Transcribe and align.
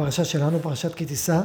בפרשה 0.00 0.24
שלנו, 0.24 0.60
פרשת 0.60 0.94
כי 0.94 1.06
תישא. 1.06 1.40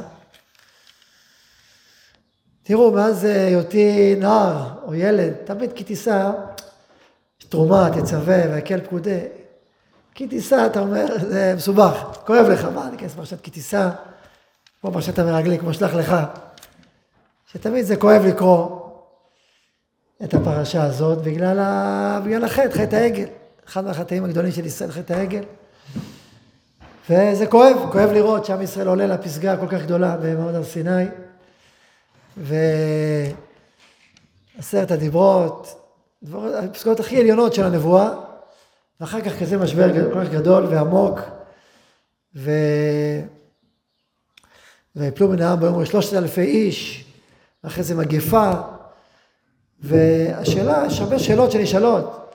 תראו, 2.62 2.92
מאז 2.92 3.24
היותי 3.24 4.14
נער 4.18 4.68
או 4.84 4.94
ילד, 4.94 5.32
תמיד 5.44 5.72
כי 5.72 5.84
תישא, 5.84 6.30
תרומה, 7.48 7.88
תצווה, 7.94 8.36
והקל 8.50 8.80
פקודי. 8.80 9.20
כי 10.14 10.26
תישא, 10.28 10.66
אתה 10.66 10.80
אומר, 10.80 11.06
זה 11.20 11.54
מסובך, 11.56 12.18
כואב 12.26 12.46
לך, 12.46 12.64
מה, 12.64 12.88
אני 12.88 12.96
אכנס 12.96 13.12
לפרשת 13.12 13.40
כי 13.40 13.50
תישא, 13.50 13.90
כמו 14.80 14.92
פרשת 14.92 15.18
המרגלים, 15.18 15.60
כמו 15.60 15.74
שלח 15.74 15.94
לך, 15.94 16.16
שתמיד 17.52 17.84
זה 17.84 17.96
כואב 17.96 18.22
לקרוא 18.24 18.80
את 20.24 20.34
הפרשה 20.34 20.82
הזאת 20.82 21.22
בגלל, 21.22 21.58
ה... 21.58 22.20
בגלל 22.24 22.44
החטא, 22.44 22.70
חטא 22.70 22.96
העגל. 22.96 23.28
אחד 23.68 23.84
מהחטאים 23.84 24.24
הגדולים 24.24 24.52
של 24.52 24.66
ישראל, 24.66 24.90
חטא 24.90 25.12
העגל. 25.12 25.42
וזה 27.10 27.46
כואב, 27.46 27.76
כואב 27.92 28.10
לראות 28.10 28.44
שעם 28.44 28.62
ישראל 28.62 28.88
עולה 28.88 29.06
לפסגה 29.06 29.52
הכל 29.52 29.66
כך 29.68 29.82
גדולה 29.82 30.16
במעמד 30.22 30.54
הר 30.54 30.64
סיני. 30.64 31.04
ועשרת 34.56 34.90
הדיברות, 34.90 35.80
הפסקאות 36.34 37.00
הכי 37.00 37.20
עליונות 37.20 37.54
של 37.54 37.64
הנבואה, 37.64 38.10
ואחר 39.00 39.20
כך 39.20 39.40
כזה 39.40 39.56
משבר 39.56 40.12
כל 40.12 40.24
כך 40.24 40.30
גדול 40.30 40.64
ועמוק, 40.64 41.20
ו... 42.36 42.50
ויפלו 44.96 45.28
מן 45.28 45.42
העם 45.42 45.60
ביום 45.60 45.84
שלושת 45.84 46.16
אלפי 46.16 46.40
איש, 46.40 47.04
אחרי 47.62 47.82
זה 47.84 47.94
מגפה, 47.94 48.50
והשאלה, 49.80 50.84
יש 50.86 51.00
הרבה 51.00 51.18
שאלות 51.18 51.52
שנשאלות. 51.52 52.25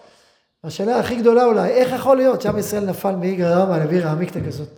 השאלה 0.63 0.99
הכי 0.99 1.15
גדולה 1.15 1.45
אולי, 1.45 1.70
איך 1.70 1.91
יכול 1.91 2.17
להיות 2.17 2.41
שעם 2.41 2.57
ישראל 2.57 2.85
נפל 2.85 3.15
מאיגרא 3.15 3.63
רמא 3.63 3.76
לבירא 3.76 4.09
עמיקתא 4.09 4.40
כזאת? 4.48 4.70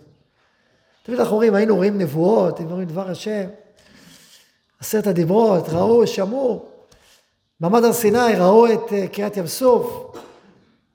תמיד 1.02 1.20
אנחנו 1.20 1.36
רואים, 1.36 1.54
היינו 1.54 1.76
רואים 1.76 1.98
נבואות, 1.98 2.58
היינו 2.58 2.72
רואים 2.74 2.88
דבר 2.88 3.10
השם, 3.10 3.44
עשרת 4.80 5.06
הדיברות, 5.06 5.68
ראו, 5.68 6.06
שמעו, 6.06 6.66
מעמד 7.60 7.84
הר 7.84 7.92
סיני, 7.92 8.34
ראו 8.38 8.72
את 8.72 8.92
אה, 8.92 9.08
קריעת 9.08 9.36
ים 9.36 9.46
סוף, 9.46 10.16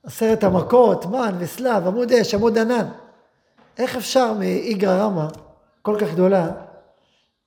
עשרת 0.02 0.44
המכות, 0.44 1.06
מן 1.06 1.34
וסלב, 1.38 1.86
עמוד 1.86 2.12
אש, 2.12 2.34
עמוד 2.34 2.58
ענן. 2.58 2.86
איך 3.78 3.96
אפשר 3.96 4.32
מאיגרא 4.32 5.04
רמא, 5.04 5.26
כל 5.82 5.96
כך 6.00 6.12
גדולה, 6.12 6.50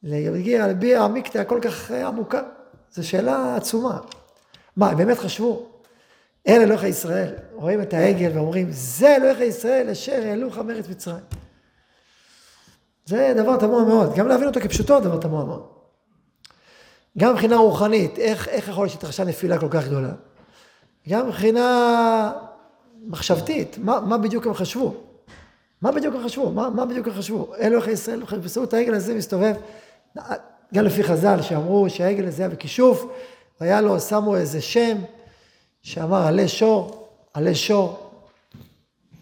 להגיע 0.04 0.68
לבירא 0.68 1.04
עמיקתא 1.04 1.44
כל 1.48 1.60
כך 1.62 1.92
אה, 1.92 2.08
עמוקה? 2.08 2.42
זו 2.92 3.08
שאלה 3.08 3.56
עצומה. 3.56 3.98
מה, 4.78 4.90
הם 4.90 4.98
באמת 4.98 5.18
חשבו? 5.18 5.73
אל 6.48 6.62
אלוהיך 6.62 6.84
ישראל, 6.84 7.34
רואים 7.54 7.82
את 7.82 7.94
העגל 7.94 8.32
ואומרים, 8.34 8.68
זה 8.72 9.16
אלוהיך 9.16 9.40
ישראל 9.40 9.90
אשר 9.90 10.22
העלוך 10.26 10.58
מארץ 10.58 10.90
מצרים. 10.90 11.24
זה 13.06 13.34
דבר 13.36 13.58
תמוה 13.58 13.84
מאוד, 13.84 14.16
גם 14.16 14.28
להבין 14.28 14.48
אותו 14.48 14.60
כפשוטו 14.60 15.00
דבר 15.00 15.18
תמוה 15.18 15.46
מאוד. 15.46 15.68
גם 17.18 17.34
מבחינה 17.34 17.58
רוחנית, 17.58 18.20
איך, 18.20 18.48
איך 18.48 18.68
יכול 18.68 18.84
להיות 18.84 18.92
שהתרחשה 18.94 19.24
נפילה 19.24 19.60
כל 19.60 19.68
כך 19.70 19.86
גדולה? 19.86 20.12
גם 21.10 21.28
מבחינה 21.28 22.32
מחשבתית, 23.06 23.78
מה, 23.78 24.00
מה 24.00 24.18
בדיוק 24.18 24.48
הם 24.48 24.54
חשבו? 24.54 24.94
מה 25.82 25.92
בדיוק 25.92 26.16
הם 26.16 26.24
חשבו? 26.24 26.52
מה, 26.52 26.70
מה 26.70 26.86
בדיוק 26.86 27.08
הם 27.08 27.14
חשבו? 27.14 27.54
אלוהיך 27.60 27.88
ישראל, 27.88 28.24
באמצעות 28.24 28.74
העגל 28.74 28.94
הזה 28.94 29.14
מסתובב, 29.14 29.54
גם 30.74 30.86
לפי 30.86 31.04
חז"ל 31.04 31.42
שאמרו 31.42 31.90
שהעגל 31.90 32.28
הזה 32.28 32.44
היה 32.44 32.50
בכישוף, 32.50 33.06
והיה 33.62 33.82
לו, 33.82 34.00
שמו 34.00 34.36
איזה 34.36 34.62
שם 34.62 34.98
שאמר 35.84 36.28
עלי 36.28 36.48
שור, 36.48 37.08
עלי 37.34 37.56
שור. 37.56 38.10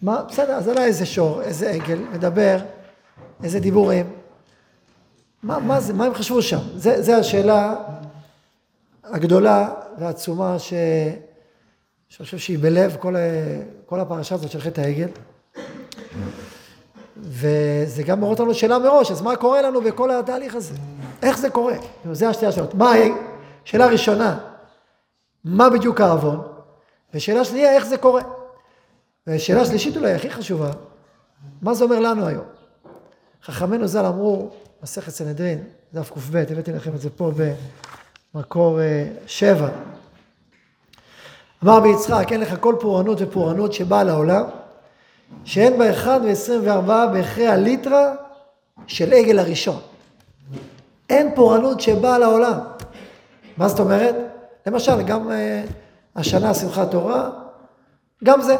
מה, 0.02 0.22
בסדר, 0.28 0.52
אז 0.52 0.68
עלה 0.68 0.84
איזה 0.84 1.06
שור, 1.06 1.42
איזה 1.42 1.70
עגל, 1.70 1.98
מדבר, 2.12 2.58
איזה 3.44 3.60
דיבורים. 3.60 4.10
מה, 5.42 5.58
מה 5.58 5.80
זה, 5.80 5.92
מה 5.92 6.04
הם 6.04 6.14
חשבו 6.14 6.42
שם? 6.42 6.58
זה, 6.74 7.02
זה 7.02 7.16
השאלה 7.16 7.74
הגדולה 9.04 9.68
והעצומה 9.98 10.58
ש... 10.58 10.72
שאני 12.08 12.24
חושב 12.24 12.38
שהיא 12.38 12.58
בלב 12.58 12.96
כל, 13.00 13.14
כל 13.86 14.00
הפרשה 14.00 14.34
הזאת 14.34 14.50
של 14.50 14.60
חטא 14.60 14.80
העגל. 14.80 15.08
וזה 17.16 18.02
גם 18.02 18.20
מראות 18.20 18.40
לנו 18.40 18.54
שאלה 18.54 18.78
מראש, 18.78 19.10
אז 19.10 19.22
מה 19.22 19.36
קורה 19.36 19.62
לנו 19.62 19.80
בכל 19.80 20.10
התהליך 20.10 20.54
הזה? 20.54 20.74
איך 21.22 21.38
זה 21.38 21.50
קורה? 21.50 21.74
זה 22.12 22.28
השתי 22.28 22.46
השאלות. 22.46 22.74
מה, 22.74 22.92
שאלה 23.64 23.86
ראשונה, 23.86 24.38
מה 25.44 25.70
בדיוק 25.70 26.00
העוון? 26.00 26.51
ושאלה 27.14 27.44
שנייה, 27.44 27.72
איך 27.76 27.86
זה 27.86 27.96
קורה? 27.96 28.22
ושאלה 29.26 29.66
שלישית 29.66 29.96
אולי, 29.96 30.12
הכי 30.12 30.30
חשובה, 30.30 30.70
מה 31.62 31.74
זה 31.74 31.84
אומר 31.84 32.00
לנו 32.00 32.26
היום? 32.26 32.44
חכמינו 33.44 33.88
ז"ל 33.88 34.06
אמרו, 34.06 34.50
מסכת 34.82 35.10
סנהדרין, 35.10 35.64
דף 35.94 36.10
קב, 36.10 36.36
הבאתי 36.36 36.72
לכם 36.72 36.94
את 36.94 37.00
זה 37.00 37.10
פה 37.10 37.30
במקור 38.34 38.80
אה, 38.80 39.08
שבע. 39.26 39.68
אמר 41.64 41.80
ביצחק, 41.80 42.26
אין 42.32 42.40
לך 42.40 42.54
כל 42.60 42.74
פורענות 42.80 43.18
ופורענות 43.20 43.72
שבאה 43.72 44.04
לעולם, 44.04 44.44
שאין 45.44 45.78
בה 45.78 45.90
אחד 45.90 46.20
ועשרים 46.24 46.60
וארבעה 46.64 47.06
בהכרח 47.06 47.50
הליטרה 47.50 48.14
של 48.86 49.12
עגל 49.12 49.38
הראשון. 49.38 49.80
אין 51.10 51.34
פורענות 51.34 51.80
שבאה 51.80 52.18
לעולם. 52.18 52.58
מה 53.56 53.68
זאת 53.68 53.80
אומרת? 53.80 54.14
למשל, 54.66 55.02
גם 55.02 55.28
uh, 55.28 55.32
השנה 56.16 56.54
שמחת 56.54 56.90
תורה, 56.90 57.30
גם 58.24 58.42
זה. 58.42 58.56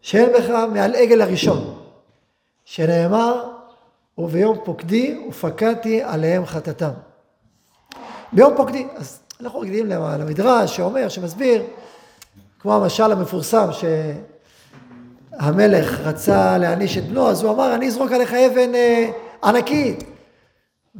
שאין 0.00 0.30
בך 0.32 0.50
מעל 0.72 0.94
עגל 0.94 1.22
הראשון, 1.22 1.78
שנאמר, 2.64 3.44
וביום 4.18 4.58
פוקדי 4.64 5.26
ופקדתי 5.28 6.02
עליהם 6.02 6.46
חטאתם. 6.46 6.90
ביום 8.32 8.52
פוקדי, 8.56 8.86
אז 8.96 9.20
אנחנו 9.40 9.60
רגילים 9.60 9.86
למדרש 9.86 10.76
שאומר, 10.76 11.08
שמסביר, 11.08 11.62
כמו 12.60 12.74
המשל 12.74 13.12
המפורסם, 13.12 13.68
שהמלך 15.40 16.00
רצה 16.00 16.58
להעניש 16.58 16.98
את 16.98 17.08
בנו, 17.08 17.28
אז 17.28 17.42
הוא 17.42 17.52
אמר, 17.52 17.74
אני 17.74 17.86
אזרוק 17.86 18.12
עליך 18.12 18.34
אבן 18.34 18.74
אה, 18.74 19.10
ענקית. 19.44 20.04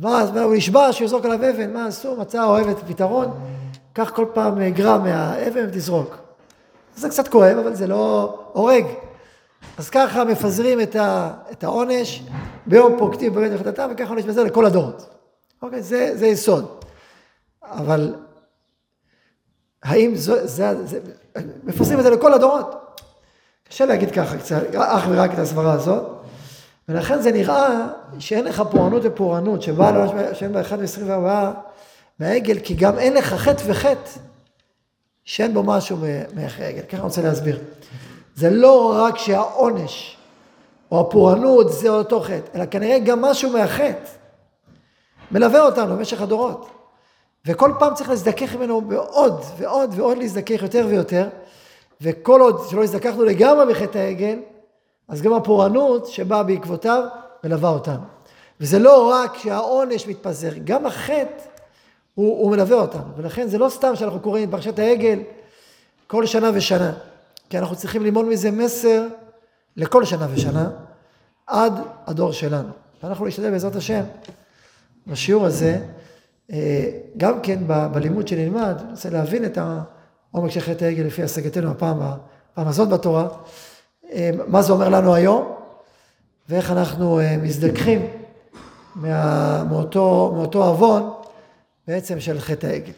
ואז 0.00 0.36
הוא 0.36 0.54
נשבע 0.54 0.92
שהוא 0.92 1.04
יזרוק 1.04 1.24
עליו 1.24 1.50
אבן, 1.50 1.72
מה 1.72 1.86
עשו? 1.86 2.16
מצא 2.16 2.44
אוהבת 2.44 2.76
פתרון, 2.88 3.40
קח 3.98 4.10
כל 4.10 4.26
פעם 4.34 4.60
אה, 4.60 4.70
גרם 4.70 5.02
מהאבן 5.02 5.64
ותזרוק. 5.68 6.16
זה 6.96 7.08
קצת 7.08 7.28
כואב, 7.28 7.58
אבל 7.58 7.74
זה 7.74 7.86
לא 7.86 8.34
הורג. 8.52 8.84
אז 9.78 9.90
ככה 9.90 10.24
מפזרים 10.24 10.80
את, 10.80 10.96
ה, 10.96 11.30
את 11.52 11.64
העונש 11.64 12.22
ביום 12.66 12.98
פוקדים 12.98 13.34
בבית 13.34 13.52
וחטאתם, 13.54 13.88
וככה 13.92 14.10
עונש 14.10 14.24
בזה 14.24 14.44
לכל 14.44 14.66
הדורות. 14.66 15.06
אוקיי? 15.62 15.82
זה, 15.82 16.10
זה 16.14 16.26
יסוד. 16.26 16.84
אבל 17.62 18.14
האם 19.82 20.14
זה, 20.14 20.46
זה, 20.46 20.86
זה, 20.86 21.00
מפזרים 21.64 21.98
את 21.98 22.04
זה 22.04 22.10
לכל 22.10 22.34
הדורות? 22.34 23.00
קשה 23.68 23.86
להגיד 23.86 24.10
ככה 24.10 24.38
קצת, 24.38 24.74
אך 24.74 25.04
ורק 25.10 25.34
את 25.34 25.38
הסברה 25.38 25.72
הזאת. 25.72 26.02
ולכן 26.88 27.22
זה 27.22 27.32
נראה 27.32 27.86
שאין 28.18 28.44
לך 28.44 28.62
פורענות 28.70 29.02
ופורענות, 29.04 29.62
שבאה 29.62 29.92
לעונש 29.92 30.42
בה 30.42 30.60
1 30.60 30.78
ו-24 30.78 31.68
מהעגל, 32.20 32.58
כי 32.58 32.74
גם 32.74 32.98
אין 32.98 33.14
לך 33.14 33.34
חטא 33.34 33.62
וחטא 33.66 34.10
שאין 35.24 35.54
בו 35.54 35.62
משהו 35.62 35.96
מאחרי 36.34 36.64
העגל. 36.64 36.82
ככה 36.82 36.96
אני 36.96 37.04
רוצה 37.04 37.22
להסביר. 37.22 37.58
זה 38.34 38.50
לא 38.50 38.94
רק 38.96 39.18
שהעונש 39.18 40.16
או 40.90 41.00
הפורענות 41.00 41.72
זה 41.72 41.88
אותו 41.88 42.20
חטא, 42.20 42.50
אלא 42.54 42.66
כנראה 42.66 42.98
גם 42.98 43.22
משהו 43.22 43.50
מהחטא 43.50 44.10
מלווה 45.30 45.60
אותנו 45.60 45.96
במשך 45.96 46.22
הדורות. 46.22 46.70
וכל 47.46 47.72
פעם 47.78 47.94
צריך 47.94 48.08
להזדכך 48.08 48.54
ממנו 48.54 48.80
בעוד 48.80 49.44
ועוד 49.58 49.90
ועוד 49.96 50.18
להזדכך 50.18 50.62
יותר 50.62 50.86
ויותר, 50.88 51.28
וכל 52.00 52.40
עוד 52.40 52.60
שלא 52.70 52.82
הזדככנו 52.82 53.24
לגמרי 53.24 53.72
מחטא 53.72 53.98
העגל, 53.98 54.38
אז 55.08 55.22
גם 55.22 55.32
הפורענות 55.32 56.06
שבאה 56.06 56.42
בעקבותיו 56.42 57.04
מלווה 57.44 57.70
אותנו. 57.70 58.02
וזה 58.60 58.78
לא 58.78 59.10
רק 59.10 59.36
שהעונש 59.38 60.06
מתפזר, 60.06 60.50
גם 60.64 60.86
החטא 60.86 61.42
הוא, 62.18 62.42
הוא 62.42 62.50
מלווה 62.50 62.76
אותנו. 62.76 63.04
ולכן 63.16 63.48
זה 63.48 63.58
לא 63.58 63.68
סתם 63.68 63.96
שאנחנו 63.96 64.20
קוראים 64.20 64.48
את 64.48 64.54
פרשת 64.54 64.78
העגל 64.78 65.18
כל 66.06 66.26
שנה 66.26 66.50
ושנה. 66.54 66.92
כי 67.50 67.58
אנחנו 67.58 67.76
צריכים 67.76 68.02
ללמוד 68.02 68.26
מזה 68.26 68.50
מסר 68.50 69.06
לכל 69.76 70.04
שנה 70.04 70.26
ושנה, 70.30 70.70
עד 71.46 71.72
הדור 72.06 72.32
שלנו. 72.32 72.68
ואנחנו 73.02 73.26
נשתדל 73.26 73.50
בעזרת 73.50 73.76
השם, 73.76 74.00
בשיעור 75.06 75.46
הזה, 75.46 75.80
אה, 76.52 76.90
גם 77.16 77.40
כן 77.40 77.58
בלימוד 77.66 78.28
שנלמד, 78.28 78.82
ננסה 78.88 79.10
להבין 79.10 79.44
את 79.44 79.58
העומק 79.58 80.50
של 80.50 80.60
חטא 80.60 80.84
העגל 80.84 81.02
לפי 81.02 81.22
השגתנו 81.22 81.70
הפעם, 81.70 82.00
הפעם 82.02 82.68
הזאת 82.68 82.88
בתורה, 82.88 83.28
אה, 84.12 84.30
מה 84.46 84.62
זה 84.62 84.72
אומר 84.72 84.88
לנו 84.88 85.14
היום, 85.14 85.52
ואיך 86.48 86.70
אנחנו 86.70 87.20
אה, 87.20 87.36
מזדככים 87.36 88.06
מאותו, 89.68 90.32
מאותו 90.34 90.64
עוון 90.64 91.17
בעצם 91.88 92.20
של 92.20 92.40
חטא 92.40 92.66
העגל. 92.66 92.92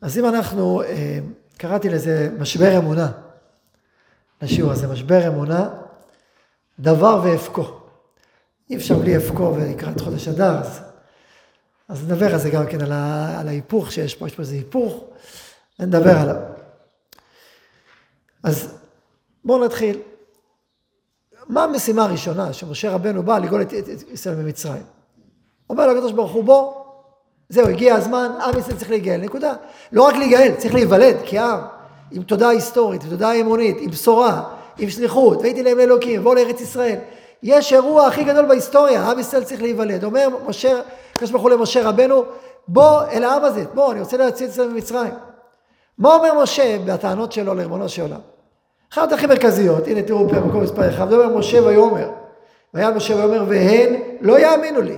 אז 0.00 0.18
אם 0.18 0.26
אנחנו 0.26 0.82
קראתי 1.56 1.88
לזה 1.88 2.30
משבר 2.38 2.78
אמונה, 2.78 3.12
לשיעור 4.42 4.72
הזה, 4.72 4.88
משבר 4.88 5.28
אמונה, 5.28 5.70
דבר 6.78 7.20
ואבכו. 7.24 7.80
אי 8.70 8.76
אפשר 8.76 8.98
בלי 8.98 9.16
אבכו 9.16 9.54
ולקראת 9.54 10.00
חודש 10.00 10.28
אדר, 10.28 10.58
אז, 10.58 10.80
אז 11.88 12.04
נדבר 12.04 12.32
על 12.32 12.38
זה 12.38 12.50
גם 12.50 12.66
כן, 12.66 12.80
על, 12.80 12.92
ה, 12.92 13.40
על 13.40 13.48
ההיפוך 13.48 13.92
שיש 13.92 14.14
פה, 14.14 14.26
יש 14.26 14.34
פה 14.34 14.42
איזה 14.42 14.54
היפוך, 14.54 15.04
ונדבר 15.78 16.18
עליו. 16.18 16.36
אז 18.42 18.74
בואו 19.44 19.64
נתחיל. 19.64 20.00
מה 21.48 21.64
המשימה 21.64 22.04
הראשונה 22.04 22.52
שמשה 22.52 22.90
רבנו 22.90 23.22
בא 23.22 23.38
לגאול 23.38 23.62
את 23.62 23.72
ישראל 24.12 24.36
ממצרים? 24.36 25.01
אומר 25.72 25.86
לו 25.86 25.92
הקדוש 25.92 26.12
ברוך 26.12 26.32
הוא 26.32 26.44
בוא, 26.44 26.72
זהו, 27.48 27.68
הגיע 27.68 27.94
הזמן, 27.94 28.32
עם 28.44 28.58
ישראל 28.58 28.76
צריך 28.76 28.90
להיגאל, 28.90 29.20
נקודה. 29.20 29.52
לא 29.92 30.02
רק 30.02 30.14
להיגאל, 30.14 30.52
צריך 30.58 30.74
להיוולד 30.74 31.16
כעם, 31.24 31.58
עם 32.10 32.22
תודעה 32.22 32.50
היסטורית, 32.50 33.04
עם 33.04 33.10
תודעה 33.10 33.40
אמונית, 33.40 33.76
עם 33.80 33.90
בשורה, 33.90 34.42
עם 34.78 34.90
שליחות, 34.90 35.40
והייתי 35.40 35.62
להם 35.62 35.78
לאלוקים, 35.78 36.22
בואו 36.22 36.34
לארץ 36.34 36.60
ישראל. 36.60 36.96
יש 37.42 37.72
אירוע 37.72 38.06
הכי 38.06 38.24
גדול 38.24 38.46
בהיסטוריה, 38.46 39.10
עם 39.10 39.18
ישראל 39.18 39.44
צריך 39.44 39.62
להיוולד. 39.62 40.04
אומר 40.04 40.28
משה, 40.48 40.80
הקדוש 41.12 41.30
ברוך 41.30 41.42
הוא 41.42 41.50
למשה 41.50 41.88
רבנו, 41.88 42.24
בוא 42.68 43.02
אל 43.12 43.24
העם 43.24 43.44
הזה, 43.44 43.64
בוא, 43.74 43.92
אני 43.92 44.00
רוצה 44.00 44.16
להציל 44.16 44.46
את 44.46 44.52
זה 44.52 44.66
ממצרים. 44.66 45.14
מה 45.98 46.14
אומר 46.14 46.42
משה 46.42 46.76
בטענות 46.86 47.32
שלו 47.32 47.54
לריבונו 47.54 47.88
של 47.88 48.02
עולם? 48.02 48.20
אחת 48.92 49.12
הכי 49.12 49.26
מרכזיות, 49.26 49.86
הנה 49.86 50.02
תראו 50.02 50.28
פה 50.28 50.34
במקום 50.34 50.62
מספר 50.62 50.88
אחד, 50.90 51.10
זה 51.10 51.16
אומר 51.16 51.38
משה 51.38 51.62
ויאמר, 51.62 52.10
והיה 52.74 52.90
משה 52.90 53.16
ויאמר, 53.16 53.44
והן 53.48 53.94
לא 54.20 54.38
יאמינו 54.38 54.80
לי, 54.80 54.96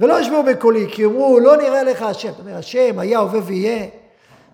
ולא 0.00 0.20
ישמעו 0.20 0.42
בקולי, 0.42 0.86
כי 0.90 1.02
יאמרו, 1.02 1.40
לא 1.40 1.56
נראה 1.56 1.82
לך 1.82 2.02
השם. 2.02 2.30
זאת 2.30 2.40
אומרת, 2.40 2.56
השם 2.56 2.98
היה, 2.98 3.18
הווה 3.18 3.40
ויהיה, 3.44 3.86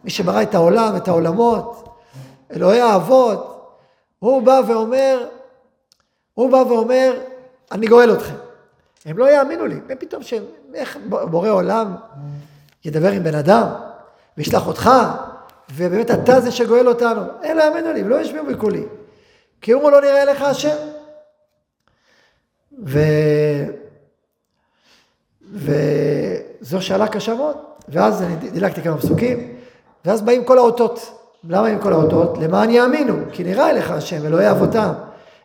מי 0.05 0.11
שברא 0.11 0.43
את 0.43 0.55
העולם, 0.55 0.96
את 0.96 1.08
העולמות, 1.08 1.88
אלוהי 2.52 2.81
האבות, 2.81 3.70
הוא 4.19 4.43
בא 4.43 4.61
ואומר, 4.69 5.26
הוא 6.35 6.50
בא 6.50 6.56
ואומר, 6.56 7.19
אני 7.73 7.87
גואל 7.87 8.12
אתכם. 8.12 8.35
הם 9.05 9.19
לא 9.19 9.31
יאמינו 9.31 9.67
לי, 9.67 9.76
ופתאום 9.88 10.23
ש... 10.23 10.35
איך 10.75 10.99
בורא 11.31 11.49
עולם 11.49 11.94
ידבר 12.85 13.11
עם 13.11 13.23
בן 13.23 13.35
אדם, 13.35 13.67
וישלח 14.38 14.67
אותך, 14.67 14.91
ובאמת 15.75 16.11
אתה 16.11 16.41
זה 16.41 16.52
שגואל 16.52 16.88
אותנו. 16.88 17.23
אין 17.43 17.56
להאמינו 17.56 17.93
לי, 17.93 18.02
ולא 18.02 18.20
ישמעו 18.20 18.46
בקולי. 18.46 18.85
כי 19.61 19.73
הוא 19.73 19.91
לא 19.91 20.00
נראה 20.00 20.25
לך 20.25 20.43
השם. 20.43 20.76
ו... 22.87 22.99
וזו 25.54 26.82
שאלה 26.82 27.08
קשה 27.08 27.34
מאוד. 27.34 27.56
ואז 27.88 28.22
אני 28.22 28.36
דילגתי 28.36 28.82
כמה 28.82 28.98
פסוקים, 28.98 29.54
ואז 30.04 30.22
באים 30.22 30.44
כל 30.44 30.58
האותות. 30.58 31.20
למה 31.48 31.66
עם 31.66 31.78
כל 31.78 31.92
האותות? 31.92 32.38
למען 32.38 32.70
יאמינו, 32.70 33.14
כי 33.32 33.44
נראה 33.44 33.70
אליך 33.70 33.90
השם, 33.90 34.26
אלוהי 34.26 34.50
אבותם, 34.50 34.92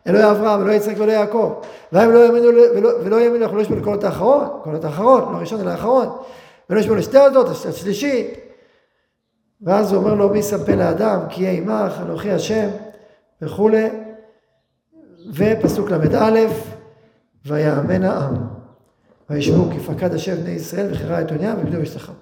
אלוהי 0.07 0.31
אברהם, 0.31 0.61
אלוהי 0.61 0.77
יצחק 0.77 0.93
ואלוהי 0.97 1.17
יעקב. 1.17 1.53
והם 1.91 2.11
לא 2.11 2.25
יאמינו, 2.25 2.47
ולא, 2.47 2.89
ולא 3.03 3.21
יאמינו, 3.21 3.43
אנחנו 3.43 3.57
לא 3.57 3.61
ישמעו 3.61 3.79
לקולות 3.79 4.03
האחרון, 4.03 4.47
קולות 4.63 4.85
האחרון, 4.85 5.33
לא 5.33 5.37
ראשון 5.37 5.61
אלא 5.61 5.69
האחרון. 5.69 6.07
ולא 6.69 6.79
ישמעו 6.79 6.95
לשתי 6.95 7.17
הדות, 7.17 7.47
השלישי. 7.49 8.27
ואז 9.61 9.91
הוא 9.91 10.03
אומר 10.03 10.13
לו, 10.13 10.29
מי 10.29 10.43
שם 10.43 10.63
פה 10.65 10.75
לאדם, 10.75 11.19
כי 11.29 11.43
יהיה 11.43 11.57
עמך, 11.57 11.93
אנוכי 12.01 12.31
השם, 12.31 12.69
וכולי. 13.41 13.87
ופסוק 15.33 15.91
ל"א, 15.91 16.39
ויאמן 17.45 18.03
העם. 18.03 18.58
וישמעו 19.29 19.69
כי 19.71 19.79
פקד 19.79 20.13
השם 20.13 20.35
בני 20.35 20.49
ישראל 20.49 20.93
וכירה 20.93 21.21
את 21.21 21.31
עוניה 21.31 21.55
וגדול 21.59 21.81
משתחם. 21.81 22.13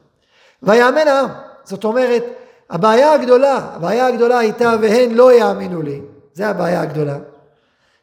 ויאמן 0.63 1.07
העם. 1.07 1.29
זאת 1.63 1.83
אומרת, 1.83 2.23
הבעיה 2.69 3.13
הגדולה, 3.13 3.69
הבעיה 3.73 4.07
הגדולה 4.07 4.39
הייתה 4.39 4.73
והן 4.81 5.11
לא 5.11 5.33
יאמינו 5.33 5.81
לי. 5.81 6.01
זה 6.33 6.47
הבעיה 6.47 6.81
הגדולה. 6.81 7.17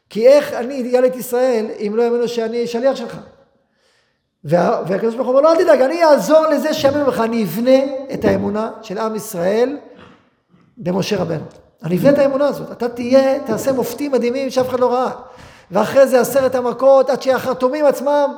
כי 0.09 0.27
איך 0.27 0.53
אני 0.53 0.89
אגאל 0.89 1.05
את 1.05 1.15
ישראל 1.15 1.65
אם 1.79 1.93
לא 1.95 2.03
יאמינו 2.03 2.27
שאני 2.27 2.67
שליח 2.67 2.95
שלך? 2.95 3.17
והקדוש 4.43 5.15
ברוך 5.15 5.27
הוא 5.27 5.37
אומר 5.37 5.41
לו, 5.41 5.59
אל 5.59 5.63
תדאג, 5.63 5.81
אני 5.81 6.03
אעזור 6.03 6.45
לזה 6.47 6.73
שיאמינו 6.73 7.07
לך, 7.07 7.19
אני 7.19 7.43
אבנה 7.43 7.79
את 8.13 8.25
האמונה 8.25 8.71
של 8.81 8.97
עם 8.97 9.15
ישראל 9.15 9.77
במשה 10.77 11.21
רבנו. 11.21 11.45
אני 11.83 11.97
אבנה 11.97 12.09
את 12.09 12.17
האמונה 12.17 12.47
הזאת. 12.47 12.71
אתה 12.71 12.89
תהיה, 12.89 13.39
תעשה 13.39 13.71
מופתים 13.71 14.11
מדהימים 14.11 14.49
שאף 14.49 14.69
אחד 14.69 14.79
לא 14.79 14.93
ראה. 14.93 15.11
ואחרי 15.71 16.07
זה 16.07 16.21
עשרת 16.21 16.55
המכות, 16.55 17.09
עד 17.09 17.21
שהחרטומים 17.21 17.85
עצמם 17.85 18.35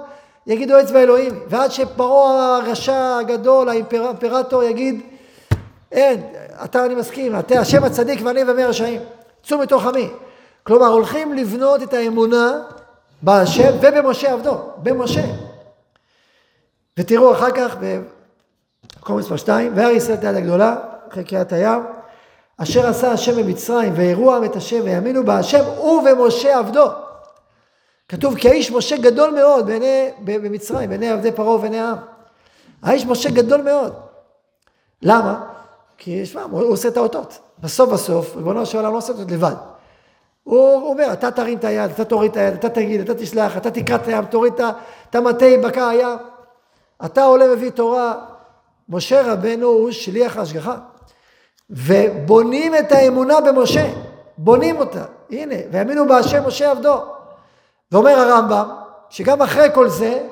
יגידו 0.47 0.79
אצבע 0.79 0.99
אלוהים. 0.99 1.39
ועד 1.47 1.71
שפרעה 1.71 2.57
הרשע 2.57 3.17
הגדול, 3.17 3.69
האימפרטור, 3.69 4.63
יגיד, 4.63 5.01
אין, 5.91 6.21
אתה 6.63 6.85
אני 6.85 6.95
מסכים, 6.95 7.39
אתה 7.39 7.59
השם 7.59 7.83
הצדיק 7.83 8.19
ואני 8.23 8.41
ומי 8.47 8.63
הרשעים. 8.63 9.01
צאו 9.43 9.57
מתוך 9.57 9.85
עמי. 9.85 10.09
כלומר, 10.63 10.87
הולכים 10.87 11.33
לבנות 11.33 11.83
את 11.83 11.93
האמונה 11.93 12.61
בהשם 13.21 13.71
ובמשה 13.81 14.33
עבדו, 14.33 14.57
במשה. 14.83 15.25
ותראו 16.99 17.31
אחר 17.31 17.51
כך 17.51 17.75
במקום 17.79 19.17
מספר 19.17 19.37
2, 19.37 19.71
והר 19.75 19.89
ישראל 19.89 20.17
את 20.17 20.23
היד 20.23 20.35
הגדולה, 20.35 20.75
אחרי 21.11 21.23
קריאת 21.23 21.53
הים, 21.53 21.81
אשר 22.57 22.87
עשה 22.87 23.11
השם 23.11 23.35
במצרים, 23.35 23.93
ויראו 23.95 24.35
עם 24.35 24.43
את 24.43 24.55
השם 24.55 24.79
ויאמינו 24.83 25.25
בהשם 25.25 25.63
ובמשה 25.79 26.59
עבדו. 26.59 26.85
כתוב 28.09 28.37
כי 28.37 28.49
האיש 28.49 28.71
משה 28.71 28.97
גדול 28.97 29.31
מאוד 29.31 29.65
בעיני, 29.65 30.09
במצרים, 30.19 30.89
בעיני 30.89 31.09
עבדי 31.09 31.31
פרעה 31.31 31.55
ובעיני 31.55 31.79
העם. 31.79 31.97
האיש 32.83 33.05
משה 33.05 33.29
גדול 33.29 33.61
מאוד. 33.61 33.93
למה? 35.01 35.45
כי 35.97 36.25
שמע, 36.25 36.41
הוא 36.41 36.63
עושה 36.63 36.87
את 36.87 36.97
האותות. 36.97 37.39
בסוף 37.59 37.89
בסוף, 37.89 38.35
ריבונו 38.35 38.65
של 38.65 38.77
עולם 38.77 38.91
לא 38.91 38.97
עושה 38.97 39.13
את 39.13 39.17
זה 39.17 39.23
לבד. 39.29 39.53
הוא 40.43 40.89
אומר, 40.89 41.13
אתה 41.13 41.31
תרים 41.31 41.57
את 41.57 41.63
היד, 41.63 41.91
אתה 41.91 42.05
תוריד 42.05 42.31
את 42.31 42.37
היד, 42.37 42.53
אתה 42.53 42.69
תגיד, 42.69 43.01
אתה 43.01 43.15
תשלח, 43.15 43.57
אתה 43.57 43.71
תקרא 43.71 43.95
את 43.95 44.07
הים, 44.07 44.25
תוריד 44.25 44.53
את 45.09 45.15
המטה, 45.15 45.45
בקע 45.63 45.87
הים. 45.87 46.17
אתה 47.05 47.23
עולה 47.23 47.55
מביא 47.55 47.69
תורה. 47.69 48.13
משה 48.89 49.33
רבנו 49.33 49.67
הוא 49.67 49.91
שליח 49.91 50.37
ההשגחה. 50.37 50.77
ובונים 51.69 52.75
את 52.75 52.91
האמונה 52.91 53.41
במשה, 53.41 53.89
בונים 54.37 54.77
אותה. 54.77 55.03
הנה, 55.29 55.55
ויאמינו 55.71 56.07
בהשם 56.07 56.47
משה 56.47 56.71
עבדו. 56.71 57.16
ואומר 57.91 58.19
הרמב"ם, 58.19 58.69
שגם 59.09 59.41
אחרי 59.41 59.67
כל 59.73 59.89
זה, 59.89 60.27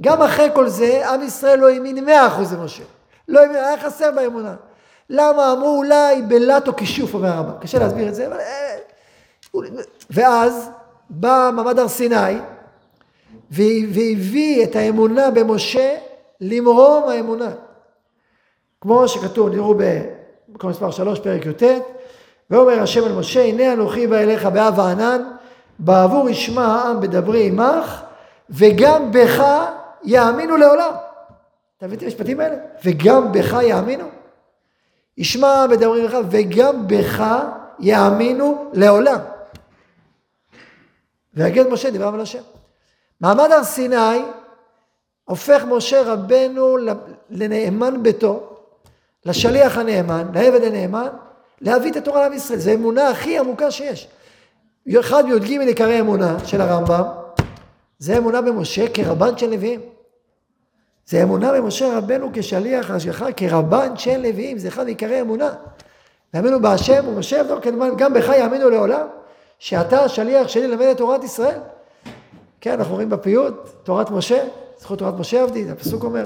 גם 0.00 0.22
אחרי 0.22 0.48
כל 0.54 0.68
זה, 0.68 1.08
עם 1.08 1.22
ישראל 1.22 1.58
לא 1.58 1.68
האמין 1.68 2.04
מאה 2.04 2.26
אחוז 2.26 2.52
למשה. 2.52 2.82
לא 3.28 3.40
האמין, 3.40 3.56
היה 3.56 3.80
חסר 3.80 4.10
באמונה. 4.14 4.54
למה? 5.10 5.52
אמרו 5.52 5.76
אולי 5.76 6.22
בלט 6.22 6.68
או 6.68 6.76
כישוף, 6.76 7.14
אומר 7.14 7.28
הרמב"ם. 7.28 7.58
קשה 7.60 7.78
להסביר 7.78 8.08
את 8.08 8.14
זה, 8.14 8.26
אבל... 8.26 8.40
אה, 8.40 8.76
ואז 10.10 10.70
בא 11.10 11.50
מעמד 11.54 11.78
הר 11.78 11.88
סיני, 11.88 12.38
והביא 13.50 14.64
את 14.64 14.76
האמונה 14.76 15.30
במשה 15.30 15.96
למרום 16.40 17.08
האמונה. 17.08 17.50
כמו 18.80 19.08
שכתוב, 19.08 19.48
נראו 19.48 19.74
במקום 20.48 20.70
מספר 20.70 20.90
3, 20.90 21.20
פרק 21.20 21.46
י"ט, 21.46 21.62
ואומר 22.50 22.82
השם 22.82 23.04
אל 23.04 23.12
משה, 23.12 23.44
הנה 23.44 23.72
אנוכי 23.72 24.06
בא 24.06 24.16
אליך 24.16 24.46
באב 24.46 24.80
הענן, 24.80 25.22
בעבור 25.78 26.30
ישמע 26.30 26.66
העם 26.66 27.00
בדברי 27.00 27.46
עמך, 27.46 28.02
וגם 28.50 29.12
בך 29.12 29.42
יאמינו 30.04 30.56
לעולם. 30.56 30.94
אתה 31.78 31.86
מבין 31.86 31.98
את 31.98 32.02
המשפטים 32.02 32.40
האלה? 32.40 32.56
וגם 32.84 33.32
בך 33.32 33.56
יאמינו? 33.62 34.04
ישמע 35.16 35.66
בדברי 35.66 36.02
עמך, 36.02 36.16
וגם 36.30 36.88
בך 36.88 37.24
יאמינו 37.78 38.70
לעולם. 38.72 39.18
ויגד 41.34 41.66
משה 41.68 41.90
דבריו 41.90 42.14
אל 42.14 42.20
השם. 42.20 42.42
מעמד 43.20 43.52
הר 43.52 43.64
סיני 43.64 44.22
הופך 45.24 45.64
משה 45.68 46.02
רבנו 46.02 46.76
לנאמן 47.30 48.02
ביתו, 48.02 48.56
לשליח 49.26 49.78
הנאמן, 49.78 50.26
לעבד 50.34 50.64
הנאמן, 50.64 51.08
להביא 51.60 51.90
את 51.90 51.96
התורה 51.96 52.22
לעם 52.22 52.32
ישראל. 52.32 52.58
זו 52.58 52.70
האמונה 52.70 53.08
הכי 53.08 53.38
עמוקה 53.38 53.70
שיש. 53.70 54.08
אחד 55.00 55.26
מי"ג 55.26 55.60
עיקרי 55.60 56.00
אמונה 56.00 56.36
של 56.44 56.60
הרמב"ם, 56.60 57.04
זה 57.98 58.18
אמונה 58.18 58.40
במשה 58.40 58.88
כרבן 58.94 59.38
של 59.38 59.46
נביאים. 59.46 59.80
זה 61.06 61.22
אמונה 61.22 61.52
במשה 61.52 61.98
רבנו 61.98 62.30
כשליח 62.32 62.90
השגחה, 62.90 63.32
כרבן 63.32 63.96
של 63.96 64.16
נביאים, 64.16 64.58
זה 64.58 64.68
אחד 64.68 64.84
מעיקרי 64.84 65.20
אמונה. 65.20 65.50
יאמינו 66.34 66.62
בהשם 66.62 67.04
ומשה 67.08 67.38
יבדוק 67.38 67.66
גם 67.96 68.14
בך 68.14 68.28
יאמינו 68.38 68.70
לעולם, 68.70 69.06
שאתה 69.58 70.04
השליח 70.04 70.48
שלי 70.48 70.68
ללמד 70.68 70.86
את 70.86 70.96
תורת 70.96 71.24
ישראל. 71.24 71.60
כן, 72.60 72.72
אנחנו 72.72 72.94
רואים 72.94 73.10
בפיוט, 73.10 73.54
תורת 73.82 74.10
משה, 74.10 74.44
זכות 74.78 74.98
תורת 74.98 75.14
משה 75.14 75.42
עבדי, 75.42 75.70
הפסוק 75.70 76.04
אומר. 76.04 76.24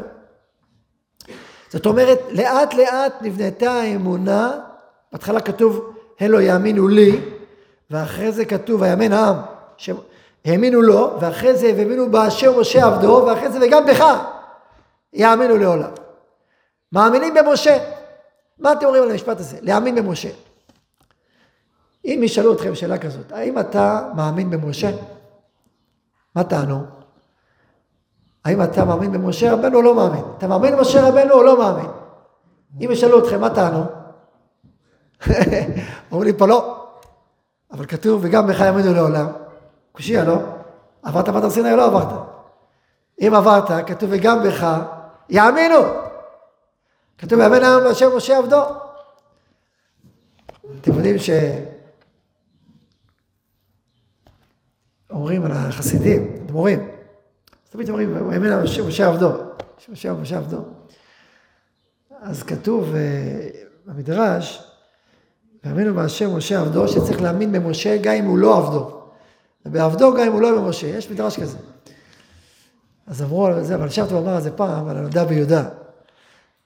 זאת 1.68 1.86
אומרת, 1.86 2.20
לאט 2.30 2.74
לאט 2.74 3.12
נבנתה 3.20 3.72
האמונה, 3.72 4.58
בהתחלה 5.12 5.40
כתוב, 5.40 5.94
הן 6.20 6.30
לא 6.30 6.40
יאמינו 6.40 6.88
לי, 6.88 7.20
ואחרי 7.90 8.32
זה 8.32 8.44
כתוב, 8.44 8.80
ויאמן 8.80 9.12
העם, 9.12 9.36
שהאמינו 9.76 10.82
לו, 10.82 11.16
ואחרי 11.20 11.56
זה, 11.56 11.72
והאמינו 11.76 12.10
באשר 12.10 12.60
משה 12.60 12.86
עבדו, 12.86 13.24
ואחרי 13.26 13.50
זה, 13.50 13.58
וגם 13.62 13.86
בך 13.86 14.04
יאמינו 15.12 15.56
לעולם. 15.56 15.90
מאמינים 16.92 17.34
במשה. 17.34 17.78
מה 18.58 18.72
אתם 18.72 18.86
אומרים 18.86 19.02
על 19.02 19.10
המשפט 19.10 19.40
הזה? 19.40 19.58
להאמין 19.62 19.94
במשה. 19.94 20.28
אם 22.04 22.20
ישאלו 22.22 22.52
אתכם 22.52 22.74
שאלה 22.74 22.98
כזאת, 22.98 23.32
האם 23.32 23.58
אתה 23.58 24.08
מאמין 24.16 24.50
במשה? 24.50 24.90
מה 26.34 26.44
טענו? 26.44 26.84
האם 28.44 28.62
אתה 28.62 28.84
מאמין 28.84 29.12
במשה 29.12 29.52
רבנו 29.52 29.76
או 29.78 29.82
לא 29.82 29.94
מאמין? 29.94 30.24
אתה 30.38 30.46
מאמין 30.46 30.76
במשה 30.76 31.08
רבנו 31.08 31.34
או 31.34 31.42
לא 31.42 31.58
מאמין? 31.58 31.90
אם 32.80 32.90
ישאלו 32.90 33.18
אתכם, 33.18 33.40
מה 33.40 33.54
טענו? 33.54 33.84
אומרים 36.12 36.32
לי 36.32 36.38
פה 36.38 36.46
לא. 36.46 36.75
אבל 37.70 37.86
כתוב, 37.86 38.20
וגם 38.24 38.46
בך 38.46 38.60
יאמינו 38.60 38.94
לעולם. 38.94 39.26
קושייה, 39.92 40.24
לא? 40.24 40.38
עברת 41.02 41.28
בת 41.28 41.50
סיני 41.50 41.72
או 41.72 41.76
לא 41.76 41.86
עברת? 41.86 42.26
אם 43.20 43.32
עברת, 43.34 43.88
כתוב, 43.88 44.10
וגם 44.12 44.42
בך 44.42 44.66
יאמינו. 45.28 45.78
כתוב, 47.18 47.40
יאמן 47.40 47.64
העם 47.64 47.84
להשם 47.84 48.16
משה 48.16 48.38
עבדו. 48.38 48.62
אתם 50.80 50.92
יודעים 50.92 51.18
ש... 51.18 51.30
אומרים 55.10 55.44
על 55.44 55.52
החסידים, 55.52 56.34
אדמו"רים, 56.44 56.88
תמיד 57.70 57.88
אומרים, 57.88 58.16
יאמן 58.32 58.52
העם 58.52 58.64
משה 58.64 59.06
עבדו. 59.08 59.30
משה 59.88 60.12
משה 60.12 60.36
עבדו. 60.36 60.58
אז 62.20 62.42
כתוב 62.42 62.94
אה, 62.94 63.48
במדרש, 63.86 64.65
ואמינו 65.66 65.94
בהשם 65.94 66.36
משה 66.36 66.60
עבדו, 66.60 66.88
שצריך 66.88 67.22
להאמין 67.22 67.52
במשה 67.52 67.96
גם 67.96 68.14
אם 68.14 68.24
הוא 68.24 68.38
לא 68.38 68.58
עבדו. 68.58 69.00
ובעבדו 69.66 70.14
גם 70.14 70.26
אם 70.26 70.32
הוא 70.32 70.40
לא 70.40 70.60
במשה, 70.60 70.86
יש 70.86 71.10
מדרש 71.10 71.40
כזה. 71.40 71.58
אז 73.06 73.22
אמרו 73.22 73.46
על 73.46 73.64
זה, 73.64 73.74
אבל 73.74 73.88
הוא 74.10 74.18
אמר 74.18 74.34
על 74.34 74.42
זה 74.42 74.50
פעם, 74.50 74.88
על 74.88 74.96
הנודע 74.96 75.24
ביהודה. 75.24 75.68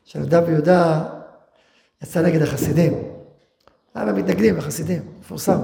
שהנודע 0.05 0.41
ביהודה 0.41 1.05
יצא 2.03 2.23
נגד 2.23 2.43
החסידים. 2.43 2.93
היה 3.95 4.05
במתנגדים, 4.05 4.59
החסידים, 4.59 5.03
מפורסם. 5.21 5.61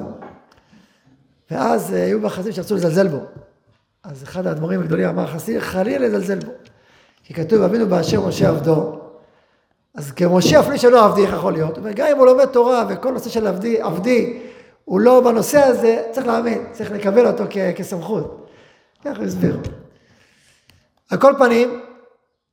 ואז 1.51 1.95
אה, 1.95 2.05
היו 2.05 2.21
בחסידים 2.21 2.53
שרצו 2.53 2.75
לזלזל 2.75 3.09
בו. 3.09 3.21
אז 4.03 4.23
אחד 4.23 4.47
האדמו"רים 4.47 4.81
הגדולים 4.81 5.09
אמר, 5.09 5.27
חסיד, 5.27 5.61
חלילה 5.61 6.09
לזלזל 6.09 6.39
בו. 6.39 6.53
כי 7.25 7.35
כתוב, 7.35 7.63
אבינו 7.63 7.87
באשר 7.87 8.27
משה 8.27 8.49
עבדו, 8.49 9.01
אז 9.97 10.13
כמשה 10.13 10.61
אפילו 10.61 10.79
שלא 10.79 11.05
עבדי, 11.05 11.23
איך 11.23 11.35
יכול 11.35 11.53
להיות? 11.53 11.79
גם 11.95 12.07
אם 12.13 12.19
הוא 12.19 12.27
לומד 12.27 12.45
תורה 12.45 12.85
וכל 12.89 13.13
נושא 13.13 13.31
של 13.31 13.47
עבדי, 13.47 13.81
עבדי 13.81 14.43
הוא 14.85 15.01
לא 15.01 15.21
בנושא 15.21 15.59
הזה, 15.59 16.03
צריך 16.11 16.27
להאמין, 16.27 16.67
צריך 16.73 16.91
לקבל 16.93 17.27
אותו 17.27 17.45
כ- 17.51 17.77
כסמכות. 17.77 18.49
ככה 19.05 19.23
הסביר. 19.23 19.61
על 21.11 21.19
כל 21.19 21.35
פנים, 21.39 21.81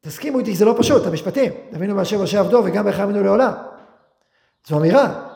תסכימו 0.01 0.39
איתי 0.39 0.55
זה 0.55 0.65
לא 0.65 0.75
פשוט, 0.77 1.05
המשפטים. 1.07 1.51
תבינו 1.71 1.95
בהשם 1.95 2.23
משה 2.23 2.39
עבדו 2.39 2.61
וגם 2.65 2.87
איך 2.87 2.99
האמינו 2.99 3.23
לעולם. 3.23 3.53
זו 4.67 4.77
אמירה. 4.77 5.29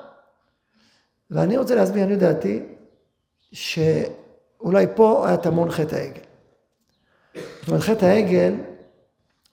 ואני 1.32 1.58
רוצה 1.58 1.76
להסביר, 1.76 2.04
אני 2.04 2.16
דעתי, 2.16 2.64
שאולי 3.52 4.86
פה 4.96 5.28
היה 5.28 5.38
טמון 5.38 5.72
חטא 5.72 5.96
העגל. 5.96 6.22
זאת 7.36 7.68
אומרת, 7.68 7.82
חטא 7.82 8.06
העגל 8.06 8.54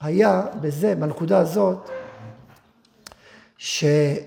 היה 0.00 0.42
בזה, 0.60 0.94
בנקודה 0.94 1.38
הזאת, 1.38 1.90
שהאמונה, 3.56 4.24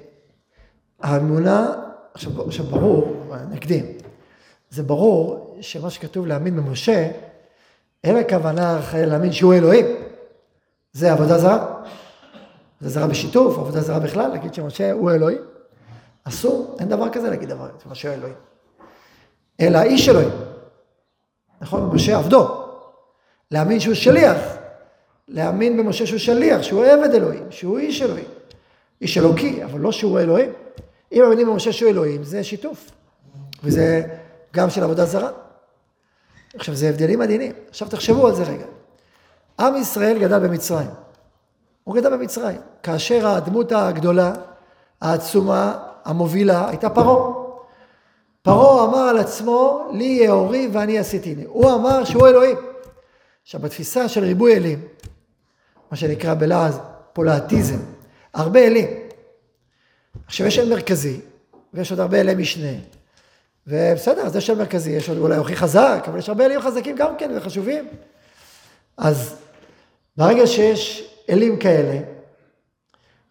עכשיו, 2.14 2.64
ברור, 2.64 3.24
נקדים, 3.52 3.86
זה 4.70 4.84
ברור 4.84 5.58
שמה 5.62 5.90
שכתוב 5.90 6.28
להאמין 6.28 6.58
במשה, 6.58 7.08
אין 8.04 8.18
הכוונה 8.18 8.80
להאמין 8.94 9.32
שהוא 9.32 9.54
אלוהים, 9.54 9.86
זה 10.94 11.12
עבודה 11.12 11.38
זרה. 11.38 11.78
עבודה 12.82 12.94
זרה 12.94 13.08
בשיתוף, 13.08 13.58
עבודה 13.58 13.82
זרה 13.82 14.00
בכלל, 14.00 14.28
להגיד 14.28 14.54
שמשה 14.54 14.92
הוא 14.92 15.12
אלוהים. 15.12 15.42
אסור, 16.24 16.78
אין 16.80 16.90
דבר 16.90 17.10
כזה 17.10 17.30
להגיד 17.30 17.50
דבר, 17.50 17.70
שמשה 17.84 18.14
אלוהים. 18.14 18.36
אלא 19.60 19.82
איש 19.82 20.10
אלוהים. 20.10 20.30
נכון? 21.62 21.96
משה 21.96 22.18
עבדו. 22.18 22.66
להאמין 23.52 23.80
שהוא 23.80 23.96
שליח. 23.96 24.38
להאמין 25.28 25.78
במשה 25.78 26.06
שהוא 26.06 26.20
שליח, 26.20 26.62
שהוא 26.62 26.86
עבד 26.86 27.14
אלוהים, 27.14 27.44
שהוא 27.50 27.78
איש 27.78 28.02
אלוהים. 28.02 28.28
איש 29.02 29.18
אלוקי, 29.18 29.64
אבל 29.64 29.80
לא 29.80 29.92
שהוא 29.92 30.20
אלוהים. 30.20 30.50
אם 31.12 31.22
מאמינים 31.22 31.48
במשה 31.48 31.72
שהוא 31.72 31.90
אלוהים, 31.90 32.24
זה 32.24 32.44
שיתוף. 32.44 32.92
וזה 33.64 34.04
גם 34.54 34.70
של 34.70 34.84
עבודה 34.84 35.06
זרה. 35.06 35.30
עכשיו, 36.56 36.76
זה 36.76 36.90
הבדלים 36.90 37.20
מדהימים. 37.20 37.52
עכשיו 37.70 37.90
תחשבו 37.90 38.28
על 38.28 38.36
זה 38.36 38.44
רגע. 38.44 38.66
עם 39.60 39.76
ישראל 39.76 40.20
גדל 40.20 40.40
במצרים. 40.40 40.90
הוא 41.84 41.96
גדל 41.96 42.18
במצרים. 42.18 42.62
כאשר 42.84 43.28
הדמות 43.28 43.72
הגדולה, 43.72 44.34
העצומה, 45.02 45.78
המובילה, 46.06 46.70
הייתה 46.70 46.90
פרעה. 46.90 47.34
פרעה 48.42 48.86
אמר 48.86 48.98
על 49.00 49.18
עצמו, 49.18 49.90
לי 49.94 50.04
יהיה 50.04 50.32
אורי 50.32 50.70
ואני 50.74 51.00
עשיתיני. 51.00 51.44
הוא 51.48 51.74
אמר 51.74 52.04
שהוא 52.04 52.28
אלוהים. 52.28 52.58
עכשיו, 53.44 53.62
בתפיסה 53.62 54.10
של 54.10 54.24
ריבוי 54.24 54.56
אלים, 54.56 54.82
מה 55.92 55.98
שנקרא 55.98 56.34
בלעז 56.34 56.80
פולאטיזם, 57.14 57.80
הרבה 58.34 58.68
אלים. 58.68 58.88
עכשיו 60.26 60.48
יש 60.48 60.60
אל 60.60 60.70
מרכזי, 60.70 61.20
ויש 61.74 61.92
עוד 61.92 62.00
הרבה 62.00 62.20
אלי 62.22 62.36
משנה. 62.36 62.72
ובסדר, 63.68 64.22
אז 64.22 64.36
יש 64.36 64.50
אל 64.50 64.56
מרכזי, 64.56 64.92
יש 64.92 65.10
עוד 65.10 65.18
אולי 65.18 65.36
הכי 65.36 65.56
חזק, 65.56 66.06
אבל 66.08 66.20
יש 66.20 66.30
הרבה 66.30 66.46
אלים 66.46 66.62
חזקים 66.62 66.96
גם 66.96 67.18
כן 67.18 67.32
וחשובים. 67.36 67.88
אז 68.98 69.36
ברגע 70.18 70.48
שיש 70.48 71.14
אלים 71.30 71.58
כאלה, 71.58 72.00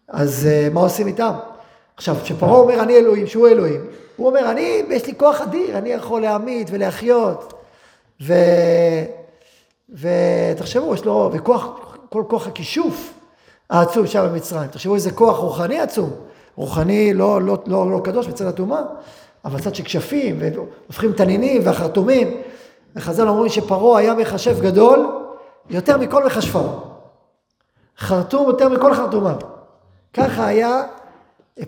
אז 0.07 0.47
uh, 0.47 0.73
מה 0.73 0.81
עושים 0.81 1.07
איתם? 1.07 1.33
עכשיו, 1.97 2.15
כשפרעה 2.23 2.57
אומר 2.57 2.83
אני 2.83 2.95
אלוהים, 2.95 3.27
שהוא 3.27 3.47
אלוהים, 3.47 3.87
הוא 4.15 4.27
אומר, 4.27 4.51
אני, 4.51 4.83
יש 4.89 5.05
לי 5.05 5.13
כוח 5.17 5.41
אדיר, 5.41 5.77
אני 5.77 5.89
יכול 5.89 6.21
להמית 6.21 6.67
ולהחיות, 6.71 7.53
ו... 8.21 8.33
ותחשבו, 9.89 10.93
יש 10.93 11.05
לו, 11.05 11.29
וכוח, 11.33 11.97
כל 12.09 12.23
כוח 12.27 12.47
הכישוף, 12.47 13.13
העצום 13.69 14.07
שם 14.07 14.27
במצרים. 14.31 14.67
תחשבו 14.67 14.95
איזה 14.95 15.11
כוח 15.11 15.37
רוחני 15.37 15.79
עצום. 15.79 16.11
רוחני 16.55 17.13
לא, 17.13 17.41
לא, 17.41 17.57
לא, 17.65 17.91
לא 17.91 18.01
קדוש 18.03 18.27
בצד 18.27 18.45
הטומאה, 18.45 18.81
אבל 19.45 19.59
צד 19.59 19.75
שכשפים, 19.75 20.39
והופכים 20.39 21.11
תנינים 21.11 21.61
והחרטומים. 21.65 22.41
וחז"ל 22.95 23.27
אומרים 23.27 23.49
שפרעה 23.49 23.99
היה 23.99 24.13
מחשב 24.13 24.61
גדול 24.61 25.07
יותר 25.69 25.97
מכל 25.97 26.25
מכשפיו. 26.25 26.69
חרטום 27.97 28.47
יותר 28.47 28.69
מכל 28.69 28.93
חרטומיו. 28.93 29.35
ככה 30.13 30.47
היה 30.47 30.83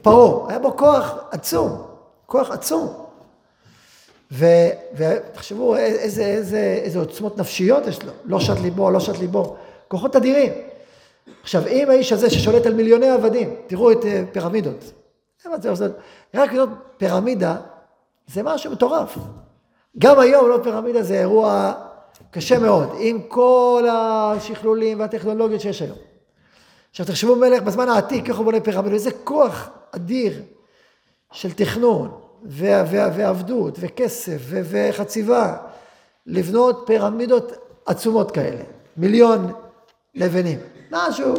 פרעה, 0.01 0.49
היה 0.49 0.59
בו 0.59 0.77
כוח 0.77 1.13
עצום, 1.31 1.81
כוח 2.25 2.51
עצום. 2.51 2.93
ותחשבו 4.31 5.75
איזה, 5.75 6.25
איזה, 6.25 6.79
איזה 6.83 6.99
עוצמות 6.99 7.37
נפשיות 7.37 7.87
יש 7.87 8.03
לו, 8.03 8.11
לא 8.25 8.39
שט 8.39 8.59
ליבו, 8.59 8.91
לא 8.91 8.99
שט 8.99 9.17
ליבו, 9.19 9.55
כוחות 9.87 10.15
אדירים. 10.15 10.53
עכשיו, 11.41 11.67
אם 11.67 11.89
האיש 11.89 12.13
הזה 12.13 12.29
ששולט 12.29 12.65
על 12.65 12.73
מיליוני 12.73 13.09
עבדים, 13.09 13.55
תראו 13.67 13.91
את 13.91 14.05
אה, 14.05 14.23
פירמידות. 14.31 14.93
רק 16.35 16.53
לראות 16.53 16.69
פירמידה 16.97 17.55
זה 18.27 18.43
משהו 18.43 18.71
מטורף. 18.71 19.17
גם 19.99 20.19
היום 20.19 20.49
לא 20.49 20.59
פירמידה 20.63 21.03
זה 21.03 21.19
אירוע 21.19 21.73
קשה 22.31 22.59
מאוד, 22.59 22.89
עם 22.99 23.21
כל 23.27 23.87
השכלולים 23.91 24.99
והטכנולוגיות 24.99 25.61
שיש 25.61 25.81
היום. 25.81 25.97
עכשיו 26.91 27.05
תחשבו 27.05 27.35
מלך 27.35 27.61
בזמן 27.61 27.89
העתיק, 27.89 28.29
איך 28.29 28.37
הוא 28.37 28.45
בונה 28.45 28.59
פירמידה, 28.59 28.95
איזה 28.95 29.11
כוח 29.23 29.69
אדיר 29.91 30.33
של 31.31 31.51
תכנון 31.51 32.11
ועבדות 32.43 33.77
וכסף 33.79 34.41
וחציבה, 34.49 35.57
לבנות 36.25 36.83
פירמידות 36.85 37.51
עצומות 37.85 38.31
כאלה, 38.31 38.63
מיליון 38.97 39.51
לבנים. 40.15 40.59
משהו. 40.91 41.33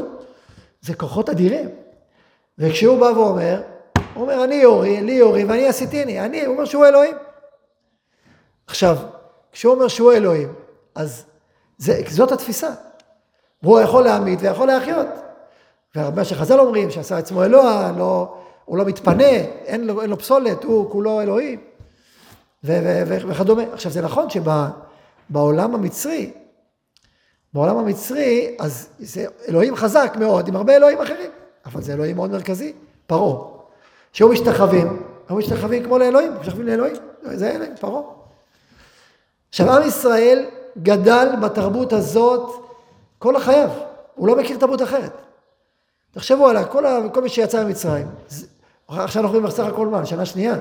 זה 0.81 0.95
כוחות 0.95 1.29
אדירים. 1.29 1.69
וכשהוא 2.59 3.01
בא 3.01 3.05
ואומר, 3.05 3.63
הוא 4.15 4.23
אומר, 4.23 4.45
אני 4.45 4.55
יורי, 4.55 5.01
לי 5.01 5.13
יורי 5.13 5.45
ואני 5.45 5.69
עשיתיני, 5.69 6.21
אני, 6.21 6.45
הוא 6.45 6.55
אומר 6.55 6.65
שהוא 6.65 6.87
אלוהים. 6.87 7.17
עכשיו, 8.67 8.97
כשהוא 9.53 9.75
אומר 9.75 9.89
שהוא 9.89 10.13
אלוהים, 10.13 10.53
אז 10.95 11.25
זה, 11.79 12.03
זאת 12.09 12.33
התפיסה. 12.33 12.71
והוא 13.63 13.81
יכול 13.81 14.05
להעמיד 14.05 14.39
ויכול 14.43 14.67
להחיות. 14.67 15.07
והרבה 15.95 16.25
שחז"ל 16.25 16.61
אומרים 16.61 16.91
שעשה 16.91 17.19
עצמו 17.19 17.45
אלוה, 17.45 17.93
לא, 17.99 18.35
הוא 18.65 18.79
לא 18.79 18.85
מתפנה, 18.85 19.29
אין 19.65 19.87
לו, 19.87 20.03
אין 20.03 20.11
לו 20.11 20.19
פסולת, 20.19 20.65
הוא 20.65 20.91
כולו 20.91 21.21
אלוהים, 21.21 21.61
וכדומה. 22.65 23.63
עכשיו 23.73 23.93
זה 23.93 24.03
נכון 24.03 24.27
שבעולם 24.31 25.75
המצרי, 25.75 26.33
בעולם 27.55 27.79
המצרי, 27.79 28.57
אז 28.59 28.89
זה 28.99 29.27
אלוהים 29.49 29.77
חזק 29.77 30.17
מאוד, 30.19 30.49
עם 30.49 30.57
הרבה 30.57 30.77
אלוהים 30.77 31.01
אחרים, 31.01 31.31
אבל 31.67 31.83
זה 31.83 31.93
אלוהים 31.93 32.17
מאוד 32.17 32.31
מרכזי, 32.31 32.73
פרעה. 33.07 33.61
שהיו 34.13 34.29
משתחווים, 34.29 35.03
היו 35.29 35.37
משתחווים 35.37 35.85
כמו 35.85 35.99
לאלוהים, 35.99 36.33
משתחווים 36.41 36.67
לאלוהים, 36.67 36.97
זה 37.23 37.51
אלוהים, 37.51 37.77
פרעה. 37.81 38.03
עכשיו, 39.49 39.73
עם 39.73 39.89
ישראל 39.89 40.47
גדל 40.83 41.29
בתרבות 41.43 41.93
הזאת 41.93 42.51
כל 43.19 43.37
החייו, 43.37 43.71
הוא 44.15 44.29
לא 44.29 44.37
מכיר 44.37 44.57
תרבות 44.57 44.83
אחרת. 44.83 45.13
תחשבו 46.11 46.49
עליה, 46.49 46.65
כל, 46.65 46.85
כל 47.15 47.23
מי 47.23 47.29
שיצא 47.29 47.65
ממצרים, 47.65 48.07
עכשיו 48.89 49.23
אנחנו 49.23 49.43
בסך 49.43 49.65
הכל 49.65 49.87
מה, 49.87 50.07
שנה 50.07 50.27
שנייה. 50.27 50.55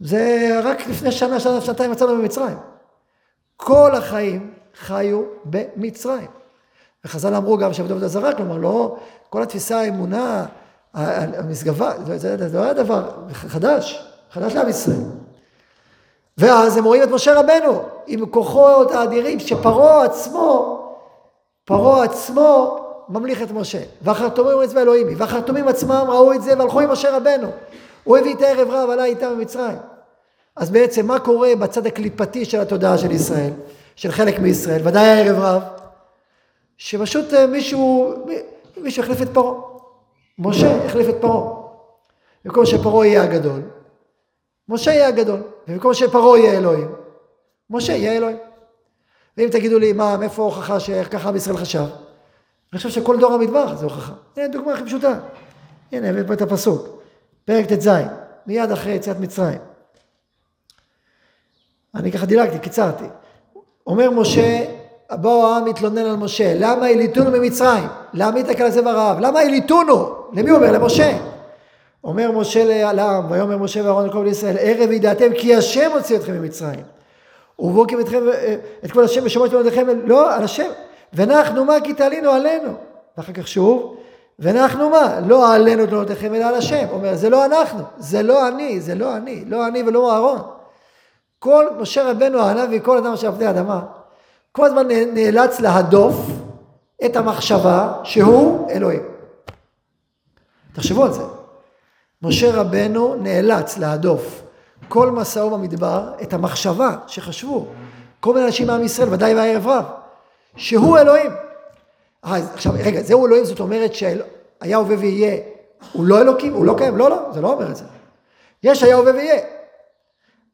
זה 0.00 0.50
רק 0.64 0.86
לפני 0.86 1.12
שנה, 1.12 1.40
שנה, 1.40 1.60
שנתיים 1.60 1.92
יצאנו 1.92 2.16
במצרים. 2.16 2.56
כל 3.56 3.94
החיים 3.94 4.54
חיו 4.78 5.22
במצרים. 5.44 6.26
וחז"ל 7.04 7.34
אמרו 7.34 7.58
גם 7.58 7.72
שעבדו 7.72 7.92
עבודה 7.92 8.08
זרה, 8.08 8.34
כלומר 8.34 8.56
לא, 8.56 8.96
כל 9.30 9.42
התפיסה, 9.42 9.80
האמונה, 9.80 10.46
המשגבה, 10.94 11.92
זה, 12.04 12.48
זה 12.48 12.58
לא 12.58 12.64
היה 12.64 12.72
דבר 12.72 13.10
חדש, 13.32 14.08
חדש 14.30 14.54
לעם 14.54 14.68
ישראל. 14.68 14.96
ואז 16.38 16.76
הם 16.76 16.84
רואים 16.84 17.02
את 17.02 17.08
משה 17.08 17.40
רבנו 17.40 17.82
עם 18.06 18.26
כוחות 18.26 18.90
האדירים 18.90 19.40
שפרעה 19.40 20.04
עצמו, 20.04 20.78
פרעה 21.64 22.04
עצמו 22.04 22.78
ממליך 23.08 23.42
את 23.42 23.50
משה. 23.50 23.82
והחרטומים 24.02 24.62
אצבע 24.62 24.82
אלוהימי, 24.82 25.14
והחרטומים 25.14 25.68
עצמם 25.68 26.04
ראו 26.08 26.32
את 26.32 26.42
זה 26.42 26.58
והלכו 26.58 26.80
עם 26.80 26.90
משה 26.90 27.16
רבנו. 27.16 27.48
הוא 28.04 28.16
הביא 28.16 28.34
את 28.34 28.42
הערב 28.42 28.68
רב, 28.70 28.90
עלה 28.90 29.04
איתם 29.04 29.30
במצרים. 29.30 29.78
אז 30.56 30.70
בעצם 30.70 31.06
מה 31.06 31.18
קורה 31.18 31.56
בצד 31.60 31.86
הקליפתי 31.86 32.44
של 32.44 32.60
התודעה 32.60 32.98
של 32.98 33.10
ישראל, 33.10 33.50
של 33.96 34.12
חלק 34.12 34.38
מישראל, 34.38 34.88
ודאי 34.88 35.08
הערב 35.08 35.38
רב, 35.38 35.62
שפשוט 36.78 37.34
אה, 37.34 37.46
מישהו, 37.46 38.14
מישהו 38.76 39.02
החליף 39.02 39.22
את 39.22 39.28
פרעה. 39.32 39.72
משה 40.38 40.84
החליף 40.86 41.08
את 41.08 41.14
פרעה. 41.20 41.62
במקום 42.44 42.66
שפרעה 42.66 43.06
יהיה 43.06 43.22
הגדול, 43.22 43.62
משה 44.68 44.90
יהיה 44.90 45.08
הגדול. 45.08 45.40
ובמקום 45.68 45.94
שפרעה 45.94 46.38
יהיה 46.38 46.58
אלוהים, 46.58 46.94
משה 47.70 47.92
יהיה 47.92 48.12
אלוהים. 48.12 48.36
ואם 49.36 49.48
תגידו 49.52 49.78
לי, 49.78 49.92
מה, 49.92 50.16
מאיפה 50.16 50.42
ההוכחה 50.42 50.80
שככה 50.80 51.28
עם 51.28 51.36
ישראל 51.36 51.56
חשב? 51.56 51.84
אני 52.72 52.78
חושב 52.78 52.88
שכל 52.88 53.20
דור 53.20 53.32
המדבר 53.32 53.76
זה 53.76 53.84
הוכחה. 53.84 54.12
הנה 54.36 54.48
דוגמה 54.48 54.74
הכי 54.74 54.84
פשוטה. 54.84 55.20
הנה, 55.92 56.08
הבאת 56.08 56.26
פה 56.26 56.32
את 56.32 56.42
הפסוק. 56.42 57.02
פרק 57.44 57.66
ט"ז, 57.66 57.88
מיד 58.46 58.70
אחרי 58.70 58.92
יציאת 58.92 59.16
מצרים. 59.20 59.58
אני 61.94 62.12
ככה 62.12 62.26
דילגתי, 62.26 62.58
קיצרתי. 62.58 63.04
אומר 63.86 64.10
משה, 64.10 64.64
באו 65.10 65.46
העם 65.46 65.64
מתלונן 65.64 66.06
על 66.06 66.16
משה, 66.16 66.54
למה 66.54 66.86
הליטונו 66.86 67.30
ממצרים? 67.30 67.84
למה 68.14 68.38
התקל 68.38 68.64
הזה 68.64 68.82
ברעב? 68.82 69.20
למה 69.20 69.40
הליטונו? 69.40 70.14
למי 70.32 70.50
הוא 70.50 70.58
אומר? 70.58 70.72
למשה. 70.72 71.18
אומר 72.04 72.32
משה 72.32 72.92
לעם, 72.92 73.30
ויאמר 73.30 73.56
משה 73.56 73.84
ואהרון 73.84 74.06
לכל 74.06 74.20
בני 74.20 74.30
ישראל, 74.30 74.56
ערב 74.60 74.90
ידעתם 74.90 75.34
כי 75.38 75.54
השם 75.54 75.90
הוציא 75.94 76.16
אתכם 76.16 76.32
ממצרים. 76.32 76.82
ובוקים 77.58 78.00
אתכם, 78.00 78.22
את 78.84 78.92
כל 78.92 79.04
השם 79.04 79.20
ושמעתם 79.24 79.56
עליכם, 79.56 79.86
לא, 80.04 80.34
על 80.34 80.44
השם. 80.44 80.70
ונחנו 81.12 81.64
מה 81.64 81.74
כי 81.84 81.94
תעלינו 81.94 82.30
עלינו. 82.30 82.72
ואחר 83.16 83.32
כך 83.32 83.48
שוב, 83.48 83.96
ונחנו 84.38 84.90
מה? 84.90 85.20
לא 85.26 85.54
עלינו 85.54 85.86
תלונותיכם 85.86 86.34
אלא 86.34 86.44
על 86.44 86.54
השם. 86.54 86.86
אומר, 86.92 87.14
זה 87.14 87.30
לא 87.30 87.44
אנחנו, 87.44 87.82
זה 87.98 88.22
לא 88.22 88.48
אני, 88.48 88.80
זה 88.80 88.94
לא 88.94 89.16
אני, 89.16 89.44
לא 89.46 89.66
אני 89.66 89.82
ולא 89.82 90.12
אהרון. 90.12 90.38
כל 91.42 91.66
משה 91.78 92.10
רבנו 92.10 92.42
הנביא, 92.42 92.80
כל 92.80 92.98
אדם 92.98 93.12
אשר 93.12 93.28
עבדי 93.28 93.50
אדמה, 93.50 93.80
כל 94.52 94.66
הזמן 94.66 94.88
נאלץ 94.88 95.60
להדוף 95.60 96.16
את 97.04 97.16
המחשבה 97.16 97.92
שהוא 98.04 98.70
אלוהים. 98.70 99.02
תחשבו 100.72 101.04
על 101.04 101.12
זה. 101.12 101.22
משה 102.22 102.50
רבנו 102.52 103.14
נאלץ 103.14 103.78
להדוף 103.78 104.42
כל 104.88 105.10
מסעו 105.10 105.50
במדבר 105.50 106.12
את 106.22 106.32
המחשבה 106.32 106.96
שחשבו 107.06 107.66
כל 108.20 108.34
מיני 108.34 108.46
אנשים 108.46 108.66
מעם 108.66 108.84
ישראל, 108.84 109.08
ודאי 109.12 109.34
והערב 109.34 109.66
רב, 109.66 109.84
שהוא 110.56 110.98
אלוהים. 110.98 111.30
אז 112.22 112.50
עכשיו, 112.54 112.72
רגע, 112.84 113.02
זהו 113.02 113.26
אלוהים, 113.26 113.44
זאת 113.44 113.60
אומרת 113.60 113.94
שהיה 113.94 114.76
הווה 114.76 114.96
ויהיה, 114.98 115.36
הוא 115.92 116.04
לא 116.06 116.20
אלוקים? 116.20 116.52
הוא 116.52 116.64
לא 116.64 116.74
קיים? 116.78 116.96
לא, 116.96 117.10
לא, 117.10 117.32
זה 117.32 117.40
לא 117.40 117.52
אומר 117.52 117.70
את 117.70 117.76
זה. 117.76 117.84
יש 118.62 118.82
היה 118.82 118.96
הווה 118.96 119.12
ויהיה. 119.12 119.61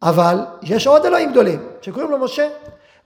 אבל 0.03 0.37
יש 0.63 0.87
עוד 0.87 1.07
אלוהים 1.07 1.31
גדולים, 1.31 1.59
שקוראים 1.83 2.11
לו 2.11 2.19
משה. 2.19 2.49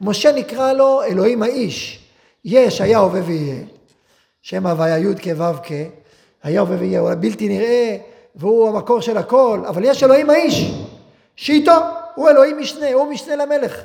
משה 0.00 0.32
נקרא 0.32 0.72
לו 0.72 1.02
אלוהים 1.02 1.42
האיש. 1.42 1.98
יש 2.44 2.80
היה 2.80 2.98
הווה 2.98 3.20
ויהיה, 3.24 3.60
שם 4.42 4.66
הוויה 4.66 4.98
י' 4.98 5.14
כו' 5.22 5.62
כ', 5.62 5.72
היה 6.42 6.60
הווה 6.60 6.76
ויהיה, 6.78 7.00
הוא 7.00 7.10
בלתי 7.20 7.48
נראה, 7.48 7.96
והוא 8.36 8.68
המקור 8.68 9.00
של 9.00 9.16
הכל, 9.16 9.60
אבל 9.68 9.84
יש 9.84 10.02
אלוהים 10.02 10.30
האיש, 10.30 10.72
שאיתו, 11.36 11.72
הוא 12.14 12.30
אלוהים 12.30 12.58
משנה, 12.58 12.92
הוא 12.92 13.10
משנה 13.10 13.36
למלך. 13.36 13.82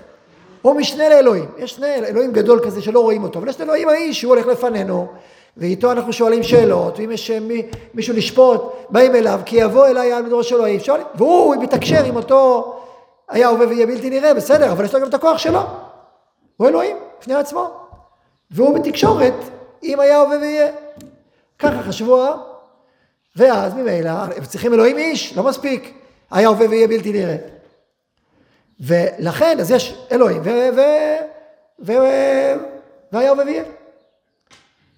הוא 0.61 0.75
משנה 0.75 1.09
לאלוהים. 1.09 1.45
יש 1.57 1.71
שני 1.71 1.95
אלוהים 1.95 2.31
גדול 2.31 2.59
כזה 2.65 2.81
שלא 2.81 2.99
רואים 2.99 3.23
אותו, 3.23 3.39
אבל 3.39 3.49
יש 3.49 3.61
אלוהים 3.61 3.89
האיש 3.89 4.19
שהוא 4.19 4.33
הולך 4.33 4.47
לפנינו, 4.47 5.07
ואיתו 5.57 5.91
אנחנו 5.91 6.13
שואלים 6.13 6.43
שאלות, 6.43 6.99
ואם 6.99 7.11
יש 7.11 7.31
מי, 7.31 7.61
מישהו 7.93 8.13
לשפוט, 8.13 8.61
באים 8.89 9.15
אליו, 9.15 9.39
כי 9.45 9.55
יבוא 9.55 9.87
אליי 9.87 10.11
על 10.11 10.23
מדרוש 10.23 10.53
אלוהים, 10.53 10.79
שואלים, 10.79 11.05
והוא 11.15 11.55
מתקשר 11.55 12.05
עם 12.05 12.15
אותו 12.15 12.73
היה 13.29 13.47
הווה 13.47 13.67
ויהיה 13.67 13.87
בלתי 13.87 14.09
נראה, 14.09 14.33
בסדר, 14.33 14.71
אבל 14.71 14.85
יש 14.85 14.93
לו 14.93 15.01
גם 15.01 15.07
את 15.07 15.13
הכוח 15.13 15.37
שלו. 15.37 15.61
הוא 16.57 16.67
אלוהים, 16.67 16.97
בפני 17.19 17.35
עצמו. 17.35 17.71
והוא 18.51 18.79
בתקשורת 18.79 19.33
עם 19.81 19.99
היה 19.99 20.21
הווה 20.21 20.37
ויהיה. 20.37 20.71
ככה 21.59 21.83
חשבו 21.83 22.23
העם. 22.23 22.39
ואז 23.35 23.73
ממילא, 23.73 24.09
הם 24.09 24.45
צריכים 24.45 24.73
אלוהים 24.73 24.97
איש, 24.97 25.37
לא 25.37 25.43
מספיק. 25.43 25.93
היה 26.31 26.47
הווה 26.47 26.69
ויהיה 26.69 26.87
בלתי 26.87 27.11
נראה. 27.11 27.35
ולכן, 28.79 29.59
אז 29.59 29.71
יש 29.71 30.05
אלוהים, 30.11 30.41
ו... 30.41 30.49
ו... 30.75 30.81
ו... 31.85 31.93
והיה 33.11 33.29
הווה 33.29 33.45
ויהיה. 33.45 33.63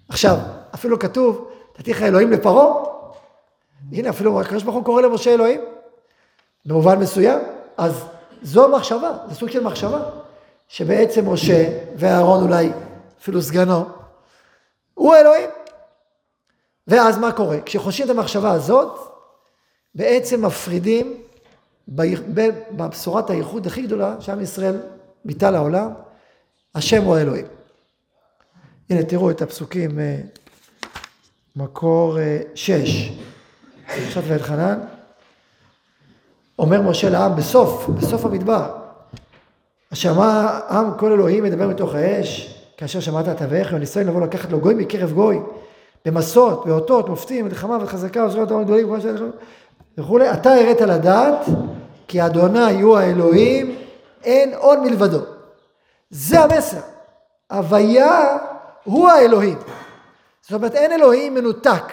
עכשיו, 0.08 0.36
אפילו 0.74 0.98
כתוב, 0.98 1.50
נתתי 1.78 1.90
לך 1.90 2.02
אלוהים 2.02 2.30
לפרעה. 2.30 2.84
הנה, 3.92 4.10
אפילו 4.10 4.40
הקדוש 4.40 4.62
ברוך 4.62 4.76
הוא 4.76 4.84
קורא 4.84 5.02
למשה 5.02 5.34
אלוהים. 5.34 5.60
במובן 6.66 6.98
מסוים. 6.98 7.38
אז 7.76 8.04
זו 8.42 8.68
מחשבה, 8.68 9.16
זה 9.28 9.34
סוג 9.34 9.50
של 9.50 9.62
מחשבה, 9.62 10.02
שבעצם 10.68 11.28
משה 11.28 11.68
ואהרון 11.96 12.42
אולי, 12.42 12.72
אפילו 13.20 13.42
סגנו, 13.42 13.84
הוא 14.94 15.14
אלוהים. 15.16 15.50
ואז 16.86 17.18
מה 17.18 17.32
קורה? 17.32 17.60
כשחושבים 17.60 18.10
את 18.10 18.16
המחשבה 18.16 18.52
הזאת, 18.52 18.98
בעצם 19.94 20.44
מפרידים 20.44 21.22
בבשורת 21.88 23.30
הייחוד 23.30 23.66
הכי 23.66 23.82
גדולה 23.82 24.16
שעם 24.20 24.40
ישראל 24.40 24.76
ביטא 25.24 25.46
לעולם, 25.46 25.90
השם 26.74 27.02
הוא 27.02 27.16
האלוהים. 27.16 27.46
הנה 28.90 29.02
תראו 29.02 29.30
את 29.30 29.42
הפסוקים, 29.42 29.98
אה, 29.98 30.16
מקור 31.56 32.18
אה, 32.18 32.40
שש, 32.54 33.12
פרשת 33.86 34.22
ואלחנן. 34.26 34.78
אומר 36.60 36.82
משה 36.82 37.10
לעם 37.10 37.36
בסוף, 37.36 37.88
בסוף 37.88 38.24
המדבר. 38.24 38.70
שמע 39.94 40.58
עם 40.70 40.90
כל 40.96 41.12
אלוהים 41.12 41.44
מדבר 41.44 41.68
מתוך 41.68 41.94
האש, 41.94 42.56
כאשר 42.76 43.00
שמעת 43.00 43.28
את 43.28 43.42
אביך, 43.42 43.70
וניסיון 43.72 44.06
לבוא 44.06 44.20
לקחת 44.20 44.50
לו 44.50 44.60
גוי 44.60 44.74
מקרב 44.74 45.12
גוי, 45.12 45.40
במסות, 46.04 46.66
באותות, 46.66 47.08
מופתים, 47.08 47.44
מלחמה 47.44 47.78
וחזקה, 47.82 48.24
וזכויות 48.24 48.50
העולם 48.50 48.64
גדולים, 48.64 48.92
וכולי, 49.98 50.32
אתה 50.32 50.54
הראת 50.54 50.80
לדעת, 50.80 51.46
כי 52.08 52.26
אדוני 52.26 52.80
הוא 52.80 52.98
האלוהים, 52.98 53.76
אין 54.24 54.54
עוד 54.54 54.78
מלבדו. 54.78 55.20
זה 56.10 56.40
המסר. 56.40 56.80
הוויה 57.50 58.36
הוא 58.84 59.08
האלוהים. 59.08 59.58
זאת 60.42 60.52
אומרת, 60.52 60.74
אין 60.74 60.92
אלוהים 60.92 61.34
מנותק, 61.34 61.84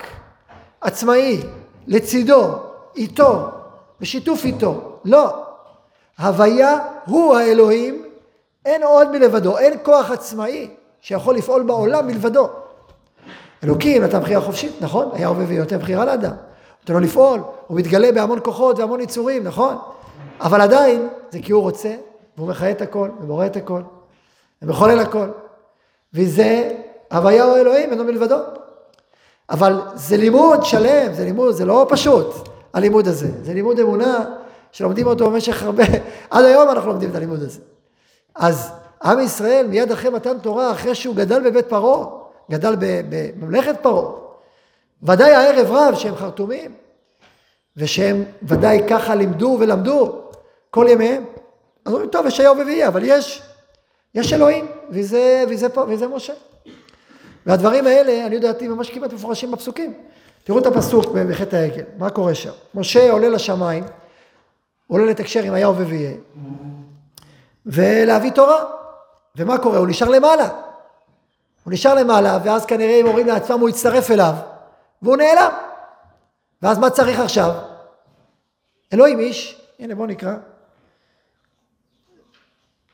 עצמאי, 0.81 1.41
לצידו, 1.87 2.43
איתו, 2.95 3.49
בשיתוף 4.01 4.45
איתו. 4.45 4.99
לא. 5.05 5.43
הוויה 6.19 6.79
הוא 7.05 7.35
האלוהים, 7.35 8.03
אין 8.65 8.83
עוד 8.83 9.11
מלבדו, 9.11 9.57
אין 9.57 9.73
כוח 9.83 10.11
עצמאי 10.11 10.69
שיכול 11.01 11.35
לפעול 11.35 11.63
בעולם 11.63 12.07
מלבדו. 12.07 12.49
אלוקים 13.63 14.03
נתן 14.03 14.19
בחירה 14.19 14.41
חופשית, 14.41 14.81
נכון? 14.81 15.09
היה 15.13 15.27
עובד 15.27 15.45
ויותר 15.47 15.77
בחירה 15.77 16.05
לאדם. 16.05 16.31
נותן 16.81 16.93
לו 16.93 16.99
לפעול, 16.99 17.39
הוא 17.67 17.77
מתגלה 17.77 18.11
בהמון 18.11 18.39
כוחות 18.43 18.79
והמון 18.79 19.01
יצורים, 19.01 19.43
נכון? 19.43 19.77
אבל 20.41 20.61
עדיין 20.61 21.07
זה 21.29 21.39
כי 21.43 21.51
הוא 21.51 21.61
רוצה, 21.61 21.95
והוא 22.37 22.47
מחיה 22.47 22.71
את 22.71 22.81
הכל, 22.81 23.09
ובורא 23.21 23.45
את 23.45 23.55
הכל, 23.55 23.81
ומחולל 24.61 24.99
הכל. 24.99 25.27
וזה, 26.13 26.71
הוויה 27.11 27.43
הוא 27.43 27.57
אלוהים, 27.57 27.91
אינו 27.91 28.03
מלבדו. 28.03 28.37
אבל 29.49 29.81
זה 29.93 30.17
לימוד 30.17 30.63
שלם, 30.63 31.13
זה 31.13 31.23
לימוד, 31.23 31.51
זה 31.51 31.65
לא 31.65 31.85
פשוט. 31.89 32.49
הלימוד 32.73 33.07
הזה. 33.07 33.27
זה 33.43 33.53
לימוד 33.53 33.79
אמונה 33.79 34.25
שלומדים 34.71 35.07
אותו 35.07 35.31
במשך 35.31 35.63
הרבה, 35.63 35.83
עד 36.29 36.45
היום 36.45 36.69
אנחנו 36.69 36.89
לומדים 36.89 37.09
את 37.09 37.15
הלימוד 37.15 37.43
הזה. 37.43 37.59
אז 38.35 38.71
עם 39.03 39.19
ישראל 39.19 39.67
מיד 39.67 39.91
אחרי 39.91 40.09
מתן 40.09 40.39
תורה, 40.39 40.71
אחרי 40.71 40.95
שהוא 40.95 41.15
גדל 41.15 41.49
בבית 41.49 41.65
פרעה, 41.65 42.07
גדל 42.51 42.75
בממלכת 42.79 43.75
פרעה, 43.81 44.11
ודאי 45.03 45.31
הערב 45.31 45.71
רב 45.71 45.95
שהם 45.95 46.15
חרטומים, 46.15 46.73
ושהם 47.77 48.23
ודאי 48.43 48.81
ככה 48.89 49.15
לימדו 49.15 49.57
ולמדו 49.59 50.21
כל 50.69 50.85
ימיהם. 50.89 51.23
אז 51.85 51.93
אומרים, 51.93 52.09
טוב, 52.09 52.25
יש 52.25 52.39
היה 52.39 52.51
ורביעי, 52.51 52.87
אבל 52.87 53.01
יש, 53.03 53.41
יש 54.15 54.33
אלוהים, 54.33 54.65
וזה, 54.89 55.43
וזה, 55.49 55.69
פה, 55.69 55.85
וזה 55.87 56.07
משה. 56.07 56.33
והדברים 57.45 57.87
האלה, 57.87 58.25
אני 58.25 58.35
יודעתי, 58.35 58.67
ממש 58.67 58.89
כמעט 58.89 59.13
מפורשים 59.13 59.51
בפסוקים. 59.51 59.93
תראו 60.47 60.59
את 60.59 60.65
הפסוק 60.65 61.05
בחטא 61.13 61.55
העגל, 61.55 61.83
מה 61.97 62.09
קורה 62.09 62.35
שם? 62.35 62.51
משה 62.75 63.11
עולה 63.11 63.29
לשמיים, 63.29 63.83
עולה 64.87 65.05
לתקשר 65.05 65.43
עם 65.43 65.53
היה 65.53 65.67
הווה 65.67 65.85
ויהיה, 65.87 66.17
ולהביא 67.65 68.31
תורה. 68.31 68.63
ומה 69.35 69.57
קורה? 69.57 69.77
הוא 69.77 69.87
נשאר 69.87 70.09
למעלה. 70.09 70.49
הוא 71.63 71.73
נשאר 71.73 71.93
למעלה, 71.93 72.39
ואז 72.43 72.65
כנראה 72.65 72.99
הם 72.99 73.07
אומרים 73.07 73.27
לעצמם, 73.27 73.59
הוא 73.59 73.69
יצטרף 73.69 74.11
אליו, 74.11 74.33
והוא 75.01 75.17
נעלם. 75.17 75.51
ואז 76.61 76.77
מה 76.77 76.89
צריך 76.89 77.19
עכשיו? 77.19 77.51
אלוהים 78.93 79.19
איש, 79.19 79.61
הנה 79.79 79.95
בואו 79.95 80.07
נקרא, 80.07 80.33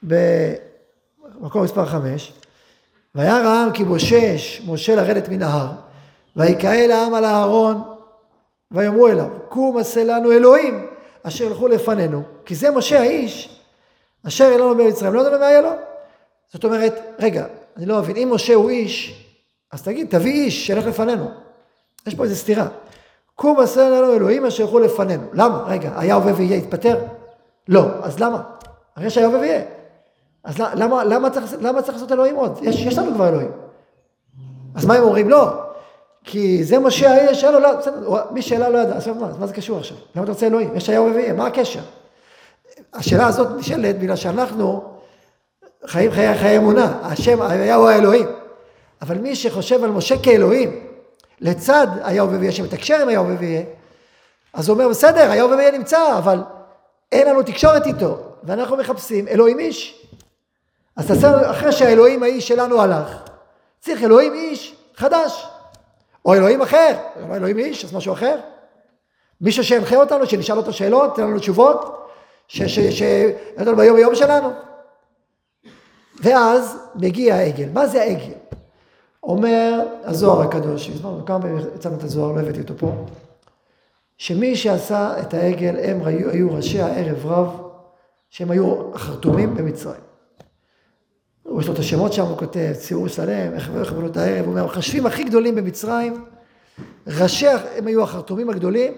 במקום 0.03 1.63
מספר 1.63 1.85
חמש, 1.85 2.33
וירא 3.15 3.47
העם 3.47 3.71
כי 3.71 3.83
בושש 3.83 4.61
משה 4.67 4.95
לרדת 4.95 5.29
מן 5.29 5.41
ההר, 5.41 5.71
ויקהל 6.35 6.91
העם 6.91 7.13
על 7.13 7.25
הארון, 7.25 7.81
ויאמרו 8.71 9.07
אליו, 9.07 9.27
קום 9.49 9.77
עשה 9.77 10.03
לנו 10.03 10.31
אלוהים 10.31 10.87
אשר 11.23 11.43
ילכו 11.43 11.67
לפנינו, 11.67 12.21
כי 12.45 12.55
זה 12.55 12.71
משה 12.71 12.99
האיש 12.99 13.59
אשר 14.27 14.43
יהיה 14.43 14.57
לנו 14.57 14.77
במצרים, 14.77 15.13
לא 15.13 15.21
ידענו 15.21 15.39
מה 15.39 15.45
יהיה 15.45 15.61
לו. 15.61 15.71
זאת 16.53 16.63
אומרת, 16.63 17.15
רגע, 17.19 17.45
אני 17.77 17.85
לא 17.85 17.99
מבין, 17.99 18.15
אם 18.15 18.29
משה 18.33 18.53
הוא 18.53 18.69
איש, 18.69 19.25
אז 19.71 19.83
תגיד, 19.83 20.07
תביא 20.09 20.33
איש 20.33 20.67
שילך 20.67 20.85
לפנינו. 20.85 21.31
יש 22.07 22.15
פה 22.15 22.23
איזה 22.23 22.35
סתירה. 22.35 22.67
קום 23.35 23.59
עשה 23.59 23.89
לנו 23.89 24.13
אלוהים 24.13 24.45
אשר 24.45 24.63
ילכו 24.63 24.79
לפנינו. 24.79 25.23
למה? 25.33 25.63
רגע, 25.67 25.91
היה 25.95 26.15
הווה 26.15 26.33
ויהיה, 26.35 26.57
התפטר? 26.57 26.99
לא. 27.67 27.85
אז 28.01 28.19
למה? 28.19 28.41
הרי 28.95 29.07
יש 29.07 29.17
היה 29.17 29.27
הווה 29.27 29.39
ויהיה. 29.39 29.61
אז 30.43 30.59
למה, 30.59 31.03
למה, 31.03 31.29
צריך, 31.29 31.53
למה 31.61 31.81
צריך 31.81 31.93
לעשות 31.93 32.11
אלוהים 32.11 32.35
עוד? 32.35 32.59
יש, 32.61 32.85
יש 32.85 32.97
לנו 32.97 33.13
כבר 33.13 33.29
אלוהים. 33.29 33.51
אז 34.75 34.85
מה 34.85 34.95
הם 34.95 35.03
אומרים? 35.03 35.29
לא. 35.29 35.63
כי 36.23 36.63
זה 36.63 36.79
משה 36.79 37.11
האיש, 37.11 37.43
לא, 37.43 37.61
לא, 37.61 37.75
בסדר, 37.75 38.23
מי 38.31 38.41
שאלה 38.41 38.69
לא 38.69 38.77
ידע, 38.77 38.97
עכשיו 38.97 39.15
מה, 39.15 39.27
מה 39.39 39.47
זה 39.47 39.53
קשור 39.53 39.77
עכשיו? 39.77 39.97
למה 40.15 40.23
אתה 40.23 40.31
רוצה 40.31 40.47
אלוהים? 40.47 40.75
יש 40.75 40.89
הווה 40.89 41.11
ויהיה, 41.15 41.33
מה 41.33 41.47
הקשר? 41.47 41.79
השאלה 42.93 43.27
הזאת 43.27 43.47
נשאלת 43.57 43.99
בגלל 43.99 44.15
שאנחנו 44.15 44.83
חיים 45.85 46.11
חיי, 46.11 46.37
חיי 46.37 46.57
אמונה, 46.57 46.99
השם 47.03 47.41
היה 47.41 47.75
הוא 47.75 47.89
האלוהים. 47.89 48.27
אבל 49.01 49.17
מי 49.17 49.35
שחושב 49.35 49.83
על 49.83 49.89
משה 49.91 50.15
כאלוהים, 50.23 50.87
לצד 51.41 51.87
היה 52.03 52.23
ויהיה, 52.23 52.51
שמתקשר 52.51 53.01
עם 53.01 53.07
היה 53.07 53.21
ויהיה, 53.21 53.61
אז 54.53 54.69
הוא 54.69 54.73
אומר, 54.73 54.89
בסדר, 54.89 55.31
היה 55.31 55.45
ויהיה 55.45 55.71
נמצא, 55.71 56.17
אבל 56.17 56.39
אין 57.11 57.27
לנו 57.27 57.43
תקשורת 57.43 57.85
איתו, 57.85 58.17
ואנחנו 58.43 58.77
מחפשים 58.77 59.27
אלוהים 59.27 59.59
איש. 59.59 60.07
אז 60.95 61.07
תעשה, 61.07 61.51
אחרי 61.51 61.71
שהאלוהים 61.71 62.23
האיש 62.23 62.47
שלנו 62.47 62.81
הלך, 62.81 63.17
צריך 63.79 64.03
אלוהים 64.03 64.33
איש 64.33 64.75
חדש, 64.95 65.47
או 66.25 66.33
אלוהים 66.33 66.61
אחר, 66.61 66.91
אלוהים 67.33 67.57
איש, 67.57 67.85
אז 67.85 67.93
משהו 67.93 68.13
אחר. 68.13 68.39
מישהו 69.41 69.63
שינחה 69.63 69.95
אותנו, 69.95 70.25
שנשאל 70.25 70.57
אותו 70.57 70.73
שאלות, 70.73 71.15
תן 71.15 71.23
לנו 71.23 71.39
תשובות, 71.39 72.09
שנתן 72.47 73.65
לנו 73.65 73.75
ביום 73.75 73.97
יום 73.97 74.15
שלנו. 74.15 74.49
ואז 76.23 76.77
מגיע 76.95 77.35
העגל. 77.35 77.69
מה 77.73 77.87
זה 77.87 78.01
העגל? 78.01 78.33
אומר 79.23 79.81
הזוהר 80.03 80.41
הקדוש, 80.41 80.89
הזמנו 80.89 81.25
כמה 81.25 81.41
פעמים 81.41 81.59
יצאנו 81.75 81.95
את 81.95 82.03
הזוהר, 82.03 82.31
לא 82.31 82.39
הבאתי 82.39 82.61
אותו 82.61 82.73
פה, 82.77 82.91
שמי 84.17 84.55
שעשה 84.55 85.21
את 85.21 85.33
העגל 85.33 85.75
הם 85.83 86.03
היו, 86.05 86.29
היו 86.29 86.53
ראשי 86.53 86.81
הערב 86.81 87.25
רב, 87.25 87.61
שהם 88.29 88.51
היו 88.51 88.95
החרטומים 88.95 89.55
במצרים. 89.55 90.12
יש 91.59 91.67
לו 91.67 91.73
את 91.73 91.79
השמות 91.79 92.13
שם, 92.13 92.25
הוא 92.25 92.37
כותב, 92.37 92.71
ציור 92.73 93.07
שלם, 93.07 93.53
איך 93.53 93.69
יכבדו 93.81 94.05
את 94.05 94.17
הערב, 94.17 94.45
הוא 94.45 94.47
אומר, 94.47 94.61
המחשבים 94.61 95.05
הכי 95.05 95.23
גדולים 95.23 95.55
במצרים, 95.55 96.25
ראשי, 97.07 97.47
הם 97.47 97.87
היו 97.87 98.03
החרטומים 98.03 98.49
הגדולים, 98.49 98.93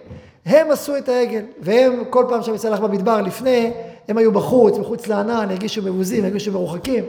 הם 0.46 0.72
עשו 0.72 0.98
את 0.98 1.10
העגל, 1.10 1.42
והם 1.60 2.04
כל 2.10 2.26
פעם 2.30 2.44
שהמצרים 2.44 2.74
הלך 2.74 2.84
במדבר 2.84 3.22
לפני, 3.22 3.72
הם 4.08 4.18
היו 4.18 4.32
בחוץ, 4.32 4.78
מחוץ 4.78 5.08
לענן, 5.08 5.48
הרגישו 5.50 5.82
מבוזים, 5.82 6.24
הרגישו 6.24 6.52
מרוחקים. 6.52 7.04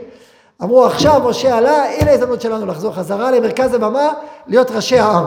אמרו 0.63 0.85
עכשיו 0.85 1.21
משה 1.29 1.57
עלה, 1.57 1.83
הנה 1.99 2.11
ההזדמנות 2.11 2.41
שלנו 2.41 2.65
לחזור 2.65 2.93
חזרה 2.93 3.31
למרכז 3.31 3.73
הבמה, 3.73 4.13
להיות 4.47 4.71
ראשי 4.71 4.99
העם. 4.99 5.25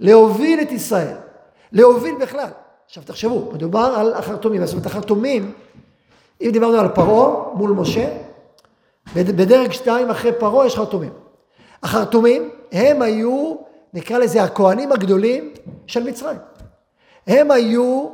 להוביל 0.00 0.60
את 0.60 0.72
ישראל, 0.72 1.14
להוביל 1.72 2.14
בכלל. 2.20 2.48
עכשיו 2.86 3.02
תחשבו, 3.06 3.50
מדובר 3.52 3.94
על 3.96 4.14
החרטומים, 4.14 4.66
זאת 4.66 4.74
אומרת 4.74 4.86
החרטומים, 4.86 5.52
אם 6.40 6.50
דיברנו 6.52 6.78
על 6.78 6.88
פרעה 6.88 7.54
מול 7.54 7.70
משה, 7.70 8.08
בדרג 9.16 9.72
שתיים 9.72 10.10
אחרי 10.10 10.32
פרעה 10.32 10.66
יש 10.66 10.76
חרטומים. 10.76 11.12
החרטומים 11.82 12.50
הם 12.72 13.02
היו, 13.02 13.54
נקרא 13.94 14.18
לזה 14.18 14.42
הכהנים 14.42 14.92
הגדולים 14.92 15.52
של 15.86 16.02
מצרים. 16.02 16.38
הם 17.26 17.50
היו 17.50 18.08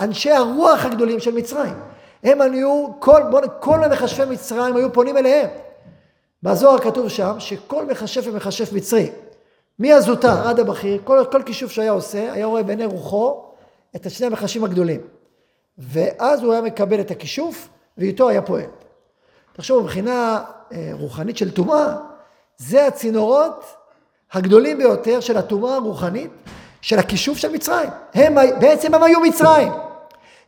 אנשי 0.00 0.30
הרוח 0.30 0.84
הגדולים 0.84 1.20
של 1.20 1.34
מצרים. 1.34 1.74
הם 2.22 2.40
היו, 2.40 2.86
כל, 2.98 3.22
בוא, 3.30 3.40
כל 3.60 3.84
המכשפי 3.84 4.24
מצרים 4.24 4.76
היו 4.76 4.92
פונים 4.92 5.16
אליהם. 5.16 5.48
בזוהר 6.42 6.78
כתוב 6.78 7.08
שם 7.08 7.34
שכל 7.38 7.86
מכשף 7.86 8.24
ומכשף 8.24 8.72
מצרי, 8.72 9.10
מהזוטר 9.78 10.48
עד 10.48 10.60
הבכיר, 10.60 11.00
כל, 11.04 11.24
כל 11.32 11.42
כישוף 11.42 11.72
שהיה 11.72 11.90
עושה, 11.90 12.32
היה 12.32 12.46
רואה 12.46 12.62
בעיני 12.62 12.84
רוחו 12.84 13.44
את 13.96 14.10
שני 14.10 14.26
המכשים 14.26 14.64
הגדולים. 14.64 15.00
ואז 15.78 16.42
הוא 16.42 16.52
היה 16.52 16.62
מקבל 16.62 17.00
את 17.00 17.10
הכישוף, 17.10 17.68
ואיתו 17.98 18.28
היה 18.28 18.42
פועל. 18.42 18.66
תחשבו, 19.56 19.82
מבחינה 19.82 20.42
אה, 20.72 20.90
רוחנית 20.92 21.36
של 21.36 21.50
טומאה, 21.50 21.96
זה 22.58 22.86
הצינורות 22.86 23.64
הגדולים 24.32 24.78
ביותר 24.78 25.20
של 25.20 25.36
הטומאה 25.36 25.74
הרוחנית, 25.74 26.30
של 26.80 26.98
הכישוף 26.98 27.38
של 27.38 27.52
מצרים. 27.52 27.90
הם, 28.14 28.34
בעצם 28.60 28.94
הם 28.94 29.02
היו 29.02 29.20
מצרים. 29.20 29.72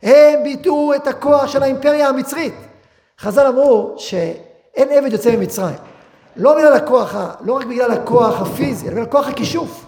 הם 0.03 0.43
ביטאו 0.43 0.95
את 0.95 1.07
הכוח 1.07 1.47
של 1.47 1.63
האימפריה 1.63 2.07
המצרית. 2.07 2.53
חז"ל 3.19 3.47
אמרו 3.47 3.93
שאין 3.97 4.89
עבד 4.89 5.13
יוצא 5.13 5.35
ממצרים. 5.35 5.75
לא 6.35 6.55
בגלל 6.57 6.73
הכוח, 6.73 7.15
לא 7.41 7.53
רק 7.53 7.65
בגלל 7.65 7.91
הכוח 7.91 8.41
הפיזי, 8.41 8.87
אלא 8.87 8.95
בגלל 8.95 9.05
כוח 9.05 9.27
הכישוף. 9.27 9.85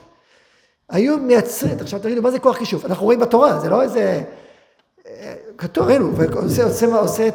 היו 0.89 1.17
מייצרים, 1.17 1.77
עכשיו 1.81 1.99
תגידו, 1.99 2.21
מה 2.21 2.31
זה 2.31 2.39
כוח 2.39 2.57
כישוף? 2.57 2.85
אנחנו 2.85 3.05
רואים 3.05 3.19
בתורה, 3.19 3.59
זה 3.59 3.69
לא 3.69 3.81
איזה... 3.81 4.21
כתוב, 5.57 5.87
ראינו, 5.87 6.15
ועושה 6.15 6.63
עושה, 6.63 6.85
עושה 6.85 7.29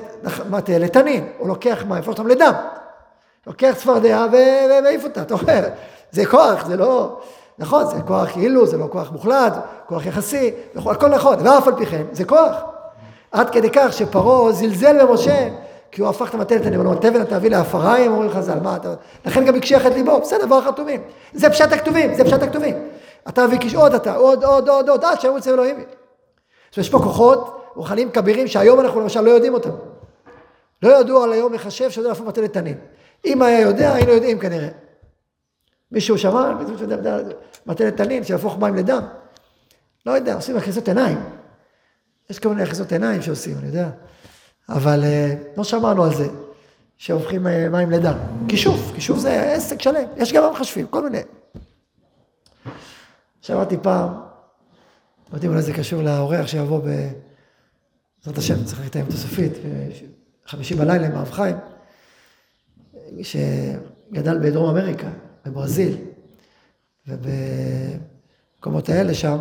מטה 0.50 0.79
לתנין, 0.79 1.26
הוא 1.38 1.48
לוקח 1.48 1.85
מים, 1.88 1.98
הפוך 1.98 2.09
אותם 2.09 2.29
לדם. 2.29 2.52
לוקח 3.46 3.72
צפרדע 3.76 4.26
ומעיף 4.33 5.05
אותה, 5.05 5.22
אתה 5.22 5.35
אומר, 5.35 5.64
זה 6.11 6.26
כוח, 6.26 6.66
זה 6.66 6.76
לא... 6.76 7.20
נכון, 7.59 7.87
זה 7.87 8.02
כוח 8.07 8.29
כאילו, 8.29 8.66
זה 8.66 8.79
לא 8.79 8.88
כוח 8.92 9.12
מוחלט, 9.12 9.52
כוח 9.87 10.07
יחסי, 10.07 10.50
הכל 10.76 11.09
נכון, 11.09 11.46
ואף 11.46 11.68
על 11.68 11.74
פי 11.76 11.87
כן, 11.87 12.02
זה 12.12 12.24
כוח. 12.24 12.57
עד 13.33 13.50
כדי 13.50 13.70
כך 13.72 13.92
שפרעה 13.92 14.52
זלזל 14.52 15.07
במשה, 15.07 15.48
כי 15.92 16.00
הוא 16.00 16.09
הפך 16.09 16.29
את 16.29 16.35
המטלת, 16.35 16.66
אני 16.66 16.76
אומר 16.76 16.90
לו, 16.90 16.96
תבן 16.98 17.22
אתה 17.22 17.38
תביא 17.38 17.50
להפריים, 17.50 18.12
אומרים 18.12 18.31
חז"ל, 18.31 18.61
מה 18.62 18.76
אתה... 18.76 18.94
לכן 19.24 19.44
גם 19.44 19.55
הקשיח 19.55 19.87
את 19.87 19.92
ליבו, 19.92 20.20
בסדר, 20.20 20.44
דבר 20.44 20.61
חתומים. 20.61 21.00
זה 21.33 21.50
פשט 21.50 21.72
הכתובים, 21.72 22.14
זה 22.14 22.24
פשט 22.24 22.42
הכתובים. 22.42 22.88
אתה 23.29 23.46
מביא 23.46 23.79
עוד 23.79 23.94
אתה, 23.94 24.14
עוד, 24.14 24.44
עוד, 24.44 24.68
עוד, 24.68 24.88
עוד, 24.88 25.05
עד 25.05 25.20
שהיו 25.20 25.38
אצל 25.38 25.52
אלוהים. 25.52 25.85
יש 26.76 26.90
פה 26.90 26.98
כוחות 26.98 27.62
רוחניים 27.74 28.11
כבירים 28.11 28.46
שהיום 28.46 28.81
אנחנו 28.81 29.00
למשל 29.00 29.20
לא 29.20 29.31
יודעים 29.31 29.55
אותם. 29.55 29.70
לא 30.83 31.01
ידעו 31.01 31.23
על 31.23 31.33
היום 31.33 31.53
מחשב 31.53 31.91
שיודע 31.91 32.09
להפוך 32.09 32.27
מטלת 32.27 32.53
תנין. 32.53 32.79
אם 33.25 33.43
היה 33.43 33.61
יודע, 33.61 33.95
היינו 33.95 34.12
יודעים 34.12 34.39
כנראה. 34.39 34.69
מישהו 35.93 36.19
שמע, 36.19 36.53
מטלת 37.67 37.97
תנין, 37.97 38.25
שיהפוך 38.25 38.59
מים 38.59 38.75
לדם. 38.75 39.03
לא 40.07 40.12
יודע, 40.12 40.35
עושים 40.35 40.57
אחיזות 40.57 40.89
עיניים. 40.89 41.19
יש 42.31 42.39
כל 42.39 42.49
מיני 42.49 42.62
אחיזות 42.62 42.93
עיניים 42.93 43.23
שעושים, 43.23 43.59
אני 43.59 43.67
יודע. 43.67 43.91
אבל 44.69 45.05
אה, 45.05 45.35
לא 45.57 45.65
שמענו 45.65 46.05
על 46.05 46.15
זה, 46.15 46.29
שהופכים 46.97 47.47
אה, 47.47 47.69
מים 47.69 47.91
לדם. 47.91 48.17
כישוף, 48.49 48.81
כישוף 48.95 49.19
זה 49.19 49.53
עסק 49.53 49.83
שלם. 49.83 50.09
יש 50.17 50.33
גם 50.33 50.51
מחשבים, 50.53 50.87
כל 50.87 51.03
מיני. 51.03 51.21
שמעתי 53.41 53.77
פעם, 53.83 54.12
לא 55.31 55.37
יודעים 55.37 55.53
אולי 55.53 55.62
זה 55.62 55.73
קשור 55.73 56.03
לאורח 56.03 56.47
שיבוא 56.47 56.79
בעזרת 56.79 58.39
השם, 58.39 58.65
צריך 58.65 58.87
לתאם 58.87 59.05
תוספית, 59.05 59.53
חמישי 60.47 60.75
בלילה 60.75 61.07
עם 61.07 61.17
הרב 61.17 61.31
חיים, 61.31 61.57
שגדל 63.23 64.39
בדרום 64.39 64.77
אמריקה. 64.77 65.09
בברזיל, 65.47 65.97
ובמקומות 67.07 68.89
האלה 68.89 69.15
שם, 69.15 69.39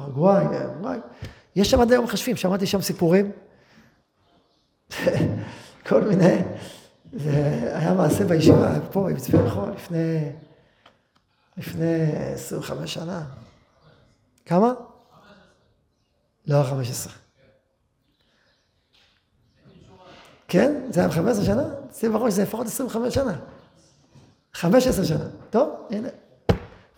ארגוואי, 0.00 0.44
ארגוואי, 0.46 0.98
יש 1.56 1.70
שם 1.70 1.80
עד 1.80 1.92
היום 1.92 2.04
מחשבים, 2.04 2.36
שמעתי 2.36 2.66
שם 2.66 2.80
סיפורים, 2.80 3.32
כל 5.88 6.00
מיני, 6.00 6.42
זה 7.12 7.70
היה 7.74 7.94
מעשה 7.94 8.24
בישיבה, 8.24 8.80
פה 8.92 9.10
עם 9.10 9.16
צבי 9.16 9.38
רחוב, 9.38 9.70
לפני, 9.70 10.30
לפני 11.56 12.12
25 12.34 12.94
שנה. 12.94 13.24
כמה? 14.46 14.72
לא, 16.46 16.62
15. 16.62 17.12
כן? 20.54 20.74
זה 20.90 21.00
היה 21.00 21.10
15 21.10 21.44
שנה? 21.44 21.64
צבי 21.90 22.08
רחוב 22.08 22.30
זה 22.30 22.42
לפחות 22.42 22.66
25 22.66 23.14
שנה. 23.14 23.34
15 24.52 25.04
שנה. 25.04 25.24
טוב, 25.50 25.68
הנה. 25.90 26.08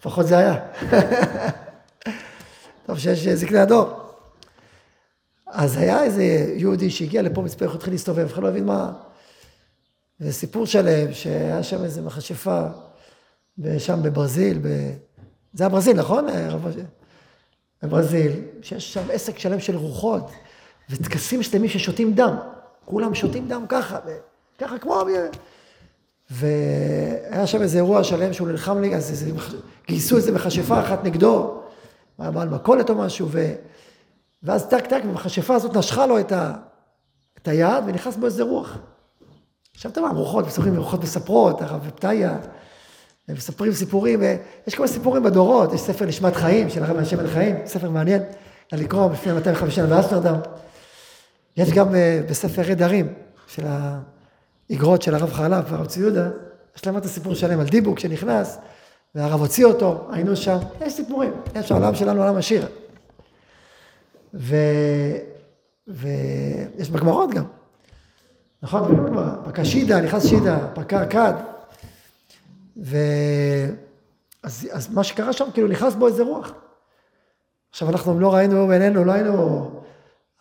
לפחות 0.01 0.27
זה 0.27 0.39
היה. 0.39 0.67
טוב 2.87 2.99
שיש 2.99 3.29
זקני 3.29 3.59
הדור. 3.59 4.01
אז 5.47 5.77
היה 5.77 6.03
איזה 6.03 6.23
יהודי 6.57 6.91
שהגיע 6.91 7.23
לפה 7.23 7.43
מצפה, 7.43 7.65
התחיל 7.65 7.93
להסתובב, 7.93 8.27
התחיל 8.27 8.45
להבין 8.45 8.67
מה... 8.67 8.93
זה 10.19 10.33
סיפור 10.33 10.67
שלם, 10.67 11.13
שהיה 11.13 11.63
שם 11.63 11.85
איזה 11.85 12.03
מכשפה, 12.03 12.63
שם 13.79 14.03
בברזיל, 14.03 14.59
ב... 14.59 14.69
זה 15.53 15.65
היה 15.65 15.69
ברזיל, 15.69 15.97
נכון? 15.97 16.27
בברזיל, 17.83 18.33
שיש 18.63 18.93
שם 18.95 19.11
עסק 19.13 19.39
שלם 19.39 19.61
של 19.61 19.77
רוחות, 19.77 20.31
וטקסים 20.91 21.43
שלמים 21.43 21.69
ששותים 21.69 22.15
דם. 22.15 22.37
כולם 22.87 23.15
שותים 23.15 23.49
דם 23.49 23.65
ככה, 23.69 23.99
ככה 24.59 24.79
כמו... 24.79 25.03
והיה 26.31 27.47
שם 27.47 27.63
איזה 27.63 27.79
אירוע 27.79 28.05
שלם 28.05 28.33
שהוא 28.33 28.49
נלחם 28.49 28.81
לי, 28.81 28.97
אז 28.97 29.11
איזה, 29.11 29.31
גייסו 29.87 30.17
איזה 30.17 30.33
מכשפה 30.33 30.81
אחת 30.81 31.05
נגדו, 31.05 31.61
היה 32.19 32.31
בעל 32.31 32.49
מכולת 32.49 32.91
או 32.91 32.95
משהו, 32.95 33.29
ו... 33.31 33.55
ואז 34.43 34.67
טק 34.67 34.87
טק, 34.87 35.01
והמכשפה 35.07 35.55
הזאת 35.55 35.77
נשכה 35.77 36.07
לו 36.07 36.21
את, 36.21 36.33
ה... 36.33 36.53
את 37.43 37.49
היד, 37.49 37.85
ונכנס 37.87 38.17
בו 38.17 38.27
איזה 38.27 38.43
רוח. 38.43 38.79
עכשיו 39.75 39.91
אתה 39.91 40.01
יודע, 40.01 40.11
רוחות, 40.11 40.47
מספרים, 40.47 40.77
רוחות 40.77 41.03
מספרות, 41.03 41.63
הרב 41.63 41.91
פתיה, 41.97 42.39
הם 43.29 43.35
מספרים 43.35 43.73
סיפורים, 43.73 44.23
יש 44.67 44.75
כל 44.75 44.83
מיני 44.83 44.95
סיפורים 44.95 45.23
בדורות, 45.23 45.73
יש 45.73 45.81
ספר 45.81 46.05
נשמת 46.05 46.37
חיים 46.37 46.71
של 46.71 46.85
הרב 46.85 46.97
מנשה 46.97 47.17
בן 47.17 47.29
חיים, 47.29 47.57
ספר 47.67 47.91
מעניין, 47.91 48.23
לקרוא 48.73 49.11
לפני 49.13 49.33
250 49.33 49.71
שנה 49.71 49.97
באסטרדם. 49.97 50.35
יש 51.57 51.73
גם 51.73 51.95
אה, 51.95 52.21
בספר 52.29 52.63
רד 52.63 52.83
ערים, 52.83 53.15
של 53.47 53.67
האגרות 54.71 55.03
של 55.03 55.15
הרב 55.15 55.33
חלב 55.33 55.65
והרב 55.69 55.87
צבי 55.87 56.03
יהודה, 56.03 56.31
יש 56.77 56.87
להם 56.87 56.97
את 56.97 57.05
הסיפור 57.05 57.35
שלם 57.35 57.61
על 57.61 57.67
דיבוק 57.67 57.99
שנכנס, 57.99 58.59
והרב 59.15 59.41
הוציא 59.41 59.65
אותו, 59.65 60.09
היינו 60.13 60.37
שם, 60.37 60.59
יש 60.81 60.93
סיפורים, 60.93 61.33
יש 61.55 61.73
העולם 61.73 61.95
שלנו 61.95 62.23
עולם 62.23 62.37
עשיר. 62.37 62.67
ויש 64.35 64.61
בגמרות 66.93 67.31
גם. 67.31 67.45
נכון? 68.63 69.07
פקע 69.45 69.65
שידה, 69.65 70.01
נכנס 70.01 70.27
שידה, 70.27 70.59
פקע 70.75 71.07
כד. 71.07 71.35
ו... 72.77 72.97
אז, 74.43 74.69
אז 74.73 74.95
מה 74.95 75.05
שקרה 75.05 75.33
שם, 75.33 75.45
כאילו 75.55 75.69
נכנס 75.69 75.95
בו 75.95 76.07
איזה 76.07 76.23
רוח. 76.23 76.53
עכשיו 77.71 77.91
אנחנו 77.91 78.21
לא 78.21 78.35
ראינו 78.35 78.67
בעינינו, 78.67 79.05
לא 79.05 79.13
היינו, 79.13 79.71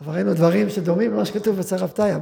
אבל 0.01 0.13
ראינו 0.13 0.34
דברים 0.34 0.69
שדומים 0.69 1.13
למה 1.13 1.25
שכתוב 1.25 1.60
רב 1.79 1.89
טאיה, 1.89 2.19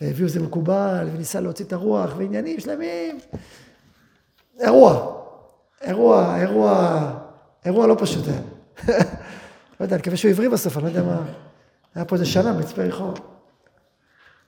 והביאו 0.00 0.26
איזה 0.26 0.40
מקובל, 0.40 1.08
וניסה 1.14 1.40
להוציא 1.40 1.64
את 1.64 1.72
הרוח, 1.72 2.10
ועניינים 2.16 2.60
שלמים. 2.60 3.18
אירוע, 4.60 5.12
אירוע, 5.82 6.36
אירוע, 6.40 7.12
אירוע 7.64 7.86
לא 7.86 7.96
פשוט 7.98 8.24
היה. 8.28 8.40
לא 9.80 9.84
יודע, 9.84 9.96
אני 9.96 10.00
מקווה 10.00 10.16
שהוא 10.16 10.30
עברי 10.30 10.48
בסוף, 10.48 10.76
אני 10.76 10.84
לא 10.84 10.88
יודע 10.88 11.02
מה. 11.02 11.22
היה 11.94 12.04
פה 12.04 12.14
איזה 12.14 12.26
שנה 12.26 12.52
מצפה 12.52 12.82
רחוב. 12.82 13.18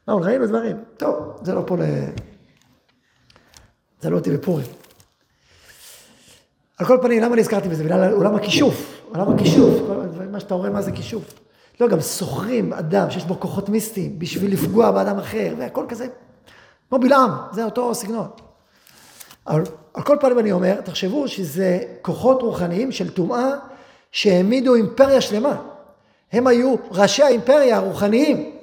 מה, 0.09 0.15
ראינו 0.15 0.47
דברים. 0.47 0.85
טוב, 0.97 1.41
זה 1.43 1.55
לא 1.55 1.63
פה 1.67 1.77
ל... 1.77 1.81
זה 4.01 4.11
לא 4.11 4.17
אותי 4.17 4.31
בפורים. 4.31 4.67
על 6.79 6.87
כל 6.87 6.99
פנים, 7.03 7.23
למה 7.23 7.37
נזכרתי 7.37 7.69
בזה? 7.69 7.85
בגלל 7.85 8.13
עולם 8.13 8.35
הכישוף. 8.35 9.03
עולם 9.09 9.35
הכישוף, 9.35 9.89
מה 10.31 10.41
שאתה 10.41 10.55
רואה, 10.55 10.71
מה 10.71 10.83
זה 10.83 10.93
כישוף. 10.93 11.42
לא, 11.81 11.89
גם 11.89 12.01
סוחרים 12.01 12.73
אדם 12.73 13.11
שיש 13.11 13.25
בו 13.25 13.41
כוחות 13.41 13.69
מיסטיים 13.69 14.19
בשביל 14.19 14.53
לפגוע 14.53 14.91
באדם 14.91 15.19
אחר, 15.19 15.55
והכל 15.59 15.85
כזה, 15.89 16.07
כמו 16.89 16.99
בלעם, 16.99 17.31
זה 17.53 17.65
אותו 17.65 17.95
סגנון. 17.95 18.29
על, 19.45 19.63
על 19.95 20.03
כל 20.03 20.17
פנים 20.21 20.39
אני 20.39 20.53
אומר, 20.53 20.81
תחשבו 20.81 21.29
שזה 21.29 21.79
כוחות 22.03 22.43
רוחניים 22.43 22.93
של 22.93 23.11
טומאה 23.11 23.51
שהעמידו 24.13 24.75
אימפריה 24.75 25.21
שלמה. 25.21 25.57
הם 26.33 26.47
היו 26.47 26.75
ראשי 26.91 27.23
האימפריה 27.23 27.77
הרוחניים. 27.77 28.57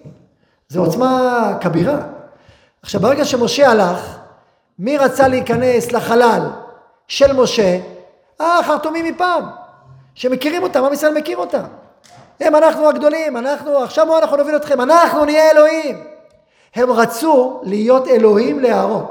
זו 0.70 0.86
עוצמה 0.86 1.58
כבירה. 1.62 2.02
עכשיו, 2.82 3.02
ברגע 3.02 3.26
שמשה 3.26 3.70
הלך, 3.70 4.18
מי 4.80 4.98
רצה 4.98 5.28
להיכנס 5.28 5.92
לחלל 5.92 6.42
של 7.08 7.34
משה? 7.34 7.80
אה, 8.42 8.60
חרטומים 8.64 9.06
מפעם, 9.06 9.44
שמכירים 10.14 10.64
אותם, 10.64 10.84
עם 10.84 10.94
ישראל 10.94 11.18
מכיר 11.18 11.38
אותם. 11.38 11.64
הם, 12.40 12.56
אנחנו 12.56 12.90
הגדולים, 12.90 13.38
אנחנו, 13.38 13.78
עכשיו 13.78 14.18
אנחנו 14.18 14.38
נוביל 14.38 14.56
אתכם, 14.56 14.82
אנחנו 14.82 15.26
נהיה 15.26 15.52
אלוהים. 15.52 16.04
הם 16.76 16.92
רצו 16.92 17.62
להיות 17.64 18.08
אלוהים 18.08 18.60
לאהרון, 18.60 19.06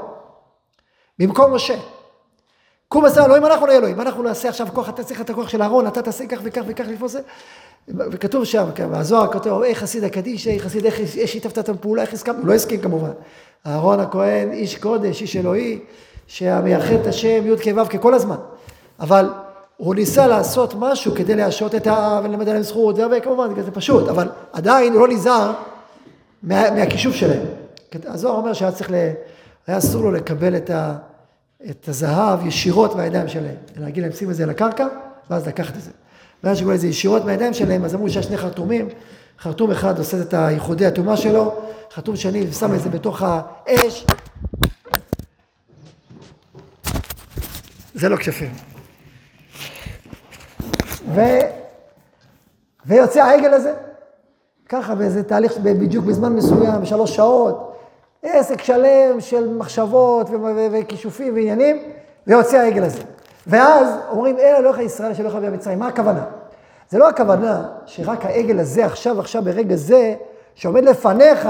במקום 1.19 1.53
משה. 1.53 1.75
קום 2.87 3.05
עשה 3.05 3.25
אלוהים, 3.25 3.45
אנחנו 3.45 3.65
נהיה 3.65 3.77
אלוהים, 3.77 4.01
אנחנו 4.01 4.23
נעשה 4.23 4.49
עכשיו 4.49 4.67
כוח, 4.73 4.89
אתה 4.89 5.03
צריך 5.03 5.21
את 5.21 5.29
הכוח 5.29 5.49
של 5.49 5.61
אהרון, 5.61 5.87
אתה 5.87 6.01
תעשה 6.01 6.27
כך 6.27 6.39
וכך 6.43 6.61
וכך 6.67 6.85
לפעול 6.87 7.09
זה. 7.09 7.21
וכתוב 7.87 8.45
שם, 8.45 8.65
בזוהר 8.91 9.31
כתוב, 9.31 9.63
איך 9.63 9.77
חסיד 9.77 10.03
הקדיש, 10.03 10.47
איך 10.47 10.63
חסיד, 10.63 10.85
איך 10.85 10.97
שיתפת 11.25 11.59
את 11.59 11.69
הפעולה, 11.69 12.01
איך 12.01 12.13
הסכמת, 12.13 12.35
לא 12.43 12.53
הסכים 12.53 12.81
כמובן. 12.81 13.11
אהרון 13.67 13.99
הכהן, 13.99 14.51
איש 14.51 14.77
קודש, 14.77 15.21
איש 15.21 15.35
אלוהי, 15.35 15.79
שהמייחד 16.27 16.93
את 16.93 17.07
השם 17.07 17.43
י' 17.45 17.73
כו' 17.73 17.85
ככל 17.85 18.13
הזמן. 18.13 18.37
אבל 18.99 19.29
הוא 19.79 19.95
ניסה 19.95 20.27
לעשות 20.27 20.73
משהו 20.77 21.15
כדי 21.15 21.35
להשעות 21.35 21.75
את 21.75 21.87
העם 21.87 22.25
וללמד 22.25 22.49
עליהם 22.49 22.63
זכות, 22.63 22.95
וכמובן 23.17 23.61
זה 23.63 23.71
פשוט, 23.71 24.09
אבל 24.09 24.29
עדיין 24.53 24.93
הוא 24.93 25.01
לא 25.01 25.07
נזהר 25.07 25.53
מה, 26.43 26.71
מהכישוף 26.71 27.15
שלהם. 27.15 27.45
הזוהר 28.05 28.35
אומר 28.35 28.53
שהיה 28.53 28.71
צריך, 28.71 28.91
ל... 28.91 28.93
היה 29.67 29.77
אסור 29.77 30.03
לו 30.03 30.11
לקבל 30.11 30.55
את, 30.55 30.69
ה, 30.69 30.95
את 31.69 31.87
הזהב 31.87 32.45
ישירות 32.47 32.95
מהידיים 32.95 33.27
שלהם, 33.27 33.55
להגיד 33.77 34.03
להם 34.03 34.11
שים 34.11 34.29
את 34.29 34.35
זה 34.35 34.43
על 34.43 34.49
הקרקע, 34.49 34.87
ואז 35.29 35.47
לקחת 35.47 35.75
את 35.75 35.81
זה. 35.81 35.91
ואז 36.43 36.57
שקיבלו 36.57 36.75
את 36.75 36.79
זה 36.79 36.87
ישירות 36.87 37.25
מהידיים 37.25 37.53
שלהם, 37.53 37.85
אז 37.85 37.95
אמרו 37.95 38.09
שיש 38.09 38.25
שני 38.25 38.37
חרטומים, 38.37 38.89
חרטום 39.39 39.71
אחד 39.71 39.99
עושה 39.99 40.21
את 40.21 40.33
הייחודי 40.33 40.85
הטומאה 40.85 41.17
שלו, 41.17 41.53
חרטום 41.93 42.15
שני 42.15 42.51
שם 42.51 42.73
את 42.73 42.81
זה 42.81 42.89
בתוך 42.89 43.23
האש. 43.25 44.05
זה 47.93 48.09
לא 48.09 48.17
כשפים. 48.17 48.68
ו... 51.13 51.21
ויוצא 52.85 53.23
העגל 53.23 53.53
הזה, 53.53 53.73
ככה 54.69 54.95
באיזה 54.95 55.23
תהליך 55.23 55.57
בדיוק 55.57 56.05
בזמן 56.05 56.33
מסוים, 56.33 56.81
בשלוש 56.81 57.15
שעות, 57.15 57.75
עסק 58.23 58.61
שלם 58.61 59.19
של 59.21 59.53
מחשבות 59.53 60.27
וכישופים 60.71 61.33
ועניינים, 61.33 61.77
ויוצא 62.27 62.57
העגל 62.57 62.83
הזה. 62.83 63.01
ואז 63.47 63.87
אומרים, 64.09 64.37
אלה 64.37 64.57
אלוהיך 64.57 64.79
ישראל 64.79 65.13
שלא 65.13 65.29
חווה 65.29 65.49
במצרים. 65.49 65.79
מה 65.79 65.87
הכוונה? 65.87 66.25
זה 66.89 66.97
לא 66.97 67.09
הכוונה 67.09 67.69
שרק 67.85 68.25
העגל 68.25 68.59
הזה 68.59 68.85
עכשיו, 68.85 69.19
עכשיו, 69.19 69.43
ברגע 69.43 69.75
זה, 69.75 70.15
שעומד 70.55 70.83
לפניך, 70.83 71.49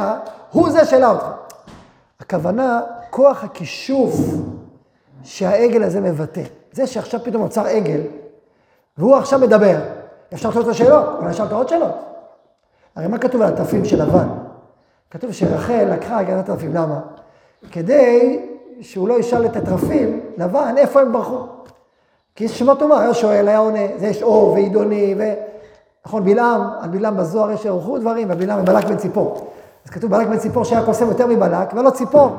הוא 0.52 0.70
זה 0.70 0.86
שאלה 0.86 1.10
אותך. 1.10 1.26
הכוונה, 2.20 2.82
כוח 3.10 3.44
הכישוף 3.44 4.16
שהעגל 5.24 5.84
הזה 5.84 6.02
מבטא. 6.02 6.42
זה 6.72 6.88
שעכשיו 6.88 7.20
פתאום 7.24 7.44
נוצר 7.44 7.66
עגל, 7.66 8.02
והוא 9.00 9.16
עכשיו 9.16 9.40
מדבר. 9.40 9.76
אפשר 10.34 10.50
לשאול 10.50 10.64
אותו 10.64 10.76
שאלות, 10.76 11.06
אבל 11.20 11.30
אפשר 11.30 11.56
עוד 11.56 11.70
שאלות. 11.70 11.96
הרי 12.96 13.08
מה 13.08 13.18
כתוב 13.18 13.42
על 13.42 13.54
התרפים 13.54 13.86
של 13.86 14.04
לבן? 14.04 14.28
כתוב 15.12 15.32
שרחל 15.32 15.88
לקחה 15.94 16.20
הגנת 16.20 16.50
התרפים, 16.50 16.76
למה? 16.76 17.00
כדי 17.72 18.40
שהוא 18.82 19.08
לא 19.08 19.20
ישאל 19.20 19.46
את 19.46 19.56
התרפים, 19.56 20.20
לבן, 20.38 20.74
איפה 20.78 21.02
הם 21.02 21.12
ברחו. 21.12 21.46
כי 22.36 22.44
יש 22.44 22.60
שמות 22.60 22.82
אומה, 22.82 23.02
היה 23.02 23.14
שואל, 23.14 23.48
היה 23.48 23.58
עונה, 23.58 23.80
זה 23.98 24.08
יש 24.08 24.24
אור 24.24 24.52
ועידוני, 24.52 25.16
ו... 25.18 25.24
נכון, 26.06 26.24
בלעם, 26.24 26.62
על 26.82 26.90
בלעם 26.90 27.18
בזוהר 27.18 27.52
יש 27.52 27.66
ערכו 27.66 27.98
דברים, 27.98 28.28
ובלעם 28.32 28.66
בלק 28.66 28.86
בן 28.86 28.98
ציפור. 28.98 29.48
אז 29.86 29.92
כתוב 29.92 30.12
בלק 30.12 30.28
בן 30.28 30.38
ציפור 30.38 30.64
שהיה 30.64 30.86
קוסם 30.86 31.08
יותר 31.08 31.28
מבלק, 31.28 31.74
ולא 31.74 31.90
ציפור. 31.90 32.36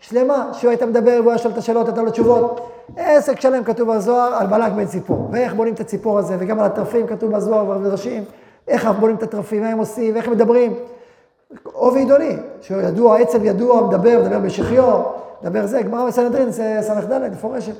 שלמה, 0.00 0.50
שהוא 0.52 0.70
היית 0.70 0.82
מדבר 0.82 1.16
והוא 1.20 1.30
היה 1.30 1.38
שואל 1.38 1.52
את 1.52 1.58
השאלות, 1.58 1.88
נתן 1.88 2.04
לו 2.04 2.10
תשובות. 2.10 2.70
עסק 2.96 3.40
שלם 3.40 3.64
כתוב 3.64 3.92
בזוהר 3.92 4.34
על 4.34 4.46
בלק 4.46 4.72
בן 4.72 4.86
ציפור. 4.86 5.28
ואיך 5.32 5.54
בונים 5.54 5.74
את 5.74 5.80
הציפור 5.80 6.18
הזה, 6.18 6.36
וגם 6.38 6.60
על 6.60 6.66
התרפים 6.66 7.06
כתוב 7.06 7.32
בזוהר 7.32 7.64
ובמדרשים, 7.64 8.24
איך 8.68 8.84
אנחנו 8.84 9.00
בונים 9.00 9.16
את 9.16 9.22
התרפים, 9.22 9.62
מה 9.62 9.68
הם 9.68 9.78
עושים, 9.78 10.14
ואיך 10.14 10.28
מדברים. 10.28 10.74
או 11.74 11.92
ועידוני, 11.94 12.36
שהוא 12.60 12.80
ידוע, 12.80 13.18
עצב 13.18 13.44
ידוע, 13.44 13.86
מדבר, 13.86 14.20
מדבר 14.24 14.38
בשחיו, 14.38 15.02
מדבר 15.42 15.66
זה, 15.66 15.82
גמרא 15.82 16.06
בסנהדרין, 16.06 16.52
ס"ד, 16.52 17.28
מפורשת. 17.32 17.74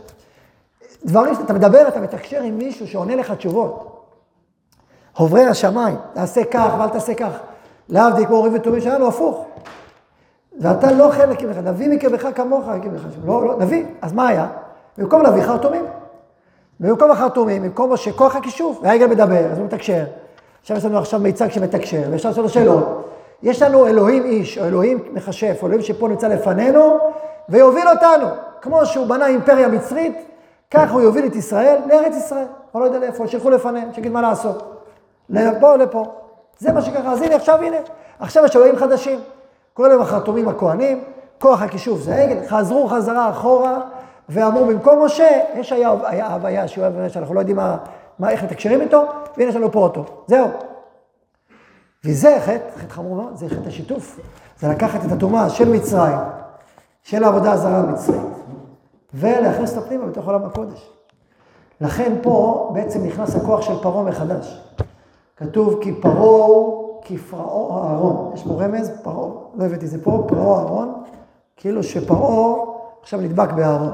דברים 1.05 1.35
שאתה 1.35 1.53
מדבר, 1.53 1.89
אתה 1.89 2.01
מתקשר 2.01 2.43
עם 2.43 2.59
מישהו 2.59 2.87
שעונה 2.87 3.17
לך 3.17 3.33
תשובות. 3.33 4.05
עוברי 5.17 5.45
השמיים, 5.45 5.97
תעשה 6.15 6.45
כך 6.45 6.75
ואל 6.79 6.89
תעשה 6.89 7.15
כך. 7.15 7.31
להבדיל 7.89 8.27
כמו 8.27 8.37
אורים 8.37 8.55
ותומים 8.55 8.81
שלנו, 8.81 9.09
הפוך. 9.09 9.47
ואתה 10.61 10.93
לא 10.93 11.11
חלק 11.11 11.43
ממך, 11.43 11.57
נביא 11.57 11.89
מקרבך 11.89 12.29
כמוך, 12.35 12.65
לא, 13.25 13.47
לא, 13.47 13.57
נביא. 13.59 13.85
אז 14.03 14.13
מה 14.13 14.29
היה? 14.29 14.47
במקום 14.99 15.23
להביא 15.23 15.43
חרטומים. 15.43 15.85
במקום 16.81 17.11
החרטומים, 17.11 17.63
במקום 17.63 17.97
שכוח 17.97 18.37
הכישוף, 18.37 18.79
והעגל 18.83 19.07
מדבר, 19.07 19.47
אז 19.53 19.59
הוא 19.59 19.67
מתקשר. 19.67 20.05
עכשיו 20.61 20.77
יש 20.77 20.85
לנו 20.85 20.99
עכשיו 20.99 21.21
מיצג 21.21 21.51
שמתקשר, 21.51 22.03
לשאול 22.11 22.35
לו 22.37 22.49
שאלות. 22.49 23.09
יש 23.43 23.63
לנו 23.63 23.87
אלוהים 23.87 24.25
איש, 24.25 24.59
או 24.59 24.65
אלוהים 24.65 24.99
מכשף, 25.13 25.59
או 25.63 25.67
אלוהים 25.67 25.83
שפה 25.83 26.09
נמצא 26.09 26.29
לפנינו, 26.29 26.99
ויוביל 27.49 27.89
אותנו. 27.89 28.27
כמו 28.63 28.87
שהוא 28.87 29.07
בנה 29.07 29.27
אימפריה 29.27 29.69
מצרית, 29.69 30.19
ככה 30.71 30.93
הוא 30.93 31.01
יוביל 31.01 31.27
את 31.27 31.37
ישראל 31.37 31.79
לארץ 31.89 32.17
ישראל. 32.17 32.47
הוא 32.73 32.81
לא 32.81 32.87
יודע 32.87 32.99
לאיפה, 32.99 33.27
שילכו 33.27 33.51
לפניהם, 33.51 33.89
שיגיד 33.93 34.13
מה 34.13 34.23
לעשות. 34.23 34.85
לפה 35.31 35.73
או 35.73 35.77
לפה. 35.77 36.05
זה 36.59 36.73
מה 36.73 36.83
שקרה. 36.83 37.13
אז 37.13 37.23
הנה, 37.23 37.37
עכשיו 37.37 37.63
הנה, 37.63 37.77
עכשיו 38.21 38.45
יש 38.45 38.57
אלוהים 38.57 38.77
חדשים. 38.77 39.19
קורא 39.81 39.89
להם 39.89 40.01
החרטומים 40.01 40.49
הכהנים, 40.49 41.05
כוח 41.39 41.63
הכישוף 41.63 42.01
זה 42.01 42.15
העגל, 42.15 42.47
חזרו 42.49 42.89
חזרה 42.89 43.31
אחורה, 43.31 43.81
ואמרו 44.29 44.67
במקום 44.67 45.05
משה, 45.05 45.41
יש 45.55 45.73
היה 45.73 46.27
הוויה 46.33 46.69
שהוא 46.69 46.85
אוהב, 46.85 47.09
שאנחנו 47.09 47.35
לא 47.35 47.41
יודעים 47.41 47.57
מה, 47.57 47.77
מה, 48.19 48.31
איך 48.31 48.45
מתקשרים 48.45 48.81
איתו, 48.81 49.05
והנה 49.37 49.51
יש 49.51 49.57
לנו 49.57 49.73
פה 49.73 49.79
אותו. 49.79 50.05
זהו. 50.27 50.49
וזה 52.05 52.37
חטא, 52.41 52.81
חטא 52.81 52.93
חמור 52.93 53.17
מאוד, 53.17 53.37
זה 53.37 53.49
חטא 53.49 53.69
השיתוף. 53.69 54.21
זה 54.59 54.69
לקחת 54.69 55.05
את 55.05 55.13
הטומאה 55.13 55.51
של 55.51 55.69
מצרים, 55.69 56.19
של 57.03 57.25
העבודה 57.25 57.53
הזרה 57.53 57.79
המצרית, 57.79 58.21
ולהכניס 59.15 59.77
אותה 59.77 59.89
פנימה 59.89 60.07
בתוך 60.07 60.27
עולם 60.27 60.45
הקודש. 60.45 60.91
לכן 61.81 62.13
פה 62.23 62.71
בעצם 62.75 63.05
נכנס 63.05 63.37
הכוח 63.37 63.63
של 63.63 63.83
פרעה 63.83 64.03
מחדש. 64.03 64.63
כתוב 65.37 65.79
כי 65.83 65.93
פרעה 66.01 66.80
הוא 67.09 67.19
כפרעו 67.19 67.89
אהרון. 67.89 68.31
יש 68.35 68.43
פה 68.43 68.65
רמז, 68.65 68.91
פרעה, 69.03 69.31
לא 69.55 69.65
הבאתי 69.65 69.85
את 69.85 69.91
זה 69.91 70.05
פה, 70.05 70.25
פרעה 70.29 70.59
אהרון, 70.59 71.03
כאילו 71.57 71.83
שפרעה 71.83 72.55
עכשיו 73.03 73.21
נדבק 73.21 73.53
באהרון. 73.53 73.93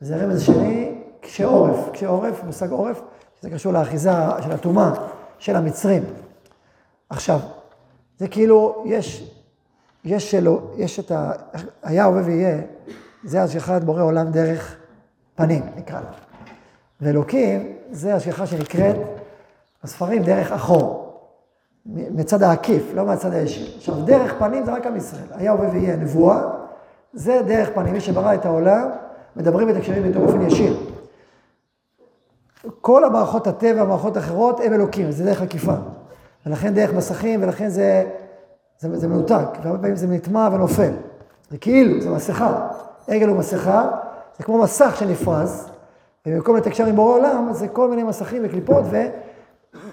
זה 0.00 0.16
רמז 0.16 0.42
שני, 0.42 0.94
קשה 1.20 1.46
עורף, 1.46 1.88
קשה 1.92 2.08
עורף, 2.08 2.44
מושג 2.44 2.70
עורף, 2.70 3.02
שזה 3.40 3.50
קשור 3.50 3.72
לאחיזה 3.72 4.10
של 4.40 4.52
הטומאה 4.52 4.92
של 5.38 5.56
המצרים. 5.56 6.02
עכשיו, 7.10 7.38
זה 8.18 8.28
כאילו, 8.28 8.84
יש, 8.86 9.34
יש 10.04 10.30
שלו, 10.30 10.60
יש 10.76 11.00
את 11.00 11.10
ה... 11.10 11.32
היה, 11.82 12.04
הווה 12.04 12.22
ויהיה, 12.24 12.58
זה 13.24 13.42
השגחת 13.42 13.84
בורא 13.84 14.02
עולם 14.02 14.30
דרך 14.30 14.76
פנים, 15.34 15.62
נקרא 15.76 16.00
לה. 16.00 16.10
ואלוקים, 17.00 17.76
זה 17.90 18.14
השגחה 18.14 18.46
שנקראת 18.46 18.96
בספרים 19.84 20.22
דרך 20.22 20.52
אחור. 20.52 20.99
מצד 21.94 22.42
העקיף, 22.42 22.94
לא 22.94 23.06
מהצד 23.06 23.32
הישיר. 23.32 23.76
עכשיו, 23.76 23.94
דרך 23.94 24.34
פנים 24.38 24.64
זה 24.64 24.72
רק 24.72 24.86
עם 24.86 24.96
ישראל. 24.96 25.22
היה 25.30 25.52
הווה 25.52 25.68
ויהיה 25.72 25.96
נבואה, 25.96 26.40
זה 27.12 27.40
דרך 27.46 27.70
פנים. 27.74 27.92
מי 27.92 28.00
שברא 28.00 28.34
את 28.34 28.46
העולם, 28.46 28.88
מדברים 29.36 29.70
את 29.70 29.76
הקשרים 29.76 30.04
איתו 30.04 30.20
באופן 30.20 30.40
ישיר. 30.40 30.76
כל 32.80 33.04
המערכות 33.04 33.46
הטבע, 33.46 33.80
המערכות 33.80 34.16
האחרות, 34.16 34.60
הם 34.60 34.72
אלוקים, 34.72 35.10
זה 35.10 35.24
דרך 35.24 35.42
עקיפה. 35.42 35.74
ולכן 36.46 36.74
דרך 36.74 36.92
מסכים, 36.92 37.42
ולכן 37.42 37.68
זה, 37.68 38.04
זה, 38.78 38.98
זה 38.98 39.08
מנותק, 39.08 39.46
והרבה 39.62 39.78
פעמים 39.78 39.96
זה 39.96 40.06
נטמע 40.06 40.48
ונופל. 40.52 40.92
זה 41.50 41.58
כאילו, 41.58 42.00
זה 42.00 42.10
מסכה. 42.10 42.68
עגל 43.08 43.28
הוא 43.28 43.36
מסכה, 43.36 43.88
זה 44.38 44.44
כמו 44.44 44.58
מסך 44.62 44.96
שנפרס, 44.98 45.68
ובמקום 46.26 46.56
לתקשר 46.56 46.86
עם 46.86 46.96
בורא 46.96 47.18
עולם, 47.18 47.48
זה 47.52 47.68
כל 47.68 47.90
מיני 47.90 48.02
מסכים 48.02 48.42
וקליפות, 48.44 48.84
ו, 48.90 48.96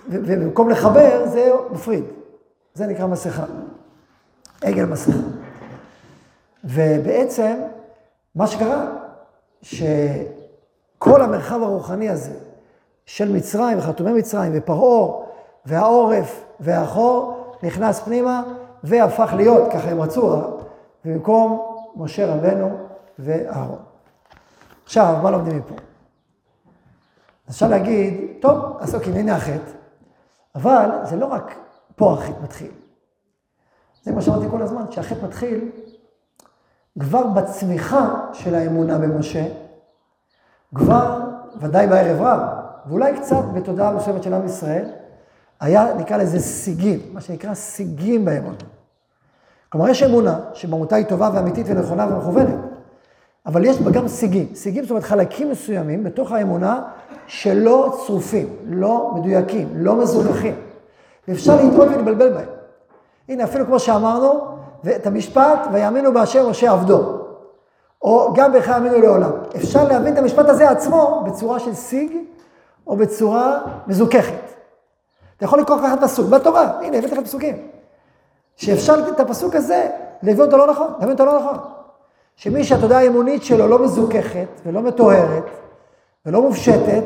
ובמקום 0.10 0.70
לחבר, 0.70 1.28
זה 1.28 1.52
מפריד. 1.72 2.04
זה 2.74 2.88
נקרא 2.88 3.08
מסכה. 3.08 3.46
עגל 4.62 4.86
מסכה. 4.86 5.18
ובעצם, 6.64 7.56
מה 8.36 8.48
שקרה, 8.48 8.86
שכל 9.62 11.22
המרחב 11.22 11.62
הרוחני 11.62 12.10
הזה 12.10 12.34
של 13.06 13.32
מצרים 13.32 13.78
וחתומי 13.78 14.14
מצרים 14.14 14.52
ופרעה 14.56 15.24
והעורף 15.66 16.44
והחור 16.60 17.44
נכנס 17.64 18.00
פנימה 18.00 18.44
והפך 18.84 19.34
להיות, 19.36 19.72
ככה 19.74 19.90
הם 19.90 20.02
רצו, 20.02 20.42
במקום 21.06 21.78
משה 21.96 22.36
רבנו 22.36 22.78
ואהרון. 23.20 23.80
עכשיו, 24.86 25.16
מה 25.24 25.32
לומדים 25.32 25.58
מפה? 25.58 25.76
אפשר 27.50 27.68
להגיד, 27.68 28.28
טוב, 28.40 28.78
אז 28.80 28.96
אוקיי, 28.96 29.14
הנה 29.14 29.36
החטא, 29.36 29.72
אבל 30.58 30.90
זה 31.04 31.16
לא 31.16 31.26
רק 31.26 31.56
פה 31.96 32.14
החטא 32.14 32.44
מתחיל. 32.44 32.72
זה 34.04 34.12
מה 34.12 34.22
שאמרתי 34.22 34.46
כל 34.52 34.62
הזמן, 34.62 34.92
שהחטא 34.92 35.26
מתחיל 35.26 35.72
כבר 37.00 37.28
בצמיחה 37.28 38.16
של 38.34 38.56
האמונה 38.56 38.98
במשה, 38.98 39.46
כבר, 40.76 41.20
ודאי 41.60 41.88
בערב 41.88 42.22
רב, 42.22 42.40
ואולי 42.88 43.18
קצת 43.18 43.44
בתודעה 43.54 43.92
מסוימת 43.92 44.24
של 44.24 44.34
עם 44.34 44.46
ישראל, 44.46 44.86
היה, 45.60 45.94
נקרא 45.94 46.18
לזה 46.18 46.40
סיגים, 46.40 47.00
מה 47.14 47.22
שנקרא 47.22 47.54
סיגים 47.54 48.26
באמונה. 48.26 48.58
כלומר, 49.70 49.90
יש 49.90 50.04
אמונה 50.04 50.40
שבמותה 50.54 50.96
היא 50.96 51.06
טובה 51.06 51.30
ואמיתית 51.34 51.66
ונכונה 51.70 52.08
ומכוונת, 52.08 52.60
אבל 53.46 53.66
יש 53.66 53.82
בה 53.82 53.92
גם 53.92 54.08
סיגים. 54.08 54.56
סיגים 54.56 54.84
זאת 54.84 54.92
אומרת 54.92 55.04
חלקים 55.04 55.52
מסוימים 55.52 56.04
בתוך 56.04 56.32
האמונה 56.32 56.84
שלא 57.28 57.98
צרופים, 58.06 58.56
לא 58.66 59.12
מדויקים, 59.16 59.70
לא 59.76 59.96
מזוכחים. 59.96 60.56
ואפשר 61.28 61.56
לטעות 61.56 61.88
ולבלבל 61.88 62.34
בהם. 62.34 62.50
הנה, 63.30 63.44
אפילו 63.44 63.66
כמו 63.66 63.80
שאמרנו, 63.80 64.40
ואת 64.84 65.08
המשפט, 65.08 65.68
ויאמינו 65.74 66.14
בהשם 66.14 66.50
משה 66.50 66.72
עבדו. 66.72 67.18
או 68.02 68.34
גם 68.36 68.54
בך 68.54 68.68
יאמינו 68.68 69.02
לעולם. 69.02 69.32
אפשר 69.56 69.84
להבין 69.84 70.14
את 70.14 70.18
המשפט 70.18 70.50
הזה 70.50 70.70
עצמו 70.70 71.24
בצורה 71.26 71.60
של 71.60 71.74
סיג, 71.74 72.12
או 72.88 72.96
בצורה 72.96 73.60
מזוככת. 73.88 74.54
אתה 75.38 75.46
יכול 75.46 75.60
לקרוא 75.60 75.78
ככה 75.78 75.98
פסוק 76.02 76.30
בתורה, 76.30 76.72
הנה 76.82 76.98
הבאתי 76.98 77.16
לך 77.16 77.24
פסוקים. 77.24 77.68
שאפשר 78.56 79.10
את 79.10 79.20
הפסוק 79.20 79.56
הזה, 79.56 79.90
להבין 80.24 80.46
אותו 80.46 80.58
לא 80.58 80.68
נכון, 80.68 80.88
להבין 80.92 81.12
אותו 81.12 81.26
לא 81.26 81.40
נכון. 81.40 81.58
שמי 82.36 82.64
שהתודעה 82.64 83.00
האמונית 83.00 83.44
שלו 83.44 83.68
לא 83.68 83.80
מזוככת 83.80 84.48
ולא 84.66 84.82
מטוהרת 84.82 85.44
ולא 86.28 86.42
מופשטת, 86.42 87.04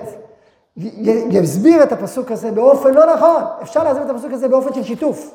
יסביר 0.77 1.84
את 1.84 1.91
הפסוק 1.91 2.31
הזה 2.31 2.51
באופן 2.51 2.93
לא 2.93 3.13
נכון. 3.13 3.43
אפשר 3.62 3.84
להסביר 3.84 4.05
את 4.05 4.10
הפסוק 4.10 4.31
הזה 4.31 4.47
באופן 4.47 4.73
של 4.73 4.84
שיתוף. 4.84 5.34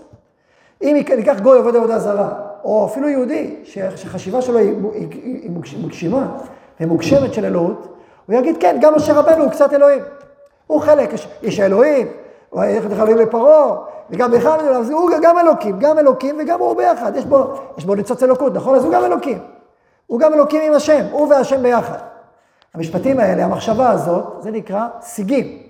אם 0.83 0.97
ניקח 1.17 1.41
גוי 1.43 1.59
עובד 1.59 1.77
עבודה 1.77 1.99
זרה, 1.99 2.29
או 2.65 2.87
אפילו 2.87 3.09
יהודי, 3.09 3.57
שחשיבה 3.97 4.43
שלו 4.43 4.59
היא, 4.59 4.75
היא, 4.93 5.09
היא 5.43 5.51
מוגשימה, 5.79 6.27
ומוגשמת 6.81 7.35
של 7.35 7.45
אלוהות, 7.45 7.97
הוא 8.27 8.37
יגיד, 8.37 8.57
כן, 8.61 8.79
גם 8.81 8.95
משה 8.95 9.13
רבנו 9.13 9.45
הוא 9.45 9.51
קצת 9.51 9.73
אלוהים. 9.73 10.03
הוא 10.67 10.81
חלק, 10.81 11.13
יש, 11.13 11.29
יש 11.43 11.61
אלוהים, 11.61 12.07
הוא 12.51 12.63
לך 12.65 13.01
אלוהים 13.01 13.17
לפרעה, 13.17 13.77
וגם 14.11 14.31
בכלל, 14.31 14.61
אז 14.61 14.91
הוא 14.91 15.11
גם 15.23 15.39
אלוקים, 15.39 15.79
גם 15.79 15.99
אלוקים 15.99 16.37
וגם 16.39 16.61
הוא 16.61 16.77
ביחד. 16.77 17.17
יש 17.17 17.25
בו, 17.25 17.55
יש 17.79 17.85
בו 17.85 17.95
ניצוץ 17.95 18.23
אלוקות, 18.23 18.55
נכון? 18.55 18.75
אז 18.75 18.85
הוא 18.85 18.93
גם 18.93 19.05
אלוקים. 19.05 19.39
הוא 20.07 20.21
גם 20.21 20.35
אלוקים 20.35 20.63
עם 20.63 20.73
השם, 20.73 21.05
הוא 21.11 21.29
והשם 21.31 21.63
ביחד. 21.63 22.16
המשפטים 22.75 23.21
האלה, 23.21 23.45
המחשבה 23.45 23.91
הזאת, 23.91 24.43
זה 24.43 24.51
נקרא 24.51 24.89
סיגים. 25.01 25.63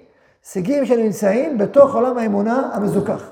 סיגים 0.44 0.86
שנמצאים 0.86 1.58
בתוך 1.58 1.94
עולם 1.94 2.18
האמונה 2.18 2.70
המזוכח. 2.72 3.30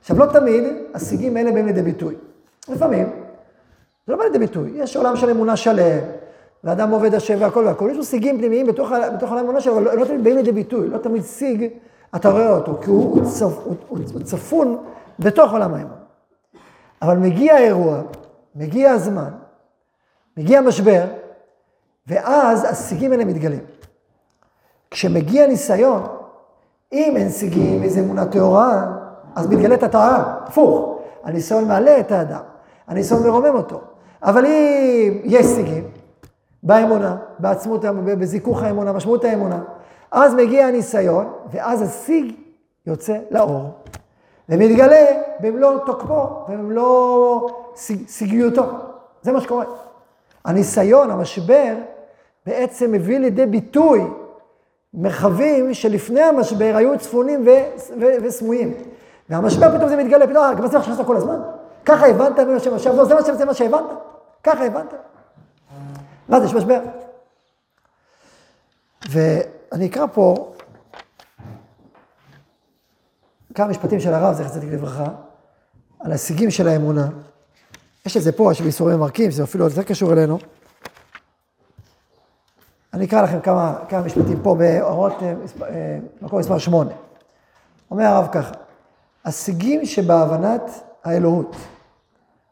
עכשיו, 0.00 0.18
לא 0.18 0.26
תמיד 0.26 0.64
הסיגים 0.94 1.36
האלה 1.36 1.52
באים 1.52 1.66
לידי 1.66 1.82
ביטוי. 1.82 2.14
לפעמים, 2.68 3.06
זה 4.06 4.12
לא 4.12 4.18
בא 4.18 4.24
לידי 4.24 4.38
ביטוי. 4.38 4.70
יש 4.74 4.96
עולם 4.96 5.16
של 5.16 5.30
אמונה 5.30 5.56
שלם, 5.56 5.98
ואדם 6.64 6.90
עובד 6.90 7.14
השם 7.14 7.36
והכל 7.40 7.64
והכל. 7.66 7.88
יש 7.90 7.96
לו 7.96 8.04
סיגים 8.04 8.38
פנימיים 8.38 8.66
בתוך, 8.66 8.92
בתוך 9.14 9.30
עולם 9.30 9.40
האמונה 9.40 9.60
שלו, 9.60 9.78
אבל 9.78 9.98
לא, 9.98 10.04
תמיד 10.04 10.24
באים 10.24 10.36
לידי 10.36 10.52
ביטוי. 10.52 10.88
לא 10.88 10.98
תמיד 10.98 11.22
סיג, 11.22 11.68
אתה 12.16 12.30
רואה 12.30 12.50
אותו, 12.50 12.78
כי 12.82 12.90
הוא, 12.90 13.24
צפ, 13.24 13.58
הוא, 13.64 13.74
הוא 13.88 13.98
צפון 14.22 14.76
בתוך 15.18 15.52
עולם 15.52 15.74
האמונה. 15.74 15.94
אבל 17.02 17.16
מגיע 17.16 17.54
האירוע, 17.54 18.00
מגיע 18.54 18.90
הזמן, 18.90 19.30
מגיע 20.36 20.58
המשבר, 20.58 21.04
ואז 22.06 22.64
הסיגים 22.64 23.12
האלה 23.12 23.24
מתגלים. 23.24 23.60
כשמגיע 24.90 25.46
ניסיון, 25.46 26.02
אם 26.92 27.14
אין 27.16 27.28
סיגים, 27.28 27.82
איזו 27.82 28.00
אמונה 28.00 28.26
טהורה, 28.26 28.86
אז 29.34 29.46
מתגלית 29.46 29.82
הטהרה, 29.82 30.34
הפוך. 30.46 30.98
הניסיון 31.24 31.68
מעלה 31.68 32.00
את 32.00 32.12
האדם, 32.12 32.40
הניסיון 32.86 33.22
מרומם 33.22 33.54
אותו. 33.54 33.80
אבל 34.22 34.46
אם 34.46 35.20
יש 35.24 35.46
סיגים, 35.46 35.84
באמונה, 36.62 37.16
בעצמות, 37.38 37.84
בזיכוך 38.04 38.62
האמונה, 38.62 38.92
משמעות 38.92 39.24
האמונה, 39.24 39.60
אז 40.10 40.34
מגיע 40.34 40.66
הניסיון, 40.66 41.32
ואז 41.50 41.82
הסיג 41.82 42.32
יוצא 42.86 43.18
לאור, 43.30 43.70
ומתגלה 44.48 45.06
במלוא 45.40 45.78
תוקפו, 45.86 46.26
במלוא 46.48 47.50
סיגיותו. 48.06 48.64
זה 49.22 49.32
מה 49.32 49.40
שקורה. 49.40 49.64
הניסיון, 50.44 51.10
המשבר, 51.10 51.74
בעצם 52.46 52.92
מביא 52.92 53.18
לידי 53.18 53.46
ביטוי 53.46 54.00
מרחבים 54.94 55.74
שלפני 55.74 56.22
המשבר 56.22 56.72
היו 56.76 56.98
צפונים 56.98 57.46
וסמויים. 58.22 58.74
והמשבר 59.28 59.76
פתאום 59.76 59.88
זה 59.88 59.96
מתגלה, 59.96 60.26
פתאום, 60.26 60.44
אה, 60.44 60.54
גם 60.54 60.66
זה 60.66 60.78
מה 60.78 60.84
שחשבת 60.84 61.06
כל 61.06 61.16
הזמן? 61.16 61.40
ככה 61.84 62.06
הבנת 62.06 62.38
ממה 62.38 62.60
שמשב, 62.60 62.94
לא, 62.94 63.04
זה 63.04 63.14
מה, 63.14 63.22
זה 63.22 63.44
מה 63.44 63.54
שהבנת? 63.54 63.84
ככה 64.44 64.64
הבנת? 64.64 64.94
זה, 66.28 66.44
יש 66.44 66.54
משבר. 66.54 66.80
ואני 69.10 69.86
אקרא 69.86 70.06
פה 70.12 70.52
כמה 73.54 73.66
משפטים 73.66 74.00
של 74.00 74.14
הרב, 74.14 74.34
זכר 74.34 74.48
צדיק 74.48 74.72
לברכה, 74.72 75.06
על 76.00 76.10
ההישגים 76.10 76.50
של 76.50 76.68
האמונה. 76.68 77.08
יש 78.06 78.16
את 78.16 78.22
זה 78.22 78.32
פה, 78.32 78.52
יש 78.52 78.60
בייסורים 78.60 78.98
מרקים, 78.98 79.30
זה 79.30 79.42
אפילו 79.42 79.64
יותר 79.64 79.82
קשור 79.82 80.12
אלינו. 80.12 80.38
אני 82.94 83.04
אקרא 83.04 83.22
לכם 83.22 83.40
כמה, 83.40 83.74
כמה 83.88 84.02
משפטים 84.02 84.42
פה 84.42 84.54
באורות, 84.54 85.12
אה, 85.22 85.34
אה, 85.68 85.98
מקום 86.22 86.38
מספר 86.38 86.58
שמונה. 86.58 86.90
אומר 87.90 88.04
הרב 88.04 88.28
ככה, 88.32 88.54
השיגים 89.24 89.84
שבהבנת 89.84 90.70
האלוהות, 91.04 91.56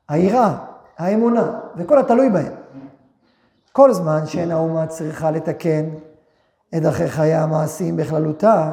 היראה, 0.09 0.55
האמונה, 0.99 1.61
וכל 1.77 1.99
התלוי 1.99 2.31
בהם. 2.31 2.53
כל 3.73 3.93
זמן 3.93 4.27
שאין 4.27 4.51
האומה 4.51 4.87
צריכה 4.87 5.31
לתקן 5.31 5.89
את 6.75 6.83
דרכי 6.83 7.09
חיי 7.09 7.35
המעשיים 7.35 7.97
בכללותה, 7.97 8.73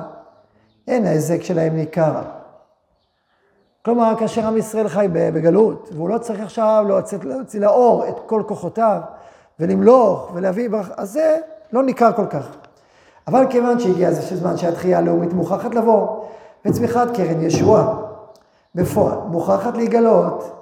אין 0.87 1.05
ההיזק 1.05 1.43
שלהם 1.43 1.75
ניכר. 1.75 2.21
כלומר, 3.85 4.13
כאשר 4.19 4.47
עם 4.47 4.57
ישראל 4.57 4.87
חי 4.87 5.07
בגלות, 5.11 5.89
והוא 5.93 6.09
לא 6.09 6.17
צריך 6.17 6.39
עכשיו 6.39 6.85
להוציא, 6.87 7.59
לאור 7.59 8.07
את 8.07 8.15
כל 8.25 8.43
כוחותיו, 8.47 9.01
ולמלוך, 9.59 10.31
ולהביא 10.33 10.69
ברכה, 10.69 10.93
אז 10.97 11.11
זה 11.11 11.37
לא 11.73 11.83
ניכר 11.83 12.11
כל 12.13 12.25
כך. 12.25 12.47
אבל 13.27 13.45
כיוון 13.49 13.79
שהגיע 13.79 14.07
איזה 14.07 14.35
זמן 14.35 14.57
שהתחייה 14.57 14.97
הלאומית 14.97 15.33
מוכרחת 15.33 15.75
לבוא, 15.75 16.25
וצמיחת 16.65 17.07
קרן 17.15 17.41
ישועה 17.41 17.95
בפועל 18.75 19.17
מוכרחת 19.27 19.77
להיגלות, 19.77 20.55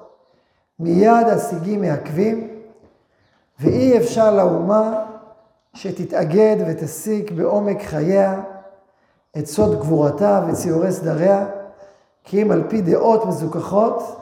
מיד 0.80 1.28
השיגים 1.28 1.82
מעכבים, 1.82 2.48
ואי 3.60 3.98
אפשר 3.98 4.36
לאומה 4.36 5.04
שתתאגד 5.74 6.56
ותסיק 6.68 7.32
בעומק 7.32 7.82
חייה 7.82 8.42
את 9.38 9.48
סוד 9.48 9.80
גבורתה 9.80 10.42
וציורי 10.48 10.92
סדריה, 10.92 11.46
כי 12.24 12.42
אם 12.42 12.52
על 12.52 12.64
פי 12.70 12.82
דעות 12.82 13.26
מזוכחות 13.26 14.22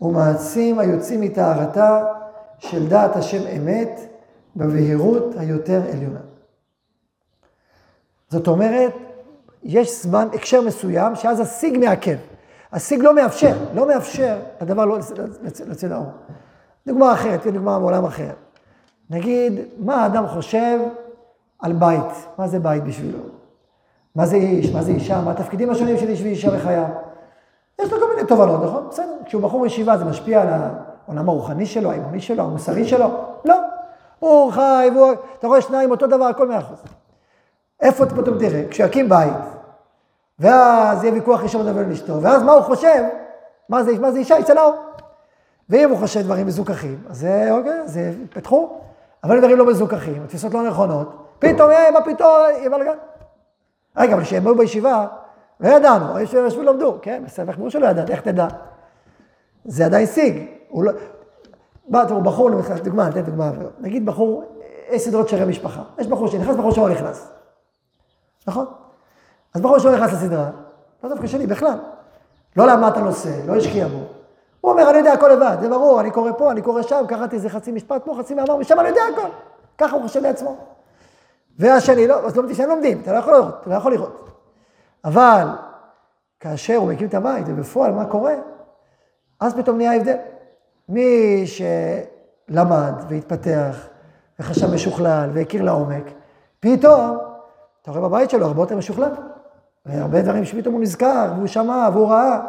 ומעצים 0.00 0.78
היוצאים 0.78 1.20
מטהרתה 1.20 2.04
של 2.58 2.88
דעת 2.88 3.16
השם 3.16 3.46
אמת 3.56 4.00
בבהירות 4.56 5.34
היותר 5.36 5.82
עליונה. 5.92 6.20
זאת 8.28 8.48
אומרת, 8.48 8.92
יש 9.62 10.02
זמן, 10.02 10.28
הקשר 10.34 10.60
מסוים, 10.60 11.16
שאז 11.16 11.40
השיג 11.40 11.78
מעכב. 11.78 12.16
השיג 12.72 13.02
לא 13.02 13.14
מאפשר, 13.14 13.56
לא 13.74 13.88
מאפשר 13.88 14.38
לדבר 14.60 14.84
לא 14.84 14.98
לצאת 15.66 15.90
לאור. 15.90 16.06
דוגמה 16.86 17.12
אחרת, 17.12 17.40
תהיה 17.40 17.52
דוגמה 17.52 17.78
מעולם 17.78 18.04
אחר. 18.04 18.30
נגיד, 19.10 19.52
מה 19.78 20.02
האדם 20.02 20.26
חושב 20.26 20.78
על 21.58 21.72
בית? 21.72 22.26
מה 22.38 22.48
זה 22.48 22.58
בית 22.58 22.84
בשבילו? 22.84 23.18
מה 24.14 24.26
זה 24.26 24.36
איש? 24.36 24.72
מה 24.72 24.82
זה 24.82 24.90
אישה? 24.90 25.20
מה 25.20 25.30
התפקידים 25.30 25.70
השונים 25.70 25.98
של 25.98 26.08
איש 26.08 26.22
ואישה 26.22 26.50
בחייו? 26.50 26.84
יש 27.80 27.92
לו 27.92 27.98
כל 28.00 28.14
מיני 28.14 28.28
תובנות, 28.28 28.62
נכון? 28.64 28.86
בסדר. 28.90 29.16
כשהוא 29.26 29.42
בחור 29.42 29.66
ישיבה 29.66 29.98
זה 29.98 30.04
משפיע 30.04 30.42
על 30.42 30.48
העולם 30.48 31.28
הרוחני 31.28 31.66
שלו, 31.66 31.90
האמוני 31.90 32.20
שלו, 32.20 32.42
המוסרי 32.42 32.84
שלו? 32.84 33.06
לא. 33.44 33.73
הוא 34.28 34.52
חי, 34.52 34.88
והוא... 34.94 35.12
אתה 35.38 35.46
רואה 35.46 35.60
שניים 35.60 35.90
אותו 35.90 36.06
דבר, 36.06 36.24
הכל 36.24 36.48
מאה 36.48 36.58
אחוז. 36.58 36.82
איפה 37.80 38.06
פתאום 38.06 38.38
תראה? 38.38 38.64
כשיקים 38.70 39.08
בית, 39.08 39.32
ואז 40.38 41.04
יהיה 41.04 41.14
ויכוח 41.14 41.42
ראשון 41.42 41.66
לדבר 41.66 41.80
עם 41.80 41.90
אשתו, 41.90 42.22
ואז 42.22 42.42
מה 42.42 42.52
הוא 42.52 42.62
חושב? 42.62 43.02
מה 43.68 43.82
זה, 43.82 43.98
מה 43.98 44.12
זה 44.12 44.18
אישה? 44.18 44.38
יצא 44.38 44.54
לאור. 44.54 44.74
ואם 45.68 45.90
הוא 45.90 45.98
חושב 45.98 46.20
דברים 46.20 46.46
מזוכחים, 46.46 46.98
אז 47.10 47.18
זה, 47.18 47.48
אוקיי, 47.50 47.80
זה 47.84 48.12
יפתחו. 48.24 48.78
אבל 49.24 49.38
דברים 49.38 49.58
לא 49.58 49.66
מזוכחים, 49.66 50.26
תפיסות 50.26 50.54
לא 50.54 50.62
נכונות, 50.62 51.26
פתאום, 51.38 51.70
אה, 51.70 51.90
מה 51.90 52.00
פתאום, 52.00 52.30
יהיה 52.50 52.70
בלגן. 52.70 52.96
רגע, 53.96 54.14
אבל 54.14 54.22
כשהם 54.22 54.46
היו 54.46 54.56
בישיבה, 54.56 55.06
לא 55.60 55.68
ידענו, 55.68 56.20
ישבו 56.20 56.60
ולמדו, 56.60 56.98
כן, 57.02 57.22
בסדר, 57.26 57.52
איך 57.52 57.70
שלא 57.70 57.86
ידעת, 57.86 58.10
איך 58.10 58.20
תדע? 58.20 58.46
זה 59.64 59.84
עדיין 59.84 60.06
שיג. 60.06 60.46
לא... 60.74 60.92
בא, 61.88 62.04
תראו, 62.04 62.22
בחור, 62.22 62.50
דוגמה, 62.82 63.08
ניתן 63.08 63.20
דוגמה, 63.20 63.50
נגיד 63.80 64.06
בחור, 64.06 64.44
יש 64.90 65.02
סדרות 65.02 65.28
שרי 65.28 65.44
משפחה. 65.44 65.82
יש 65.98 66.06
בחור 66.06 66.28
שנכנס, 66.28 66.56
בחור 66.56 66.70
שלא 66.70 66.88
נכנס. 66.88 67.30
נכון? 68.46 68.66
אז 69.54 69.60
בחור 69.60 69.78
שלא 69.78 69.94
נכנס 69.94 70.12
לסדרה, 70.12 70.50
לא 71.04 71.08
דווקא 71.08 71.26
שלי, 71.26 71.46
בכלל. 71.46 71.78
לא 72.56 72.66
למד 72.66 72.88
את 72.88 72.96
הנושא, 72.96 73.46
לא 73.46 73.56
השקיע 73.56 73.88
בו. 73.88 73.98
הוא 74.60 74.72
אומר, 74.72 74.90
אני 74.90 74.98
יודע 74.98 75.12
הכל 75.12 75.28
לבד, 75.28 75.56
זה 75.60 75.68
ברור, 75.68 76.00
אני 76.00 76.10
קורא 76.10 76.32
פה, 76.38 76.50
אני 76.50 76.62
קורא 76.62 76.82
שם, 76.82 77.04
קראתי 77.08 77.36
איזה 77.36 77.48
חצי 77.48 77.72
משפט 77.72 78.04
פה, 78.04 78.14
חצי 78.18 78.34
מאמר, 78.34 78.56
משם 78.56 78.80
אני 78.80 78.88
יודע 78.88 79.02
הכל. 79.12 79.28
ככה 79.78 79.96
הוא 79.96 80.02
חושב 80.02 80.22
לעצמו. 80.22 80.56
והשני, 81.58 82.06
לא, 82.06 82.26
אז 82.26 82.36
לומדים, 82.36 82.56
שהם 82.56 82.68
לומדים, 82.68 83.00
אתה 83.00 83.12
לא 83.12 83.18
יכול 83.18 83.32
לראות, 83.32 83.54
אתה 83.60 83.70
לא 83.70 83.74
יכול 83.74 83.92
לראות. 83.92 84.30
אבל 85.04 85.46
כאשר 86.40 86.76
הוא 86.76 86.88
מקים 86.88 87.08
את 87.08 87.14
הבית, 87.14 87.46
ובפועל 87.48 87.92
מה 87.92 88.04
קורה, 88.06 88.34
אז 89.40 89.54
פתאום 89.54 89.76
נהיה 89.76 89.96
הבדל. 89.96 90.16
מי 90.88 91.44
שלמד 91.46 92.92
והתפתח 93.08 93.86
וחשב 94.38 94.74
משוכלל 94.74 95.30
והכיר 95.32 95.62
לעומק, 95.62 96.04
פתאום, 96.60 97.18
אתה 97.82 97.90
רואה 97.90 98.02
בבית 98.08 98.30
שלו 98.30 98.46
הרבה 98.46 98.62
יותר 98.62 98.76
משוכלל. 98.76 99.10
והרבה 99.86 100.22
דברים 100.22 100.44
שפתאום 100.44 100.74
הוא 100.74 100.82
נזכר, 100.82 101.32
והוא 101.36 101.46
שמע, 101.46 101.88
והוא 101.92 102.08
ראה. 102.08 102.40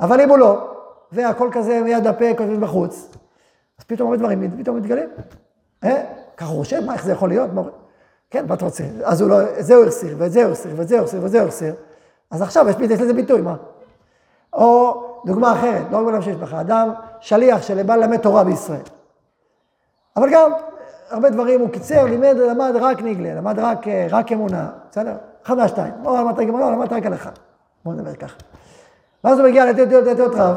אבל 0.00 0.20
אם 0.20 0.28
הוא 0.28 0.38
לא, 0.38 0.70
והכל 1.12 1.48
כזה 1.52 1.80
מיד 1.84 2.06
הפה, 2.06 2.24
כותבים 2.36 2.60
בחוץ, 2.60 3.08
אז 3.78 3.84
פתאום 3.84 4.08
הרבה 4.08 4.18
דברים 4.22 4.58
פתאום 4.58 4.76
מתגלים. 4.76 5.08
אה? 5.84 6.04
ככה 6.36 6.48
הוא 6.48 6.58
חושב, 6.58 6.80
מה, 6.86 6.92
איך 6.92 7.04
זה 7.04 7.12
יכול 7.12 7.28
להיות? 7.28 7.50
כן, 8.30 8.46
מה 8.48 8.54
אתה 8.54 8.64
רוצה? 8.64 8.84
אז 9.04 9.20
הוא 9.20 9.30
לא, 9.30 9.42
את 9.42 9.64
זה 9.64 9.74
הוא 9.74 9.84
החסיר, 9.84 10.16
ואת 10.18 10.32
זה 10.32 10.44
הוא 10.44 10.52
החסיר, 10.52 10.72
ואת 10.76 10.88
זה 10.88 10.94
הוא 10.94 11.04
החסיר, 11.04 11.22
ואת 11.22 11.30
זה 11.30 11.40
הוא 11.40 11.48
החסיר. 11.48 11.74
אז 12.30 12.42
עכשיו 12.42 12.66
יש 12.68 13.00
לזה 13.00 13.14
ביטוי, 13.14 13.40
מה? 13.40 13.56
או 14.52 15.02
דוגמה 15.26 15.52
אחרת, 15.52 15.82
לא 15.90 15.96
רק 15.96 16.02
בעולם 16.02 16.22
שיש 16.22 16.36
לך, 16.36 16.54
אדם 16.54 16.90
שליח 17.24 17.62
שבא 17.62 17.96
ללמד 17.96 18.16
תורה 18.16 18.44
בישראל. 18.44 18.80
אבל 20.16 20.30
גם, 20.32 20.50
הרבה 21.10 21.30
דברים 21.30 21.60
הוא 21.60 21.68
קיצר, 21.70 22.04
לימד, 22.04 22.36
למד 22.36 22.72
רק 22.80 23.02
ניגלה, 23.02 23.34
למד 23.34 23.58
רק, 23.58 23.78
רק 24.10 24.32
אמונה, 24.32 24.70
בסדר? 24.90 25.16
אחד 25.46 25.56
מהשתיים. 25.56 25.94
או 26.04 26.16
למד 26.16 26.38
רק 26.38 26.48
אמונה, 26.48 26.66
או 26.66 26.70
למד 26.70 26.92
רק 26.92 27.06
הלכה. 27.06 27.30
בואו 27.84 27.94
נדבר 27.94 28.14
ככה. 28.14 28.36
ואז 29.24 29.38
הוא 29.38 29.48
מגיע 29.48 29.64
לדעות 29.64 30.34
רב, 30.34 30.56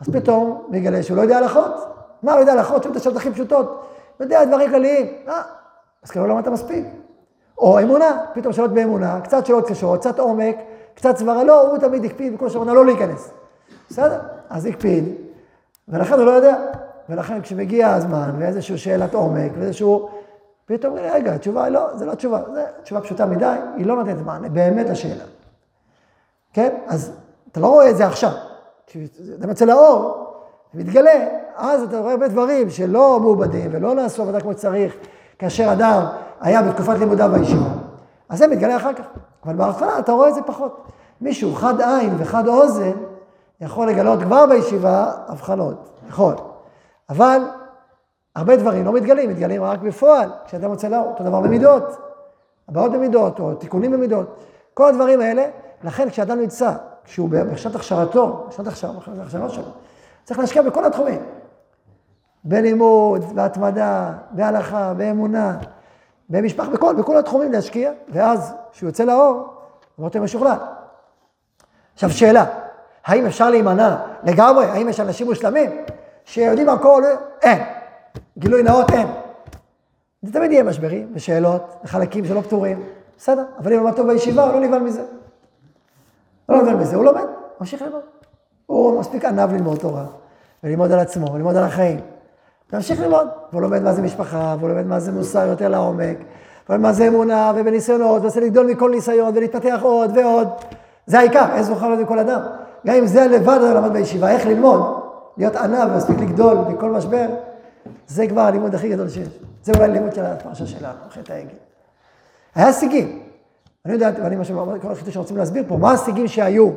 אז 0.00 0.06
פתאום 0.12 0.46
הוא 0.46 0.64
מגלה 0.68 1.02
שהוא 1.02 1.16
לא 1.16 1.22
יודע 1.22 1.38
הלכות. 1.38 1.74
מה 2.22 2.32
הוא 2.32 2.40
יודע 2.40 2.52
הלכות? 2.52 2.82
שום 2.82 2.92
את 2.92 2.96
השאלות 2.96 3.16
הכי 3.16 3.30
פשוטות. 3.30 3.66
הוא 4.16 4.24
יודע 4.24 4.44
דברים 4.44 4.70
כלליים. 4.70 5.06
אה, 5.28 5.42
אז 6.02 6.10
כאילו 6.10 6.26
לא 6.26 6.34
למדת 6.34 6.48
מספיק. 6.48 6.84
או 7.58 7.80
אמונה, 7.80 8.24
פתאום 8.34 8.52
שאלות 8.52 8.72
באמונה, 8.72 9.20
קצת 9.20 9.46
שאלות 9.46 9.68
קשות, 9.68 10.00
קצת 10.00 10.18
עומק, 10.18 10.56
קצת 10.94 11.16
סברה, 11.16 11.44
לא, 11.44 11.70
הוא 11.70 11.78
תמיד 11.78 12.04
הקפיד 12.04 12.34
בכל 12.34 12.48
שעונה 12.48 12.74
לא 12.74 12.86
להיכנס. 12.86 13.30
בסדר, 13.90 14.18
אז 14.50 14.66
הקפיד, 14.66 15.25
ולכן 15.88 16.14
הוא 16.14 16.24
לא 16.24 16.30
יודע. 16.30 16.56
ולכן 17.08 17.40
כשמגיע 17.42 17.92
הזמן, 17.92 18.30
ואיזושהי 18.38 18.78
שאלת 18.78 19.14
עומק, 19.14 19.52
ואיזשהו... 19.58 20.08
פתאום, 20.66 20.94
רגע, 20.94 21.34
התשובה 21.34 21.64
היא 21.64 21.72
לא, 21.72 21.96
זה 21.96 22.06
לא 22.06 22.14
תשובה, 22.14 22.42
זו 22.54 22.60
תשובה 22.82 23.00
פשוטה 23.00 23.26
מדי, 23.26 23.56
היא 23.76 23.86
לא 23.86 23.96
נותנת 23.96 24.16
מענה 24.24 24.48
באמת 24.48 24.88
לשאלה. 24.88 25.24
כן? 26.52 26.74
אז 26.86 27.12
אתה 27.52 27.60
לא 27.60 27.66
רואה 27.66 27.90
את 27.90 27.96
זה 27.96 28.06
עכשיו. 28.06 28.30
כשזה 28.86 29.46
יוצא 29.48 29.64
לאור, 29.64 30.26
מתגלה, 30.74 31.26
אז 31.56 31.82
אתה 31.82 31.98
רואה 31.98 32.12
הרבה 32.12 32.28
דברים 32.28 32.70
שלא 32.70 33.20
מעובדים 33.20 33.70
ולא 33.72 33.94
נעשו 33.94 34.22
עבודה 34.22 34.40
כמו 34.40 34.52
שצריך, 34.52 34.96
כאשר 35.38 35.72
אדם 35.72 36.06
היה 36.40 36.62
בתקופת 36.62 36.98
לימודיו 36.98 37.30
בישיבה. 37.32 37.68
אז 38.28 38.38
זה 38.38 38.46
מתגלה 38.46 38.76
אחר 38.76 38.92
כך. 38.92 39.04
אבל 39.44 39.56
בהתחלה 39.56 39.98
אתה 39.98 40.12
רואה 40.12 40.28
את 40.28 40.34
זה 40.34 40.42
פחות. 40.42 40.84
מישהו 41.20 41.54
חד 41.54 41.80
עין 41.80 42.14
וחד 42.18 42.48
אוזן 42.48 42.92
יכול 43.60 43.88
לגלות 43.88 44.22
כבר 44.22 44.46
בישיבה 44.46 45.12
הבחנות, 45.26 46.00
יכול. 46.08 46.34
אבל 47.08 47.42
הרבה 48.36 48.56
דברים 48.56 48.84
לא 48.84 48.92
מתגלים, 48.92 49.30
מתגלים 49.30 49.62
רק 49.62 49.80
בפועל, 49.80 50.30
כשאדם 50.44 50.70
רוצה 50.70 50.88
לאור, 50.88 51.06
אותו 51.06 51.24
דבר 51.24 51.40
במידות, 51.40 51.82
הבעות 52.68 52.92
במידות, 52.92 53.40
או 53.40 53.54
תיקונים 53.54 53.92
במידות. 53.92 54.36
כל 54.74 54.88
הדברים 54.88 55.20
האלה, 55.20 55.46
לכן 55.84 56.10
כשאדם 56.10 56.40
נמצא, 56.40 56.72
כשהוא 57.04 57.28
בשנת 57.30 57.74
הכשרתו, 57.74 58.46
בשנת 58.48 58.66
הכשרה 58.66 59.48
שלו, 59.48 59.62
צריך 60.24 60.40
להשקיע 60.40 60.62
בכל 60.62 60.84
התחומים. 60.84 61.20
בלימוד, 62.44 63.34
בהתמדה, 63.34 64.12
בהלכה, 64.30 64.94
באמונה, 64.94 65.58
במשפחה, 66.30 66.70
בכל, 66.70 66.94
בכל 66.94 67.18
התחומים 67.18 67.52
להשקיע, 67.52 67.92
ואז 68.08 68.54
כשהוא 68.72 68.88
יוצא 68.88 69.04
לאור, 69.04 69.48
הוא 69.96 70.04
נותן 70.04 70.22
משוכלל. 70.22 70.56
עכשיו 71.94 72.10
שאלה, 72.10 72.44
האם 73.06 73.26
אפשר 73.26 73.50
להימנע 73.50 73.96
לגמרי? 74.24 74.64
האם 74.64 74.88
יש 74.88 75.00
אנשים 75.00 75.26
מושלמים 75.26 75.70
שיודעים 76.24 76.68
הכל? 76.68 77.02
אין. 77.42 77.62
גילוי 78.38 78.62
נאות 78.62 78.90
אין. 78.90 79.06
זה 80.22 80.32
תמיד 80.32 80.52
יהיה 80.52 80.62
משברים 80.62 81.12
ושאלות 81.14 81.76
וחלקים 81.84 82.24
שלא 82.24 82.40
פתורים, 82.40 82.82
בסדר, 83.18 83.44
אבל 83.58 83.72
אם 83.72 83.78
הוא 83.78 83.86
למד 83.86 83.96
טוב 83.96 84.12
בישיבה, 84.12 84.44
הוא 84.44 84.52
לא 84.52 84.60
נבהל 84.60 84.82
מזה. 84.82 85.02
לא 86.48 86.62
נבהל 86.62 86.76
מזה, 86.76 86.96
הוא 86.96 87.04
לומד, 87.04 87.24
ממשיך 87.60 87.82
ללמוד. 87.82 88.00
הוא 88.66 89.00
מספיק 89.00 89.24
ענב 89.24 89.52
ללמוד 89.52 89.78
תורה, 89.78 90.04
וללמוד 90.64 90.92
על 90.92 90.98
עצמו, 90.98 91.32
וללמוד 91.32 91.56
על 91.56 91.64
החיים. 91.64 92.00
תמשיך 92.66 93.00
ללמוד. 93.00 93.28
והוא 93.52 93.62
לומד 93.62 93.82
מה 93.82 93.92
זה 93.92 94.02
משפחה, 94.02 94.56
והוא 94.58 94.70
לומד 94.70 94.86
מה 94.86 95.00
זה 95.00 95.12
מוסר 95.12 95.46
יותר 95.46 95.68
לעומק, 95.68 96.16
ולומד 96.68 96.82
מה 96.82 96.92
זה 96.92 97.08
אמונה, 97.08 97.52
ובניסיונות, 97.56 98.22
ועושה 98.22 98.40
לגדול 98.40 98.66
מכל 98.66 98.90
ניסיון, 98.90 99.32
ולהתפתח 99.36 99.78
עוד 99.82 100.16
ועוד. 100.16 100.48
זה 101.06 101.18
העיקר, 101.18 101.46
אין 101.54 101.62
זוכר 101.62 101.88
לזה 101.88 102.04
כל 102.04 102.18
אדם. 102.18 102.40
גם 102.86 102.94
אם 102.94 103.06
זה 103.06 103.26
לבד 103.26 103.58
הוא 103.60 103.68
למד 103.68 103.92
בישיבה, 103.92 104.30
איך 104.30 104.46
ללמוד, 104.46 104.80
להיות 105.36 105.56
ענב 105.56 105.92
ומספיק 105.92 106.18
לגדול 106.18 106.58
מכל 106.68 106.90
משבר, 106.90 107.26
זה 108.06 108.26
כבר 108.26 108.40
הלימוד 108.40 108.74
הכי 108.74 108.88
גדול 108.88 109.08
שיש. 109.08 109.28
זה 109.62 109.72
אולי 109.76 109.88
לימוד 109.88 110.14
של 110.14 110.24
הפרשה 110.24 110.66
שלנו, 110.66 110.98
חטא 111.10 111.32
העגל. 111.32 111.48
היה 112.54 112.72
שיגים. 112.72 113.22
אני 113.84 113.94
יודע, 113.94 114.10
ואני 114.22 114.36
מה 114.36 114.44
כל 114.82 114.92
החידוש 114.92 115.14
שרוצים 115.14 115.36
להסביר 115.36 115.64
פה, 115.68 115.76
מה 115.76 115.92
השיגים 115.92 116.28
שהיו 116.28 116.70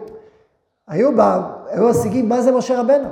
היו, 0.88 1.16
בה, 1.16 1.42
היו 1.68 1.90
השיגים, 1.90 2.30
מה 2.30 2.42
זה 2.42 2.52
משה 2.52 2.80
רבנו? 2.80 3.10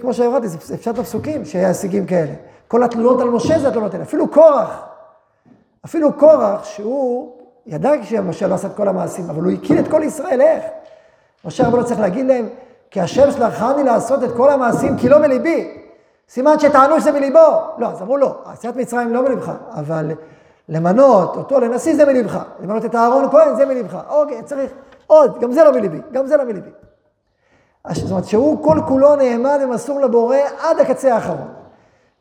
כמו 0.00 0.14
שאמרתי, 0.14 0.48
זה 0.48 0.78
פשט 0.78 0.98
הפסוקים 0.98 1.44
שהיה 1.44 1.68
הישגים 1.68 2.06
כאלה. 2.06 2.32
כל 2.68 2.82
התלונות 2.82 3.20
על 3.20 3.30
משה 3.30 3.58
זה 3.58 3.68
התלונות 3.68 3.94
האלה. 3.94 4.04
אפילו 4.04 4.28
קורח, 4.28 4.84
אפילו 5.84 6.12
קורח, 6.12 6.64
שהוא 6.64 7.32
ידע 7.66 7.90
שמשה 8.02 8.46
לא 8.46 8.54
עשה 8.54 8.68
את 8.68 8.76
כל 8.76 8.88
המעשים, 8.88 9.30
אבל 9.30 9.42
הוא 9.42 9.52
הקיל 9.52 9.78
את 9.78 9.88
כל 9.88 10.02
ישראל, 10.02 10.40
איך? 10.40 10.64
משה 11.44 11.66
רבנו 11.66 11.84
צריך 11.84 12.00
להגיד 12.00 12.26
להם, 12.26 12.48
כי 12.90 13.00
השם 13.00 13.30
שלחני 13.30 13.84
לעשות 13.84 14.24
את 14.24 14.36
כל 14.36 14.50
המעשים 14.50 14.96
כי 14.96 15.08
לא 15.08 15.18
מליבי. 15.18 15.82
סימן 16.28 16.58
שטענו 16.58 17.00
שזה 17.00 17.12
מליבו. 17.12 17.60
לא, 17.78 17.86
אז 17.86 18.02
אמרו 18.02 18.16
לא, 18.16 18.38
עשיית 18.44 18.76
מצרים 18.76 19.14
לא 19.14 19.22
מליבך, 19.22 19.52
אבל 19.70 20.10
למנות 20.68 21.36
אותו 21.36 21.60
לנשיא 21.60 21.96
זה 21.96 22.04
מליבך, 22.04 22.38
למנות 22.60 22.84
את 22.84 22.94
אהרון 22.94 23.30
כהן 23.30 23.56
זה 23.56 23.66
מליבך. 23.66 23.98
אוקיי, 24.08 24.42
צריך 24.42 24.70
עוד, 25.06 25.40
גם 25.40 25.52
זה 25.52 25.64
לא 25.64 25.72
מליבי, 25.72 26.00
גם 26.12 26.26
זה 26.26 26.36
לא 26.36 26.44
מליבי. 26.44 26.70
זאת 27.92 28.10
אומרת 28.10 28.24
שהוא 28.24 28.64
כל 28.64 28.80
כולו 28.88 29.16
נאמן 29.16 29.58
ומסור 29.64 30.00
לבורא 30.00 30.36
עד 30.60 30.80
הקצה 30.80 31.14
האחרון. 31.14 31.48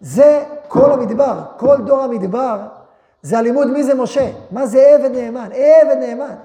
זה 0.01 0.43
כל 0.67 0.91
המדבר, 0.91 1.41
כל 1.57 1.77
דור 1.85 2.01
המדבר, 2.01 2.59
זה 3.21 3.37
הלימוד 3.37 3.67
מי 3.67 3.83
זה 3.83 3.95
משה. 3.95 4.31
מה 4.51 4.65
זה 4.67 4.87
עבד 4.87 5.11
נאמן? 5.11 5.49
עבד 5.53 5.97
נאמן. 5.99 6.35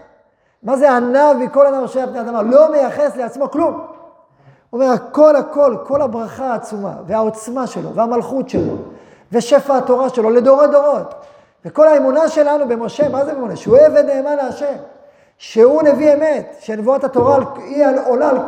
מה 0.62 0.76
זה 0.76 0.96
עניו 0.96 1.36
מכל 1.38 1.66
עניו 1.66 1.84
אשר 1.84 2.06
פני 2.06 2.20
אדמה? 2.20 2.42
לא 2.42 2.72
מייחס 2.72 3.16
לעצמו 3.16 3.50
כלום. 3.50 3.86
הוא 4.70 4.80
אומר, 4.80 4.92
הכל 4.92 5.36
הכל, 5.36 5.76
כל 5.86 6.02
הברכה 6.02 6.52
העצומה, 6.52 6.94
והעוצמה 7.06 7.66
שלו, 7.66 7.94
והמלכות 7.94 8.48
שלו, 8.48 8.76
ושפע 9.32 9.76
התורה 9.76 10.08
שלו 10.08 10.30
לדורי 10.30 10.68
דורות. 10.68 11.14
וכל 11.64 11.88
האמונה 11.88 12.28
שלנו 12.28 12.68
במשה, 12.68 13.08
מה 13.08 13.24
זה 13.24 13.32
אמונה? 13.32 13.56
שהוא 13.56 13.78
עבד 13.78 14.04
נאמן 14.04 14.36
להשם. 14.36 14.76
שהוא 15.38 15.82
נביא 15.82 16.14
אמת, 16.14 16.56
שנבואת 16.60 17.04
התורה 17.04 17.38
היא 17.56 17.84
עולה 18.06 18.30
על 18.30 18.38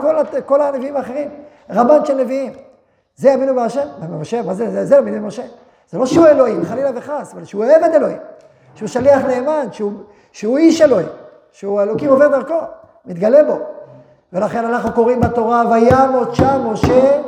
כל, 0.47 0.63
הנביאים 0.63 0.97
האחרים, 0.97 1.29
רבן 1.71 2.05
של 2.05 2.15
נביאים. 2.15 2.53
זה 3.17 3.31
יאמינו 3.31 3.55
בהשם, 3.55 3.87
במשה, 4.11 4.43
מה 4.43 4.55
זה, 4.55 4.71
זה, 4.71 4.87
זה 4.87 4.97
יאמינו 4.97 5.23
במשה. 5.23 5.43
זה 5.91 5.99
לא 5.99 6.07
שהוא 6.07 6.27
אלוהים, 6.27 6.65
חלילה 6.65 6.91
וחס, 6.95 7.33
אבל 7.35 7.45
שהוא 7.45 7.65
עבד 7.65 7.91
אלוהים, 7.95 8.19
שהוא 8.75 8.89
שליח 8.89 9.23
נאמן, 9.25 9.67
שהוא, 9.73 9.93
שהוא 10.33 10.59
איש 10.59 10.83
אלוהים, 10.83 11.09
שהוא 11.53 11.83
אלוקים 11.83 12.11
עובר 12.11 12.29
דרכו, 12.29 12.61
מתגלה 13.05 13.45
בו. 13.45 13.59
ולכן 14.33 14.65
אנחנו 14.65 14.93
קוראים 14.93 15.21
בתורה, 15.21 15.63
וימות 15.71 16.35
שם 16.35 16.67
משה 16.73 17.21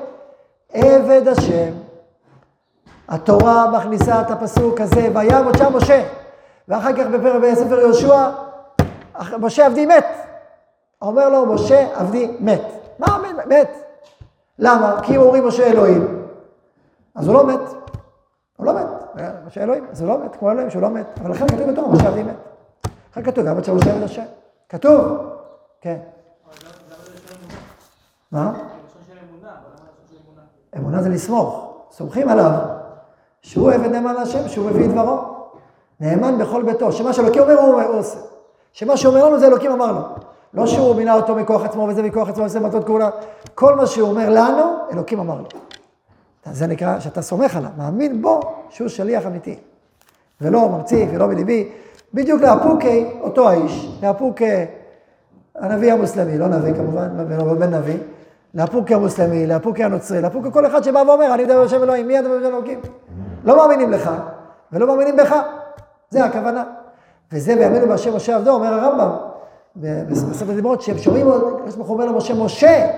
עבד 0.72 1.28
השם. 1.28 1.72
התורה 3.08 3.70
מכניסה 3.70 4.20
את 4.20 4.30
הפסוק 4.30 4.80
הזה, 4.80 5.08
וימות 5.14 5.58
שם 5.58 5.76
משה. 5.76 6.02
ואחר 6.68 6.92
כך 6.92 7.06
בפרק 7.06 7.42
בספר 7.42 7.80
יהושע, 7.80 8.30
משה 9.38 9.66
עבדי 9.66 9.86
מת. 9.86 10.06
אומר 11.02 11.28
לו, 11.28 11.46
משה 11.46 11.86
עבדי 11.94 12.36
מת. 12.40 12.62
מה 12.98 13.18
מת? 13.46 13.70
למה? 14.58 15.00
כי 15.02 15.16
אם 15.16 15.20
אומרים 15.20 15.46
משה 15.46 15.66
אלוהים, 15.66 16.22
אז 17.14 17.26
הוא 17.26 17.34
לא 17.34 17.46
מת. 17.46 17.60
הוא 18.56 18.66
לא 18.66 18.72
מת. 18.72 18.86
משה 19.46 19.62
אלוהים, 19.62 19.86
אז 19.90 20.00
הוא 20.00 20.08
לא 20.08 20.18
מת, 20.18 20.36
כמו 20.36 20.50
אלוהים 20.50 20.70
שהוא 20.70 20.82
לא 20.82 20.90
מת. 20.90 21.06
אבל 21.22 21.30
לכן 21.30 21.48
כתוב 21.48 21.70
בתורה, 21.70 21.88
משה 21.88 22.08
עבדי 22.08 22.22
מת. 22.22 22.36
לכן 23.16 23.22
כתוב, 23.22 23.44
גם 23.44 23.58
אצל 23.58 23.70
עבד 23.70 24.02
השם. 24.02 24.24
כתוב, 24.68 25.18
כן. 25.80 25.96
מה? 28.32 28.52
אמונה 30.76 31.02
זה 31.02 31.08
לסמוך. 31.08 31.74
סומכים 31.90 32.28
עליו 32.28 32.50
שהוא 33.42 33.72
עבד 33.72 33.86
נאמן 33.86 34.14
להשם, 34.14 34.48
שהוא 34.48 34.70
מביא 34.70 34.84
את 34.84 34.90
דברו. 34.90 35.18
נאמן 36.00 36.38
בכל 36.38 36.62
ביתו, 36.62 36.92
שמה 36.92 37.12
שאלוקים 37.12 37.42
אומר 37.42 37.86
הוא 37.86 37.98
עושה. 37.98 38.18
שמה 38.72 38.96
שאומר 38.96 39.24
לנו 39.24 39.38
זה 39.38 39.46
אלוקים 39.46 39.72
אמר 39.72 39.92
לו. 39.92 40.00
לא 40.54 40.66
שהוא 40.66 40.96
מינה 40.96 41.14
אותו 41.14 41.34
מכוח 41.34 41.64
עצמו 41.64 41.82
וזה 41.82 42.02
מכוח 42.02 42.28
עצמו 42.28 42.44
וזה 42.44 42.60
מטות 42.60 42.86
כהונה. 42.86 43.10
כל 43.54 43.74
מה 43.74 43.86
שהוא 43.86 44.08
אומר 44.08 44.30
לנו, 44.30 44.62
אלוקים 44.92 45.20
אמר 45.20 45.40
לו. 45.40 45.48
זה 46.52 46.66
נקרא 46.66 47.00
שאתה 47.00 47.22
סומך 47.22 47.56
עליו, 47.56 47.70
מאמין 47.76 48.22
בו 48.22 48.40
שהוא 48.70 48.88
שליח 48.88 49.26
אמיתי. 49.26 49.56
ולא 50.40 50.68
ממציא 50.68 51.06
ולא 51.12 51.26
מליבי. 51.26 51.72
בדיוק 52.14 52.42
לאפוקי, 52.42 53.06
אותו 53.20 53.48
האיש, 53.48 53.98
לאפוקי 54.02 54.64
הנביא 55.54 55.92
המוסלמי, 55.92 56.38
לא 56.38 56.48
נביא 56.48 56.74
כמובן, 56.74 57.08
לא 57.38 57.54
בן 57.54 57.74
נביא, 57.74 57.98
לאפוקי 58.54 58.94
המוסלמי, 58.94 59.46
לאפוקי 59.46 59.84
הנוצרי, 59.84 60.20
לאפוקי 60.20 60.48
כל 60.52 60.66
אחד 60.66 60.84
שבא 60.84 61.02
ואומר, 61.06 61.34
אני 61.34 61.44
מדבר 61.44 61.64
בשם 61.64 61.82
אלוהים, 61.82 62.08
מי 62.08 62.18
הדבר 62.18 62.38
בשם 62.38 62.46
אלוהים? 62.46 62.80
לא 63.44 63.56
מאמינים 63.56 63.90
לך 63.90 64.10
ולא 64.72 64.86
מאמינים 64.86 65.16
בך, 65.16 65.36
זה 66.10 66.24
הכוונה. 66.24 66.64
וזה 67.32 67.56
בימינו 67.56 67.88
בהשם 67.88 68.16
משה 68.16 68.36
עבדו, 68.36 68.50
אומר 68.50 68.74
הרמב"ם, 68.74 69.10
בספר 69.76 70.50
הדיברות, 70.52 70.82
שהם 70.82 70.98
שומעים, 70.98 71.28
הקדוש 71.28 71.76
ברוך 71.76 71.88
הוא 71.88 71.94
אומר 71.94 72.06
למשה, 72.06 72.34
משה, 72.34 72.90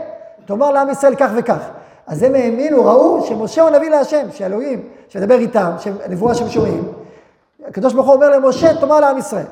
תאמר 0.45 0.71
לעם 0.71 0.91
ישראל 0.91 1.14
כך 1.14 1.31
וכך. 1.37 1.69
אז 2.07 2.23
הם 2.23 2.35
האמינו, 2.35 2.85
ראו 2.85 3.27
שמשה 3.27 3.62
הוא 3.62 3.71
נביא 3.71 3.91
להשם, 3.91 4.27
שאלוהים, 4.31 4.83
שמדבר 5.09 5.39
איתם, 5.39 5.71
נבואה 6.09 6.35
שהם 6.35 6.49
שומעים. 6.49 6.85
הקדוש 7.64 7.94
ברוך 7.94 8.07
הוא 8.07 8.14
אומר 8.14 8.30
למשה, 8.30 8.80
תאמר 8.80 9.00
לעם 9.00 9.18
ישראל. 9.18 9.46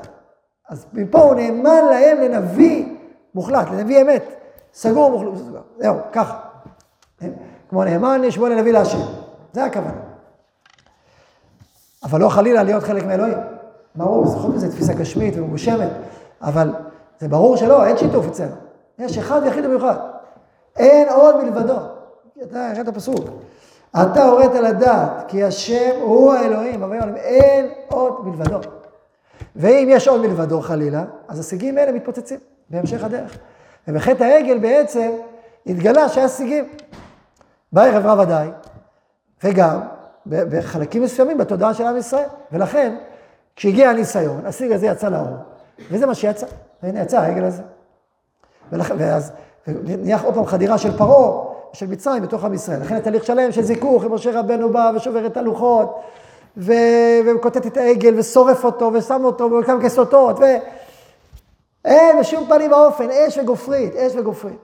אז 0.69 0.85
מפה 0.93 1.21
הוא 1.21 1.35
נאמן 1.35 1.85
להם 1.89 2.17
לנביא 2.17 2.95
מוחלט, 3.35 3.67
לנביא 3.71 4.01
אמת. 4.01 4.23
סגור 4.73 5.11
מוחלט, 5.11 5.61
זהו, 5.77 5.95
ככה. 6.11 6.39
כמו 7.69 7.83
נאמן 7.83 8.21
לשמוע 8.21 8.49
לנביא 8.49 8.71
להשם. 8.71 8.97
זה 9.53 9.65
הכוונה. 9.65 10.01
אבל 12.03 12.19
לא 12.19 12.29
חלילה 12.29 12.63
להיות 12.63 12.83
חלק 12.83 13.03
מאלוהים. 13.03 13.37
ברור, 13.95 14.25
חוץ 14.25 14.55
מזה 14.55 14.71
תפיסה 14.71 14.93
גשמית 14.93 15.33
ומגושמת, 15.37 15.89
אבל 16.41 16.73
זה 17.19 17.27
ברור 17.27 17.57
שלא, 17.57 17.85
אין 17.85 17.97
שיתוף 17.97 18.25
אצלנו. 18.27 18.55
יש 18.99 19.17
אחד 19.17 19.41
ויחיד 19.43 19.65
במיוחד. 19.65 19.95
אין 20.75 21.09
עוד 21.09 21.43
מלבדו. 21.43 21.77
אתה, 22.43 22.71
הראת 22.71 22.87
הפסוק. 22.87 23.25
אתה 24.01 24.23
הורית 24.23 24.53
לדעת, 24.53 25.11
כי 25.27 25.43
השם 25.43 25.91
הוא 26.01 26.33
האלוהים, 26.33 26.83
אבל 26.83 27.15
אין 27.15 27.69
עוד 27.87 28.27
מלבדו. 28.27 28.59
ואם 29.55 29.87
יש 29.91 30.07
עוד 30.07 30.21
מלבדו 30.21 30.61
חלילה, 30.61 31.03
אז 31.27 31.39
השיגים 31.39 31.77
האלה 31.77 31.91
מתפוצצים 31.91 32.39
בהמשך 32.69 33.03
הדרך. 33.03 33.37
ובחטא 33.87 34.23
העגל 34.23 34.57
בעצם 34.57 35.11
התגלה 35.67 36.09
שהיה 36.09 36.29
שיגים. 36.29 36.65
בערב 37.71 38.05
רב 38.05 38.19
ודאי, 38.19 38.49
וגם 39.43 39.79
בחלקים 40.27 41.03
מסוימים 41.03 41.37
בתודעה 41.37 41.73
של 41.73 41.85
עם 41.85 41.97
ישראל. 41.97 42.27
ולכן, 42.51 42.95
כשהגיע 43.55 43.89
הניסיון, 43.89 44.45
השיג 44.45 44.71
הזה 44.71 44.85
יצא 44.87 45.09
לאור, 45.09 45.37
וזה 45.91 46.05
מה 46.05 46.15
שיצא. 46.15 46.45
והנה 46.83 47.01
יצא 47.01 47.19
העגל 47.19 47.43
הזה. 47.43 47.63
ולכ... 48.71 48.93
ואז 48.97 49.31
נהיה 49.67 50.17
עוד 50.23 50.33
פעם 50.33 50.45
חדירה 50.45 50.77
של 50.77 50.97
פרעה, 50.97 51.54
של 51.75 51.87
מצרים 51.87 52.23
בתוך 52.23 52.43
עם 52.43 52.53
ישראל. 52.53 52.81
לכן 52.81 52.95
התהליך 52.95 53.25
שלם 53.25 53.51
של 53.51 53.61
זיכוך, 53.61 54.03
משה 54.03 54.39
רבנו 54.39 54.69
בא 54.69 54.91
ושובר 54.95 55.25
את 55.25 55.37
הלוחות, 55.37 56.01
ו... 56.57 56.73
וכותת 57.25 57.65
את 57.65 57.77
העגל 57.77 58.19
ושורף 58.19 58.65
אותו 58.65 58.91
ושם 58.93 59.21
אותו 59.25 59.51
וכמה 59.51 59.81
כסותות, 59.81 60.39
ואין 61.85 62.19
בשום 62.19 62.45
פנים 62.47 62.71
ואופן, 62.71 63.09
אש 63.09 63.37
וגופרית, 63.37 63.95
אש 63.95 64.15
וגופרית. 64.15 64.59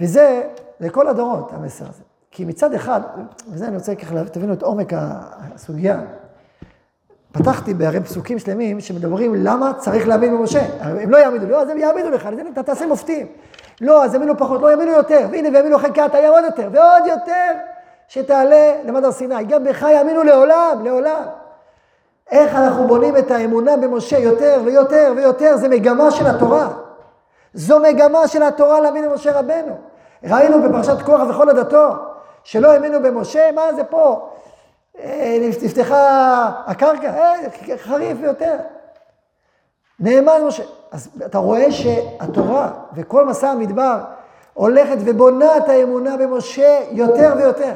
וזה 0.00 0.42
לכל 0.80 1.08
הדורות, 1.08 1.52
המסר 1.52 1.84
הזה. 1.84 2.02
כי 2.30 2.44
מצד 2.44 2.74
אחד, 2.74 3.00
וזה 3.48 3.66
אני 3.68 3.76
רוצה 3.76 3.94
ככה, 3.94 4.24
תבינו 4.24 4.52
את 4.52 4.62
עומק 4.62 4.92
הסוגיה. 4.96 6.00
פתחתי 7.32 7.74
בהרי 7.74 8.00
פסוקים 8.00 8.38
שלמים 8.38 8.80
שמדברים 8.80 9.34
למה 9.34 9.72
צריך 9.78 10.08
להאמין 10.08 10.38
במשה. 10.38 10.66
הם 10.80 11.10
לא 11.10 11.18
יאמינו, 11.18 11.48
לא, 11.48 11.62
אז 11.62 11.68
הם 11.68 11.78
יאמינו 11.78 12.10
לך, 12.10 12.28
אתה 12.52 12.62
תעשה 12.62 12.86
מופתים. 12.86 13.26
לא, 13.80 14.04
אז 14.04 14.14
יאמינו 14.14 14.38
פחות, 14.38 14.60
לא 14.60 14.70
יאמינו 14.70 14.92
יותר. 14.92 15.26
והנה, 15.30 15.48
ויאמינו 15.52 15.78
חלקה, 15.78 16.06
אתה 16.06 16.18
יעמוד 16.18 16.44
יותר, 16.44 16.68
ועוד 16.72 17.06
יותר, 17.06 17.50
שתעלה 18.08 18.74
למד 18.84 19.04
הר 19.04 19.12
סיני. 19.12 19.44
גם 19.44 19.64
בך 19.64 19.82
יאמינו 19.82 20.22
לעולם, 20.22 20.80
לעולם. 20.84 21.22
איך 22.30 22.54
אנחנו 22.54 22.86
בונים 22.86 23.16
את 23.16 23.30
האמונה 23.30 23.76
במשה 23.76 24.18
יותר 24.18 24.60
ויותר 24.64 25.12
ויותר, 25.16 25.56
זה 25.56 25.68
מגמה 25.68 26.10
של 26.10 26.26
התורה. 26.26 26.68
זו 27.54 27.80
מגמה 27.80 28.28
של 28.28 28.42
התורה 28.42 28.80
להאמין 28.80 29.10
במשה 29.10 29.38
רבנו. 29.38 29.76
ראינו 30.24 30.62
בפרשת 30.62 31.02
קורח 31.02 31.28
וכל 31.30 31.50
עדתו, 31.50 31.88
שלא 32.44 32.72
האמינו 32.72 33.02
במשה, 33.02 33.52
מה 33.52 33.74
זה 33.74 33.84
פה? 33.84 34.28
אה, 34.98 35.36
נפתחה 35.40 36.50
הקרקע, 36.66 37.14
אה, 37.14 37.34
חריף 37.76 38.18
יותר. 38.20 38.56
נאמן 40.00 40.42
משה. 40.46 40.62
אז 40.94 41.08
אתה 41.26 41.38
רואה 41.38 41.72
שהתורה 41.72 42.70
וכל 42.94 43.26
מסע 43.26 43.50
המדבר 43.50 44.00
הולכת 44.54 44.96
ובונה 44.98 45.56
את 45.56 45.68
האמונה 45.68 46.16
במשה 46.16 46.80
יותר 46.90 47.34
ויותר. 47.36 47.72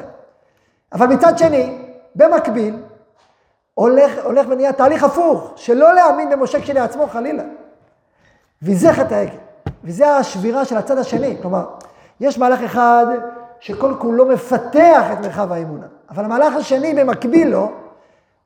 אבל 0.93 1.07
מצד 1.07 1.37
שני, 1.37 1.77
במקביל, 2.15 2.75
הולך, 3.73 4.11
הולך 4.23 4.47
ונהיה 4.49 4.73
תהליך 4.73 5.03
הפוך, 5.03 5.51
שלא 5.55 5.93
להאמין 5.93 6.29
במשה 6.29 6.61
כשלעצמו 6.61 7.07
חלילה. 7.07 7.43
וזה 8.61 8.93
חטא 8.93 9.13
העגל. 9.13 9.37
וזה 9.83 10.15
השבירה 10.15 10.65
של 10.65 10.77
הצד 10.77 10.97
השני. 10.97 11.37
כלומר, 11.41 11.65
יש 12.19 12.37
מהלך 12.37 12.63
אחד 12.63 13.05
שכל 13.59 13.93
כולו 13.99 14.25
מפתח 14.25 15.03
את 15.13 15.19
מרחב 15.21 15.51
האמונה. 15.51 15.85
אבל 16.09 16.25
המהלך 16.25 16.55
השני 16.55 16.93
במקביל 16.93 17.47
לו, 17.47 17.71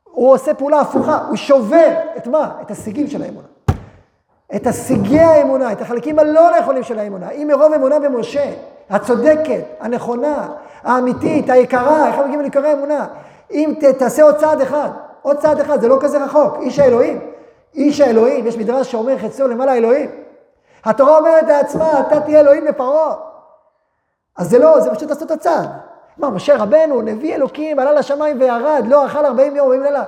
הוא 0.03 0.33
עושה 0.33 0.53
פעולה 0.53 0.79
הפוכה, 0.79 1.17
הוא 1.27 1.35
שובר 1.35 1.93
את 2.17 2.27
מה? 2.27 2.51
את 2.61 2.71
השיגים 2.71 3.07
של 3.07 3.21
האמונה. 3.21 3.47
את 4.55 4.67
השיגי 4.67 5.19
האמונה, 5.19 5.71
את 5.71 5.81
החלקים 5.81 6.19
הלא 6.19 6.49
נכונים 6.59 6.83
של 6.83 6.99
האמונה. 6.99 7.29
אם 7.29 7.47
מרוב 7.47 7.73
אמונה 7.73 7.99
במשה, 7.99 8.51
הצודקת, 8.89 9.63
הנכונה, 9.79 10.49
האמיתית, 10.83 11.49
היקרה, 11.49 12.07
איך 12.07 12.19
מגיעים 12.19 12.41
לעיקרי 12.41 12.73
אמונה? 12.73 13.07
אם 13.51 13.73
ת, 13.79 13.83
תעשה 13.83 14.23
עוד 14.23 14.35
צעד 14.35 14.61
אחד, 14.61 14.89
עוד 15.21 15.37
צעד 15.37 15.59
אחד, 15.59 15.81
זה 15.81 15.87
לא 15.87 15.97
כזה 16.01 16.23
רחוק, 16.23 16.57
איש 16.61 16.79
האלוהים. 16.79 17.19
איש 17.75 17.99
האלוהים, 17.99 18.47
יש 18.47 18.57
מדרש 18.57 18.91
שאומר 18.91 19.17
חציו 19.17 19.47
למעלה 19.47 19.73
אלוהים. 19.73 20.09
התורה 20.85 21.17
אומרת 21.17 21.47
לעצמה, 21.47 21.99
אתה 21.99 22.19
תהיה 22.19 22.39
אלוהים 22.39 22.65
לפרעה. 22.65 23.15
אז 24.37 24.49
זה 24.49 24.59
לא, 24.59 24.79
זה 24.79 24.91
פשוט 24.91 25.09
לעשות 25.09 25.31
את 25.31 25.31
הצעד. 25.31 25.69
מה, 26.17 26.29
משה 26.29 26.55
רבנו, 26.57 27.01
נביא 27.01 27.35
אלוקים, 27.35 27.79
עלה 27.79 27.93
לשמיים 27.93 28.39
וירד, 28.39 28.83
לא 28.87 29.05
אכל 29.05 29.25
40 29.25 29.55
יום, 29.55 29.67
40 29.67 29.83
לילה. 29.83 30.03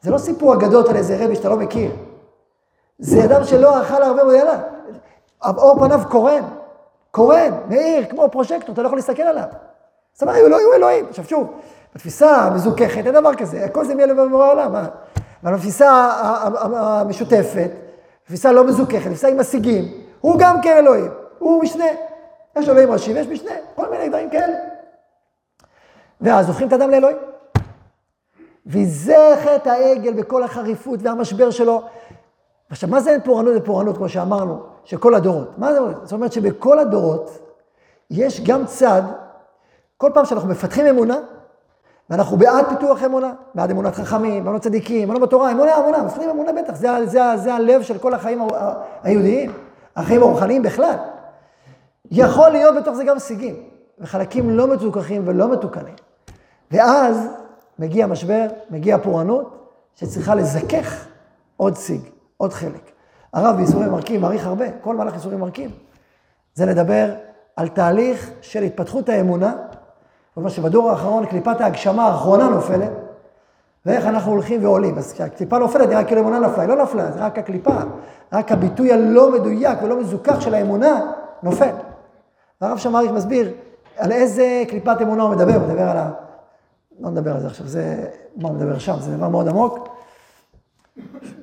זה 0.00 0.10
לא 0.10 0.18
סיפור 0.18 0.54
אגדות 0.54 0.88
על 0.88 0.96
איזה 0.96 1.24
רבי 1.24 1.36
שאתה 1.36 1.48
לא 1.48 1.56
מכיר. 1.56 1.90
זה 2.98 3.24
אדם 3.24 3.44
שלא 3.44 3.82
אכל 3.82 4.02
הרבה 4.02 4.24
מאוד 4.24 4.34
יאללה. 4.34 4.58
אור 5.44 5.78
פניו 5.78 6.00
קורן, 6.10 6.42
קורן, 7.10 7.50
מאיר, 7.68 8.04
כמו 8.10 8.28
פרושקטור, 8.30 8.72
אתה 8.72 8.82
לא 8.82 8.86
יכול 8.86 8.98
להסתכל 8.98 9.22
עליו. 9.22 9.46
זאת 10.12 10.22
אומרת, 10.22 10.36
היו 10.36 10.74
אלוהים. 10.74 11.06
עכשיו 11.08 11.24
שוב, 11.24 11.52
בתפיסה 11.94 12.36
המזוככת, 12.36 13.06
אין 13.06 13.14
דבר 13.14 13.34
כזה, 13.34 13.64
הכל 13.64 13.84
זה 13.84 13.94
מילא 13.94 14.22
ובורא 14.22 14.46
העולם. 14.46 14.74
אבל 15.44 15.54
בתפיסה 15.54 16.10
המשותפת, 16.62 17.70
תפיסה 18.24 18.52
לא 18.52 18.64
מזוככת, 18.64 19.06
תפיסה 19.06 19.28
עם 19.28 19.40
השיגים, 19.40 19.84
הוא 20.20 20.36
גם 20.38 20.60
כן 20.62 20.76
אלוהים, 20.76 21.10
הוא 21.38 21.62
משנה. 21.62 21.84
יש 22.56 22.68
אלוהים 22.68 22.90
ראשי 22.90 23.12
ויש 23.12 23.26
משנה, 23.26 23.50
כל 23.74 23.90
מיני 23.90 24.08
דברים 24.08 24.30
כאלה. 24.30 24.56
ואז 26.20 26.48
הופכים 26.48 26.68
את 26.68 26.72
האדם 26.72 26.90
לאלוהים. 26.90 27.16
וזה 28.66 29.34
חטא 29.44 29.68
העגל 29.68 30.12
בכל 30.12 30.42
החריפות 30.42 31.00
והמשבר 31.02 31.50
שלו. 31.50 31.82
עכשיו, 32.72 32.88
מה 32.90 33.00
זה 33.00 33.16
פורענות 33.24 33.54
ופורענות, 33.56 33.96
כמו 33.96 34.08
שאמרנו, 34.08 34.62
של 34.84 34.96
כל 34.96 35.14
הדורות? 35.14 35.58
מה 35.58 35.72
זה 35.72 35.78
אומר? 35.78 35.92
זאת 36.02 36.12
אומרת 36.12 36.32
שבכל 36.32 36.78
הדורות 36.78 37.38
יש 38.10 38.40
גם 38.40 38.66
צד, 38.66 39.02
כל 39.96 40.10
פעם 40.14 40.24
שאנחנו 40.24 40.48
מפתחים 40.48 40.86
אמונה, 40.86 41.16
ואנחנו 42.10 42.36
בעד 42.36 42.64
פיתוח 42.68 43.04
אמונה, 43.04 43.32
בעד 43.54 43.70
אמונת 43.70 43.94
חכמים, 43.94 44.42
אמונות 44.42 44.62
צדיקים, 44.62 45.02
אמונות 45.02 45.22
בתורה, 45.28 45.52
אמונה, 45.52 45.78
אמונה, 45.78 46.02
מפתחים 46.02 46.30
אמונה 46.30 46.52
בטח, 46.52 46.74
זה, 46.74 46.88
זה, 47.06 47.20
זה 47.36 47.54
הלב 47.54 47.82
של 47.82 47.98
כל 47.98 48.14
החיים 48.14 48.46
היהודיים, 49.02 49.52
החיים 49.96 50.22
הרוחניים 50.22 50.62
בכלל. 50.62 50.96
יכול 52.10 52.48
להיות 52.48 52.74
בתוך 52.76 52.94
זה 52.94 53.04
גם 53.04 53.18
סיגים, 53.18 53.56
וחלקים 53.98 54.50
לא 54.50 54.68
מתוקחים 54.68 55.22
ולא 55.26 55.52
מתוקנים. 55.52 55.94
ואז 56.70 57.28
מגיע 57.78 58.06
משבר, 58.06 58.46
מגיע 58.70 58.98
פורענות, 58.98 59.68
שצריכה 59.96 60.34
לזכך 60.34 61.06
עוד 61.56 61.76
סיג, 61.76 62.11
עוד 62.42 62.52
חלק. 62.52 62.90
הרב 63.32 63.56
בייסורי 63.56 63.88
מרכיב 63.88 64.20
מעריך 64.20 64.46
הרבה, 64.46 64.64
כל 64.80 64.96
מהלך 64.96 65.14
ייסורי 65.14 65.36
מרכיב. 65.36 65.70
זה 66.54 66.66
לדבר 66.66 67.14
על 67.56 67.68
תהליך 67.68 68.30
של 68.40 68.62
התפתחות 68.62 69.08
האמונה, 69.08 69.54
אומרת 70.36 70.52
שבדור 70.52 70.90
האחרון 70.90 71.26
קליפת 71.26 71.60
ההגשמה 71.60 72.06
האחרונה 72.06 72.48
נופלת, 72.48 72.90
ואיך 73.86 74.06
אנחנו 74.06 74.32
הולכים 74.32 74.64
ועולים. 74.64 74.98
אז 74.98 75.12
כשהקליפה 75.12 75.58
נופלת, 75.58 75.88
נראה 75.88 76.04
כאילו 76.04 76.20
אמונה 76.20 76.38
נפלה, 76.38 76.62
היא 76.62 76.68
לא 76.68 76.82
נפלה, 76.82 77.12
זה 77.12 77.20
רק 77.20 77.38
הקליפה, 77.38 77.76
רק 78.32 78.52
הביטוי 78.52 78.92
הלא 78.92 79.32
מדויק 79.32 79.78
ולא 79.82 80.00
מזוכח 80.00 80.40
של 80.40 80.54
האמונה 80.54 81.00
נופל. 81.42 81.74
והרב 82.60 82.78
שמריך 82.78 83.10
מסביר 83.10 83.52
על 83.96 84.12
איזה 84.12 84.62
קליפת 84.68 84.96
אמונה 85.02 85.22
הוא 85.22 85.30
מדבר, 85.30 85.54
הוא 85.54 85.68
מדבר 85.68 85.88
על 85.88 85.96
ה... 85.96 86.10
לא 87.00 87.10
נדבר 87.10 87.34
על 87.34 87.40
זה 87.40 87.46
עכשיו, 87.46 87.66
זה, 87.66 88.06
מה 88.36 88.48
הוא 88.48 88.56
מדבר 88.56 88.78
שם, 88.78 88.94
זה 89.00 89.16
דבר 89.16 89.28
מאוד 89.28 89.48
עמוק, 89.48 89.88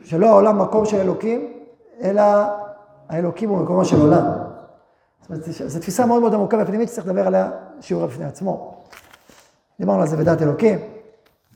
שלא 0.10 0.28
העולם 0.30 0.62
מקום 0.62 0.86
של 0.86 0.98
אלוקים, 0.98 1.54
אלא 2.02 2.24
האלוקים 3.10 3.50
הוא 3.50 3.58
מקומו 3.58 3.86
של 3.86 4.02
עולם. 4.02 4.26
זאת 5.22 5.30
אומרת, 5.30 5.44
זו 5.46 5.80
תפיסה 5.80 6.06
מאוד 6.06 6.22
מאוד 6.22 6.34
עמוקה 6.34 6.58
ופנימית 6.62 6.90
שצריך 6.90 7.08
לדבר 7.08 7.28
עליה 7.28 7.52
שיעור 7.82 8.06
בפני 8.06 8.26
עצמו. 8.26 8.84
דיברנו 9.80 10.02
על 10.02 10.08
זה 10.08 10.18
בדעת 10.18 10.42
אלוקים, 10.42 10.80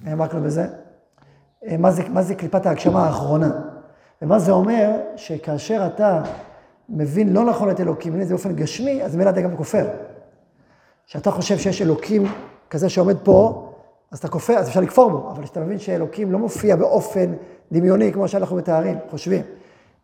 העמקנו 0.06 0.42
בזה. 0.42 0.68
מה 1.80 1.92
זה, 1.92 2.04
מה 2.10 2.22
זה 2.22 2.36
קליפת 2.36 2.66
ההגשמה 2.66 3.06
האחרונה? 3.06 3.52
ומה 4.22 4.40
זה 4.40 4.52
אומר 4.52 4.92
שכאשר 5.16 5.88
אתה 5.94 6.22
מבין 6.90 7.34
לא 7.34 7.46
נכון 7.46 7.70
את 7.70 7.80
אלוקים, 7.80 8.12
מבין 8.12 8.22
את 8.24 8.28
זה 8.28 8.34
באופן 8.34 8.56
גשמי, 8.56 9.04
אז 9.04 9.16
ממילא 9.16 9.30
אתה 9.30 9.42
גם 9.42 9.58
כופר. 9.58 9.88
כשאתה 11.06 11.32
חושב 11.32 11.58
שיש 11.58 11.82
אלוקים 11.82 12.24
כזה 12.70 12.90
שעומד 12.90 13.18
פה, 13.24 13.70
אז 14.12 14.20
אתה 14.20 14.28
כופר, 14.28 14.54
אז 14.54 14.68
אפשר 14.68 14.80
לכפור 14.80 15.12
בו, 15.12 15.32
אבל 15.32 15.44
כשאתה 15.44 15.60
מבין 15.60 15.80
שאלוקים 15.80 16.32
לא 16.32 16.40
מופיע 16.40 16.76
באופן 16.76 17.34
דמיוני, 17.72 18.14
כמו 18.14 18.28
שאנחנו 18.28 18.56
מתארים, 18.56 18.98
חושבים, 19.10 19.42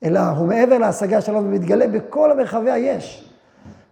אלא 0.04 0.20
הוא 0.20 0.48
מעבר 0.48 0.78
להשגה 0.78 1.22
שלו 1.22 1.38
ומתגלה 1.44 1.88
בכל 1.88 2.38
מרחבי 2.38 2.72
היש. 2.72 3.34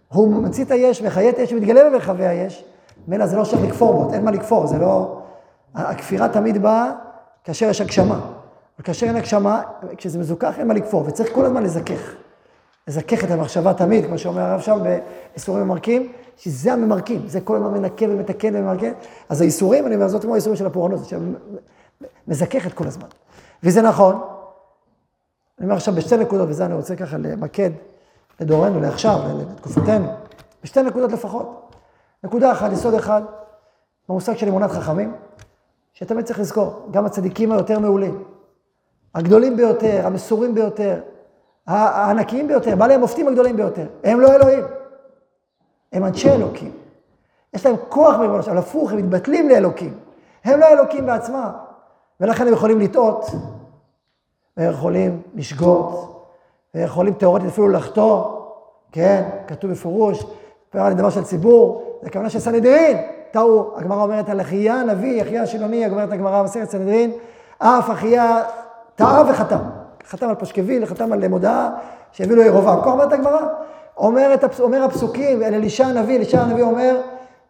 הוא 0.08 0.28
ממציא 0.28 0.64
את 0.64 0.70
היש, 0.70 1.02
מחיה 1.02 1.30
את 1.30 1.38
היש 1.38 1.52
ומתגלה 1.52 1.90
במרחבי 1.90 2.26
היש, 2.26 2.64
ממילא 3.08 3.26
זה 3.26 3.36
לא 3.36 3.44
שייך 3.44 3.62
לכפור 3.62 3.92
בו, 3.92 4.14
אין 4.14 4.24
מה 4.24 4.30
לכפור, 4.30 4.66
זה 4.66 4.78
לא... 4.78 5.20
הכפירה 5.74 6.28
תמיד 6.28 6.62
באה 6.62 6.92
כאשר 7.44 7.68
יש 7.70 7.80
הגשמה. 7.80 8.20
וכאשר 8.78 9.06
אין 9.06 9.16
הגשמה, 9.16 9.62
כשזה 9.96 10.18
מזוכח 10.18 10.58
אין 10.58 10.68
מה 10.68 10.74
לכפור, 10.74 11.04
וצריך 11.06 11.32
כל 11.34 11.44
הזמן 11.44 11.62
לזכך. 11.62 12.14
לזכך 12.88 13.24
את 13.24 13.30
המחשבה 13.30 13.74
תמיד, 13.74 14.06
כמו 14.06 14.18
שאומר 14.18 14.40
הרב 14.40 14.60
שם, 14.60 14.78
באיסורים 14.82 15.64
ממרקים, 15.64 16.12
שזה 16.36 16.72
הממרקים, 16.72 17.22
זה 17.26 17.40
כל 17.40 17.56
הזמן 17.56 17.70
מנקה 17.70 18.04
ומתקן 18.08 18.56
וממרקן. 18.56 18.92
אז 19.28 19.40
האיסורים, 19.40 19.86
אני 19.86 19.94
אומר, 19.94 20.08
זאת 20.08 20.22
כמו 20.22 20.34
האיסורים 20.34 20.56
של 20.56 20.66
הפורענות, 20.66 21.00
שמזככת 22.28 22.72
כל 22.72 22.86
הזמן. 22.86 23.06
וזה 23.62 23.82
נכון, 23.82 24.20
אני 25.58 25.66
אומר 25.66 25.76
עכשיו 25.76 25.94
בשתי 25.94 26.16
נקודות, 26.16 26.48
וזה 26.48 26.64
אני 26.64 26.74
רוצה 26.74 26.96
ככה 26.96 27.16
למקד 27.18 27.70
לדורנו, 28.40 28.80
לעכשיו, 28.80 29.18
לתקופתנו, 29.38 30.08
בשתי 30.62 30.82
נקודות 30.82 31.12
לפחות. 31.12 31.76
נקודה 32.24 32.52
אחת, 32.52 32.72
יסוד 32.72 32.94
אחד, 32.94 33.22
במושג 34.08 34.36
של 34.36 34.48
אמונת 34.48 34.70
חכמים, 34.70 35.14
שתמיד 35.92 36.24
צריך 36.24 36.38
לזכור, 36.38 36.88
גם 36.90 37.06
הצדיקים 37.06 37.52
היותר 37.52 37.78
מעולים, 37.78 38.24
הגדולים 39.14 39.56
ביותר, 39.56 40.06
המסורים 40.06 40.54
ביותר, 40.54 41.00
הענקיים 41.66 42.48
ביותר, 42.48 42.76
בעלי 42.76 42.94
המופתים 42.94 43.28
הגדולים 43.28 43.56
ביותר, 43.56 43.86
הם 44.04 44.20
לא 44.20 44.34
אלוהים, 44.34 44.64
הם 45.92 46.04
אנשי 46.04 46.30
אלוקים. 46.30 46.72
יש 47.54 47.66
להם 47.66 47.76
כוח 47.88 48.16
בריבונו 48.16 48.42
אבל 48.42 48.58
הפוך, 48.58 48.92
הם 48.92 48.98
מתבטלים 48.98 49.48
לאלוקים. 49.48 49.98
הם 50.44 50.60
לא 50.60 50.66
אלוקים 50.66 51.06
בעצמם, 51.06 51.50
ולכן 52.20 52.46
הם 52.46 52.52
יכולים 52.52 52.80
לטעות, 52.80 53.30
ויכולים 54.56 55.22
לשגות, 55.34 56.24
ויכולים 56.74 57.14
תיאורטית 57.14 57.48
אפילו 57.48 57.68
לחטוא, 57.68 58.24
כן, 58.92 59.28
כתוב 59.46 59.70
בפירוש, 59.70 60.24
פרעה 60.70 60.90
לדבר 60.90 61.10
של 61.10 61.24
ציבור, 61.24 61.82
זה 62.02 62.10
כוונה 62.10 62.30
של 62.30 62.38
סנהדרין, 62.38 62.96
טעו, 63.30 63.72
הגמרא 63.76 64.02
אומרת 64.02 64.28
על 64.28 64.40
אחיה 64.40 64.74
הנביא, 64.74 65.22
אחיה 65.22 65.42
השילוני, 65.42 65.90
אומרת 65.90 66.12
הגמרא 66.12 66.42
בסרט 66.42 66.70
סנהדרין, 66.70 67.12
אף 67.58 67.90
אחיה 67.90 68.42
טעה 68.94 69.30
וחתם. 69.30 69.58
חתם 70.06 70.28
על 70.28 70.34
פשקוויל, 70.34 70.86
חתם 70.86 71.12
על 71.12 71.28
מודעה 71.28 71.70
שהביא 72.12 72.36
לו 72.36 72.42
ירובעם. 72.42 72.80
כך 72.80 72.86
אומרת 72.86 73.12
הגמרא. 73.12 73.46
אומר, 73.96 74.34
אומר 74.60 74.84
הפסוקים, 74.84 75.42
אל 75.42 75.54
אלישע 75.54 75.86
הנביא, 75.86 76.16
אלישע 76.16 76.40
הנביא 76.40 76.64
אומר, 76.64 77.00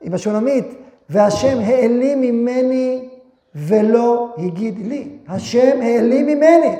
עם 0.00 0.14
השונמית, 0.14 0.74
והשם 1.10 1.58
העלים 1.60 2.20
ממני 2.20 3.07
ולא 3.54 4.34
הגיד 4.38 4.86
לי. 4.86 5.18
השם 5.28 5.80
העלים 5.82 6.26
ממני. 6.26 6.78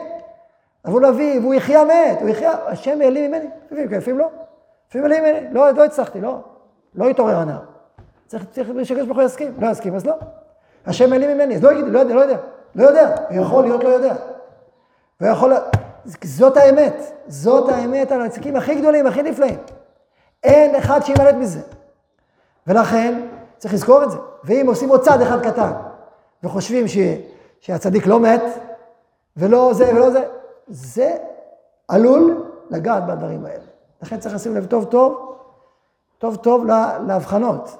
אבל 0.84 0.92
הוא 0.92 1.00
נביא, 1.00 1.40
והוא 1.40 1.54
יחיה 1.54 1.84
מת, 1.84 2.20
הוא 2.20 2.28
יחיה, 2.28 2.52
השם 2.66 3.00
העלים 3.00 3.30
ממני. 3.30 3.46
לפעמים 3.66 3.88
כן, 3.88 3.96
לפעמים 3.96 4.18
לא. 4.18 4.28
לפעמים 4.88 5.12
העלים 5.12 5.24
ממני. 5.24 5.54
לא, 5.54 5.70
לא 5.70 5.84
הצלחתי, 5.84 6.20
לא. 6.20 6.38
לא 6.94 7.08
התעורר 7.08 7.36
הנער. 7.36 7.60
צריך, 8.26 8.44
צריך 8.50 8.68
שקדוש 8.82 9.06
ברוך 9.06 9.18
הוא 9.18 9.26
יסכים. 9.26 9.54
לא 9.58 9.70
יסכים, 9.70 9.94
אז 9.94 10.06
לא. 10.06 10.14
השם 10.86 11.12
העלים 11.12 11.30
ממני, 11.30 11.56
אז 11.56 11.62
לא 11.62 11.72
יגיד, 11.72 11.84
לא 11.88 11.98
יודע, 11.98 12.14
לא 12.14 12.20
יודע. 12.20 12.36
לא 12.74 12.84
יודע. 12.84 13.14
הוא 13.28 13.42
יכול 13.42 13.64
להיות 13.64 13.84
לא 13.84 13.88
יודע. 13.88 14.14
ויכול... 15.20 15.52
זאת 16.22 16.56
האמת. 16.56 17.12
זאת 17.26 17.68
האמת 17.68 18.12
על 18.12 18.20
הנציגים 18.20 18.56
הכי 18.56 18.74
גדולים, 18.74 19.06
הכי 19.06 19.22
נפלאים. 19.22 19.58
אין 20.44 20.74
אחד 20.74 21.00
שימלט 21.04 21.34
מזה. 21.34 21.60
ולכן, 22.66 23.20
צריך 23.56 23.74
לזכור 23.74 24.04
את 24.04 24.10
זה. 24.10 24.16
ואם 24.44 24.64
עושים 24.68 24.88
עוד 24.88 25.04
צעד 25.04 25.20
אחד 25.20 25.42
קטן, 25.42 25.72
וחושבים 26.43 26.89
ש... 26.89 26.99
שהצדיק 27.61 28.07
לא 28.07 28.20
מת, 28.20 28.43
ולא 29.36 29.74
זה 29.74 29.95
ולא 29.95 30.11
זה, 30.11 30.24
זה 30.68 31.16
עלול 31.89 32.45
לגעת 32.70 33.07
בדברים 33.07 33.47
האלה. 33.47 33.64
לכן 34.03 34.18
צריך 34.18 34.34
לשים 34.34 34.57
לב 34.57 34.66
טוב 34.66 34.84
טוב, 34.84 35.36
טוב 36.18 36.36
טוב 36.36 36.64
להבחנות. 37.07 37.76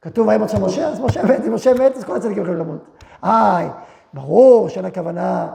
כתוב 0.00 0.28
וימות 0.28 0.48
של 0.48 0.60
משה, 0.60 0.88
אז 0.88 1.00
משה 1.00 1.22
מת, 1.22 1.40
אם 1.46 1.54
משה 1.54 1.74
מת, 1.74 1.96
אז 1.96 2.04
כל 2.04 2.16
הצדיקים 2.16 2.42
יכולים 2.42 2.60
למות. 2.60 2.80
איי, 3.24 3.68
ברור 4.12 4.68
שאין 4.68 4.84
הכוונה 4.84 5.48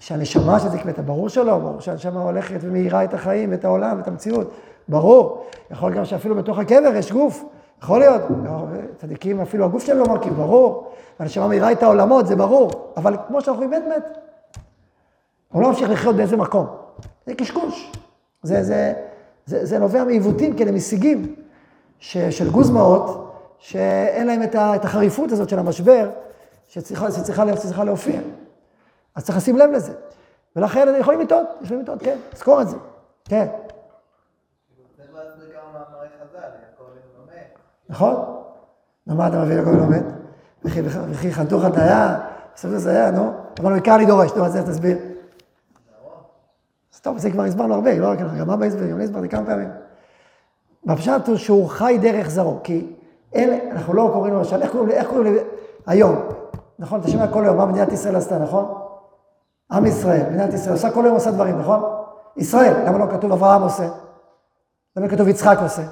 שהנשמה 0.00 0.60
של 0.60 0.68
זה 0.68 0.78
ברור 1.06 1.28
שלא, 1.28 1.58
ברור 1.58 1.80
שהנשמה 1.80 2.22
הולכת 2.22 2.58
ומאירה 2.60 3.04
את 3.04 3.14
החיים 3.14 3.50
ואת 3.50 3.64
העולם 3.64 3.96
ואת 3.96 4.08
המציאות, 4.08 4.50
ברור. 4.88 5.46
יכול 5.70 5.94
גם 5.94 6.04
שאפילו 6.04 6.34
בתוך 6.34 6.58
הקבר 6.58 6.96
יש 6.96 7.12
גוף, 7.12 7.44
יכול 7.82 7.98
להיות, 7.98 8.22
צדיקים 8.96 9.40
אפילו 9.40 9.64
הגוף 9.64 9.84
שלהם 9.84 9.98
לא 9.98 10.06
מרכיב, 10.06 10.34
ברור. 10.34 10.92
והנשמה 11.20 11.48
מאירה 11.48 11.72
את 11.72 11.82
העולמות, 11.82 12.26
זה 12.26 12.36
ברור, 12.36 12.92
אבל 12.96 13.16
כמו 13.28 13.40
שאנחנו 13.40 13.64
רואים, 13.64 13.82
מת. 13.88 14.18
הוא 15.48 15.62
לא 15.62 15.68
ממשיך 15.68 15.90
לחיות 15.90 16.16
באיזה 16.16 16.36
מקום. 16.36 16.66
זה 17.26 17.34
קשקוש. 17.34 17.92
זה, 18.42 18.62
זה, 18.62 18.92
זה, 19.46 19.66
זה 19.66 19.78
נובע 19.78 20.04
מעיוותים 20.04 20.56
כאלה, 20.56 20.72
משיגים 20.72 21.34
של 22.00 22.50
גוזמאות, 22.50 23.34
שאין 23.58 24.26
להם 24.26 24.42
את, 24.42 24.54
ה, 24.54 24.76
את 24.76 24.84
החריפות 24.84 25.32
הזאת 25.32 25.48
של 25.48 25.58
המשבר, 25.58 26.10
שצריכה, 26.68 27.12
שצריכה, 27.12 27.56
שצריכה 27.56 27.84
להופיע. 27.84 28.20
אז 29.14 29.24
צריך 29.24 29.38
לשים 29.38 29.56
לב 29.56 29.70
לזה. 29.70 29.92
ולכן 30.56 30.94
יכולים 31.00 31.20
לטעות, 31.20 31.46
יכולים 31.62 31.82
לטעות, 31.82 32.02
כן, 32.02 32.16
תזכור 32.30 32.62
את 32.62 32.68
זה, 32.68 32.76
כן. 33.24 33.46
נכון? 37.88 38.14
נו, 39.06 39.14
מה 39.14 39.28
אתה 39.28 39.44
מביא 39.44 39.56
לכל 39.56 39.70
לומד? 39.70 40.02
וכי 40.64 41.32
חנתוך 41.32 41.64
הטעיה, 41.64 42.18
בסוף 42.54 42.70
זה 42.70 42.90
היה, 42.90 43.10
נו. 43.10 43.32
אבל 43.60 43.72
בעיקר 43.72 43.94
אני 43.94 44.06
דורש, 44.06 44.32
נו, 44.36 44.46
אז 44.46 44.56
איך 44.56 44.64
תסביר? 44.64 44.98
אז 46.94 47.00
טוב, 47.00 47.18
זה 47.18 47.30
כבר 47.30 47.42
הסברנו 47.42 47.74
הרבה, 47.74 47.98
לא 47.98 48.10
רק 48.10 48.20
אנחנו, 48.20 48.38
גם 48.38 48.50
אבא 48.50 48.66
הסביר, 48.66 48.86
גם 48.86 48.96
אני 48.96 49.04
הסברתי 49.04 49.28
כמה 49.28 49.46
פעמים. 49.46 49.68
והפשט 50.84 51.28
הוא 51.28 51.36
שהוא 51.36 51.68
חי 51.68 51.98
דרך 52.00 52.30
זרו, 52.30 52.58
כי 52.64 52.92
אלה, 53.34 53.58
אנחנו 53.72 53.94
לא 53.94 54.10
קוראים 54.12 54.32
לו 54.32 54.38
למשל, 54.38 54.62
איך 54.62 55.06
קוראים 55.08 55.34
לי, 55.34 55.40
היום, 55.86 56.16
נכון? 56.78 57.00
אתה 57.00 57.08
שומע 57.08 57.28
כל 57.28 57.44
היום 57.44 57.56
מה 57.56 57.66
מדינת 57.66 57.92
ישראל 57.92 58.16
עשתה, 58.16 58.38
נכון? 58.38 58.74
עם 59.72 59.86
ישראל, 59.86 60.22
מדינת 60.28 60.54
ישראל, 60.54 60.72
עושה 60.72 60.90
כל 60.90 61.04
היום 61.04 61.14
עושה 61.14 61.30
דברים, 61.30 61.58
נכון? 61.58 61.82
ישראל, 62.36 62.86
למה 62.86 62.98
לא 62.98 63.06
כתוב 63.10 63.32
אברהם 63.32 63.62
עושה? 63.62 63.88
למה 64.96 65.08
כתוב 65.08 65.28
יצחק 65.28 65.58
עושה? 65.62 65.82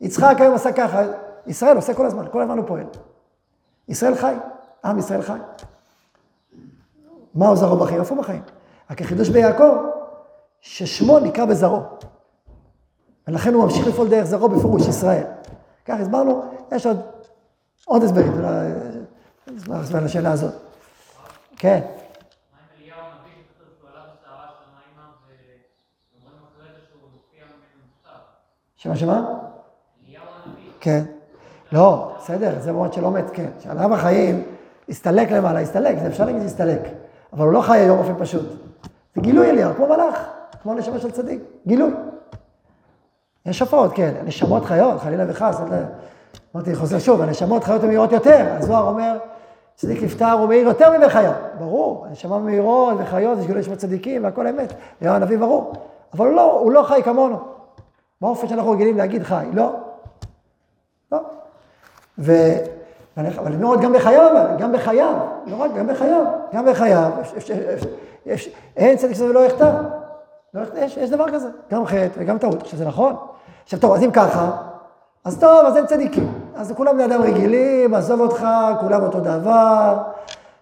יצחק 0.00 0.36
היום 0.38 0.54
עשה 0.54 0.72
ככה, 0.72 1.02
ישראל 1.46 1.76
עושה 1.76 1.94
כל 1.94 2.06
הזמן, 2.06 2.24
כל 2.32 2.42
הזמן 2.42 2.58
הוא 2.58 2.66
פועל. 2.66 2.86
ישראל 3.88 4.14
חי, 4.14 4.34
עם 4.84 4.98
ישראל 4.98 5.22
חי. 5.22 5.38
מה 7.34 7.48
הוא 7.48 7.56
זרעו 7.56 7.76
בחיים? 7.76 8.00
איפה 8.00 8.14
בחיים? 8.14 8.42
רק 8.90 9.02
החידוש 9.02 9.28
ביעקב, 9.28 9.74
ששמו 10.60 11.18
נקרא 11.18 11.44
בזרעו. 11.44 11.82
ולכן 13.28 13.54
הוא 13.54 13.64
ממשיך 13.64 13.86
לפעול 13.86 14.08
דרך 14.08 14.24
זרעו 14.24 14.48
בפירוש 14.48 14.88
ישראל. 14.88 15.24
כך 15.84 16.00
הסברנו, 16.00 16.44
יש 16.72 16.86
עוד, 16.86 17.00
עוד 17.84 18.02
הסברים, 18.02 18.32
הסבר 19.70 20.00
לשאלה 20.04 20.32
הזאת. 20.32 20.54
כן. 21.56 21.80
שמה 28.76 28.96
שמה? 28.96 29.22
כן. 30.80 31.13
לא, 31.72 32.12
בסדר, 32.18 32.54
זה 32.60 32.72
מאוד 32.72 32.92
שלא 32.92 33.10
מת, 33.10 33.30
כן. 33.32 33.48
שעליו 33.60 33.94
החיים, 33.94 34.42
הסתלק 34.88 35.30
למעלה, 35.30 35.60
הסתלק, 35.60 35.98
זה 35.98 36.06
אפשר 36.06 36.24
להגיד 36.24 36.42
הסתלק. 36.42 36.80
אבל 37.32 37.44
הוא 37.44 37.52
לא 37.52 37.60
חי 37.60 37.78
היום 37.78 37.98
באופן 37.98 38.14
פשוט. 38.18 38.46
זה 39.14 39.20
גילוי 39.20 39.50
אליהו, 39.50 39.74
כמו 39.74 39.86
מלאך, 39.86 40.28
כמו 40.62 40.74
נשמה 40.74 40.98
של 40.98 41.10
צדיק, 41.10 41.40
גילוי. 41.66 41.90
יש 43.46 43.58
שפעות, 43.58 43.92
כן, 43.94 44.14
נשמות 44.24 44.64
חיות, 44.64 45.00
חלילה 45.00 45.24
וחס, 45.28 45.60
אמרתי, 46.54 46.74
חוזר 46.74 46.98
שוב, 46.98 47.20
הנשמות 47.20 47.64
חיות 47.64 47.82
הן 47.82 47.88
מהירות 47.88 48.12
יותר. 48.12 48.46
הזוהר 48.58 48.88
אומר, 48.88 49.18
צדיק 49.74 50.02
נפטר 50.02 50.32
הוא 50.32 50.48
מהיר 50.48 50.66
יותר 50.68 50.98
ממך 50.98 51.12
חיות. 51.12 51.34
ברור, 51.58 52.06
הנשמה 52.08 52.38
מהירות 52.38 52.96
וחיות, 53.00 53.38
יש 53.38 53.46
גילוי 53.46 53.60
נשמות 53.60 53.78
צדיקים 53.78 54.24
והכל 54.24 54.46
אמת. 54.46 54.72
יהיה 55.00 55.16
הנביא 55.16 55.38
ברור. 55.38 55.72
אבל 56.14 56.28
לא, 56.28 56.52
הוא 56.52 56.72
לא 56.72 56.82
חי 56.82 57.00
כמונו. 57.04 57.38
באופן 58.20 58.48
שאנחנו 58.48 58.70
רגילים 58.70 58.96
להגיד 58.96 59.22
חי, 59.22 59.46
לא. 59.52 59.72
לא. 61.12 61.18
ו... 62.18 62.32
אבל 63.16 63.46
אני 63.46 63.54
אומר 63.54 63.66
עוד 63.66 63.80
גם 63.80 63.92
בחייו, 63.92 64.30
גם 64.58 64.72
בחייו, 64.72 65.14
לא 65.46 65.56
רק, 65.56 65.70
גם 65.76 65.86
בחייו, 65.86 66.24
גם 66.54 66.66
בחייו, 66.66 67.10
אין 68.76 68.96
צדיק 68.96 69.14
שזה 69.14 69.32
לא 69.32 69.46
יחטא. 69.46 69.72
לא, 70.54 70.62
יש, 70.76 70.96
יש 70.96 71.10
דבר 71.10 71.30
כזה, 71.30 71.48
גם 71.72 71.86
חטא 71.86 72.08
וגם 72.18 72.38
טעות. 72.38 72.62
עכשיו 72.62 72.78
זה 72.78 72.84
נכון. 72.84 73.16
עכשיו 73.64 73.80
טוב, 73.80 73.92
אז 73.92 74.02
אם 74.02 74.10
ככה, 74.10 74.50
אז 75.24 75.38
טוב, 75.38 75.66
אז 75.66 75.76
אין 75.76 75.86
צדיקים. 75.86 76.32
אז 76.56 76.72
כולם 76.76 76.94
בני 76.94 77.04
אדם 77.04 77.22
רגילים, 77.22 77.94
עזוב 77.94 78.20
אותך, 78.20 78.46
כולם 78.80 79.02
אותו 79.02 79.20
דבר, 79.20 79.98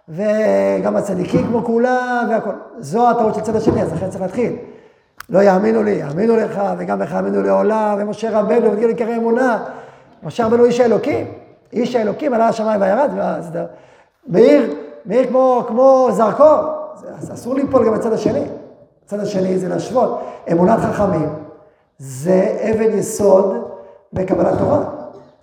וגם 0.08 0.96
הצדיקים 0.96 1.46
כמו 1.46 1.64
כולם, 1.64 2.26
והכל. 2.30 2.50
זו 2.78 3.10
הטעות 3.10 3.34
של 3.34 3.40
צד 3.40 3.56
השני, 3.56 3.82
אז 3.82 3.92
לכן 3.92 4.10
צריך 4.10 4.22
להתחיל. 4.22 4.56
לא 5.28 5.42
יאמינו 5.42 5.82
לי, 5.82 5.90
יאמינו 5.90 6.36
לך, 6.36 6.62
וגם 6.78 7.02
לך 7.02 7.12
יאמינו 7.12 7.42
לעולם, 7.42 7.96
ומשה 7.98 8.40
רבנו, 8.40 8.72
ותגידו 8.72 8.88
לי 8.88 8.94
קרא 8.94 9.16
אמונה. 9.16 9.64
משה 10.22 10.46
רבנו 10.46 10.64
איש 10.64 10.80
האלוקים, 10.80 11.26
איש 11.72 11.96
האלוקים 11.96 12.34
עלה 12.34 12.48
השמיים 12.48 12.80
וירד, 12.80 13.10
מאיר, 14.28 14.74
מאיר 15.06 15.26
כמו, 15.26 15.64
כמו 15.68 16.08
זרקור, 16.12 16.60
אז 17.18 17.32
אסור 17.34 17.54
ליפול 17.54 17.86
גם 17.86 17.94
בצד 17.94 18.12
השני. 18.12 18.44
הצד 19.04 19.20
השני 19.20 19.58
זה 19.58 19.68
להשוות. 19.68 20.20
אמונת 20.52 20.78
חכמים 20.78 21.28
זה 21.98 22.56
אבן 22.70 22.98
יסוד 22.98 23.68
בקבלת 24.12 24.58
תורה. 24.58 24.84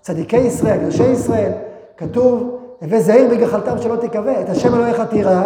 צדיקי 0.02 0.38
ישראל, 0.38 0.82
יושי 0.82 1.04
ישראל, 1.04 1.52
כתוב, 1.98 2.60
הווה 2.82 3.00
זהיר 3.00 3.30
בגחלתם 3.30 3.78
שלא 3.78 3.96
תקווה, 3.96 4.42
את 4.42 4.50
השם 4.50 4.76
אלוהיך 4.76 5.02
תירא, 5.10 5.44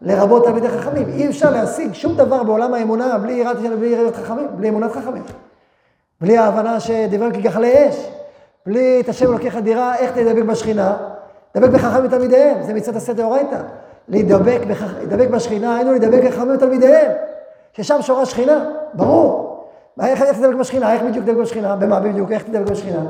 לרבות 0.00 0.44
תלמידי 0.44 0.68
חכמים. 0.68 1.08
אי 1.08 1.28
אפשר 1.28 1.50
להשיג 1.50 1.92
שום 1.92 2.16
דבר 2.16 2.42
בעולם 2.42 2.74
האמונה 2.74 3.18
בלי 3.18 3.32
יראת 3.82 4.16
חכמים, 4.16 4.48
בלי 4.56 4.68
אמונת 4.68 4.92
חכמים. 4.92 5.22
בלי 6.20 6.38
ההבנה 6.38 6.80
שדבר 6.80 7.30
כגחלי 7.30 7.88
אש, 7.88 8.10
בלי 8.68 9.00
את 9.00 9.08
השם 9.08 9.30
אלוקיך 9.30 9.56
דירה, 9.56 9.96
איך 9.96 10.10
תדבק 10.10 10.42
בשכינה? 10.42 10.96
דבק 11.56 11.68
בחכמים 11.68 12.04
ותלמידיהם, 12.04 12.62
זה 12.62 12.74
מצוות 12.74 12.96
עשה 12.96 13.12
דאורייתא. 13.12 13.60
להידבק, 14.08 14.60
להידבק 14.98 15.28
בשכינה, 15.28 15.76
היינו 15.76 15.90
להידבק 15.90 16.24
בחכמים 16.24 16.54
ותלמידיהם, 16.54 17.12
ששם 17.72 18.02
שורה 18.02 18.26
שכינה, 18.26 18.64
ברור. 18.94 19.64
איך, 20.00 20.22
איך 20.22 20.38
תדבק 20.38 20.54
בשכינה? 20.54 20.92
איך 20.92 21.02
בדיוק 21.02 21.24
תדבק 21.24 21.36
בשכינה? 21.36 21.76
במה 21.76 22.00
בדיוק? 22.00 22.32
איך 22.32 22.42
תדבק 22.42 22.70
בשכינה? 22.70 23.00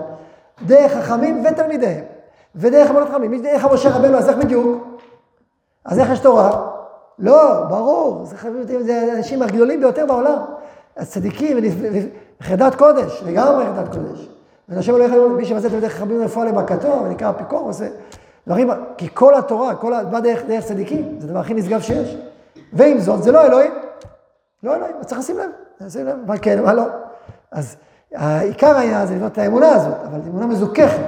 דרך 0.66 0.92
חכמים 0.92 1.44
ותלמידיהם. 1.44 2.04
ודרך 2.54 2.90
אמונות 2.90 3.08
חכמים. 3.08 3.46
איך 3.46 3.66
משה 3.72 3.96
רבנו, 3.96 4.18
אז 4.18 4.28
איך 4.28 4.36
בדיוק? 4.36 4.86
אז 5.84 5.98
איך 5.98 6.10
יש 6.10 6.18
תורה? 6.18 6.66
לא, 7.18 7.64
ברור. 7.68 8.24
זה, 8.24 8.36
זה 8.82 9.12
האנשים 9.12 9.42
הגדולים 9.42 9.80
ביותר 9.80 10.06
בעולם. 10.06 10.38
הצדיקים, 10.96 11.56
חרדת 12.42 12.74
קודש, 12.74 13.22
לגמרי 13.26 13.64
חרדת 13.64 13.88
קודש. 13.88 14.37
ואנשים 14.68 14.98
לא 14.98 15.04
יכולים, 15.04 15.36
מי 15.36 15.44
שמעשה 15.44 15.68
דרך 15.68 15.92
חכמים 15.92 16.22
רפואה 16.22 16.46
למכתו, 16.46 17.02
ונקרא 17.04 17.30
אפיקור, 17.30 17.60
עושה 17.60 17.88
דברים, 18.46 18.70
כי 18.96 19.08
כל 19.14 19.34
התורה, 19.34 19.74
כל 19.74 19.94
ה... 19.94 20.04
בא 20.04 20.20
דרך, 20.20 20.42
דרך 20.48 20.64
צדיקים, 20.64 21.16
זה 21.20 21.26
הדבר 21.26 21.38
הכי 21.38 21.54
נשגב 21.54 21.80
שיש. 21.80 22.16
ועם 22.72 22.98
זאת, 22.98 23.22
זה 23.22 23.32
לא 23.32 23.46
אלוהים. 23.46 23.72
לא 24.62 24.76
אלוהים, 24.76 24.96
אז 25.00 25.06
צריך 25.06 25.20
לשים 25.20 25.38
לב. 25.38 25.90
שים 25.90 26.06
לב, 26.06 26.16
מה 26.26 26.38
כן, 26.38 26.62
מה 26.62 26.72
לא. 26.72 26.84
אז 27.50 27.76
העיקר 28.14 28.76
היה 28.76 29.06
זה 29.06 29.14
לבנות 29.14 29.32
את 29.32 29.38
האמונה 29.38 29.68
הזאת, 29.68 29.94
אבל 30.04 30.20
אמונה 30.28 30.46
מזוככת. 30.46 31.06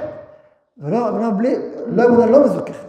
ולא 0.77 1.09
אמונה 1.09 1.31
בלי, 1.31 1.55
לא 1.87 2.05
אמונה 2.05 2.25
לא 2.25 2.45
מזוככת. 2.45 2.85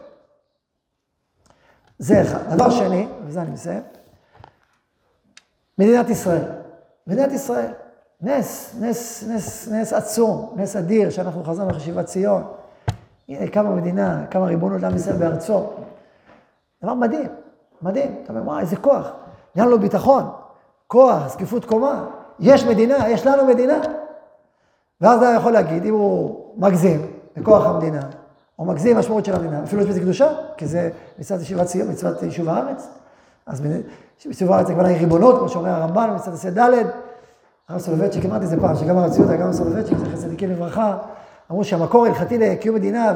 זה 1.99 2.23
אחד. 2.23 2.55
דבר 2.55 2.71
שני, 2.71 3.09
ובזה 3.23 3.43
אני 3.43 3.51
מסיים, 3.51 3.83
מדינת 5.79 6.11
ישראל. 6.11 6.45
מדינת 7.07 7.33
ישראל. 7.33 7.73
נס, 8.23 8.75
נס, 8.81 9.25
נס, 9.29 9.69
נס 9.69 9.93
עצום, 9.93 10.53
נס 10.57 10.77
אדיר, 10.77 11.11
שאנחנו 11.11 11.45
חזרנו 11.45 11.71
לחשיבת 11.71 12.07
ציון. 12.07 12.43
הנה, 13.29 13.47
קמה 13.51 13.71
מדינה, 13.71 14.25
קמה 14.31 14.47
ריבונות 14.47 14.83
לעם 14.83 14.97
ישראל 14.97 15.17
בארצו. 15.17 15.67
דבר 16.83 16.95
מדהים, 16.95 17.29
מדהים. 17.83 18.15
אתה 18.23 18.33
אומר, 18.33 18.43
וואי, 18.45 18.61
איזה 18.61 18.77
כוח. 18.77 19.11
נהיה 19.55 19.69
לו 19.69 19.79
ביטחון. 19.79 20.31
כוח, 20.87 21.29
זקיפות 21.29 21.65
קומה, 21.65 22.05
יש 22.41 22.65
מדינה, 22.65 23.09
יש 23.09 23.27
לנו 23.27 23.47
מדינה. 23.47 23.81
ואז 25.01 25.19
אתה 25.19 25.35
יכול 25.37 25.53
להגיד, 25.53 25.85
אם 25.85 25.95
הוא 25.95 26.45
מגזים 26.57 27.07
בכוח 27.37 27.67
המדינה, 27.67 28.01
או 28.59 28.65
מגזים 28.65 28.97
משמעות 28.97 29.25
של 29.25 29.35
המדינה, 29.35 29.63
אפילו 29.63 29.83
יש 29.83 29.89
בזה 29.89 30.01
קדושה, 30.01 30.29
כי 30.57 30.67
זה 30.67 30.91
מצוות 31.19 31.41
ישיבת 31.41 31.67
ציון, 31.67 31.91
מצוות 31.91 32.23
יישוב 32.23 32.49
הארץ. 32.49 32.89
אז 33.47 33.63
יישוב 34.25 34.53
הארץ 34.53 34.67
זה 34.67 34.75
כבר 34.75 34.85
ריבונות, 34.85 35.39
כמו 35.39 35.49
שאומר 35.49 35.71
הרמב"ן, 35.71 36.11
מצוות 36.15 36.35
עשה 36.35 36.51
ד', 36.51 36.87
הרב 37.73 37.81
סולובייצ'יק, 37.81 38.25
אמרתי 38.25 38.45
את 38.45 38.51
זה 38.51 38.61
פעם, 38.61 38.77
שגם 38.77 38.99
הרב 38.99 39.11
ציודה, 39.11 39.37
גם 39.37 39.43
הרב 39.43 39.53
סולובייצ'יק, 39.53 39.99
זכר 39.99 40.17
צדיקים 40.17 40.51
לברכה, 40.51 40.97
אמרו 41.51 41.65
שהמקור 41.65 42.07
ההלכתי 42.07 42.39
לקיום 42.39 42.77
מדינה, 42.77 43.13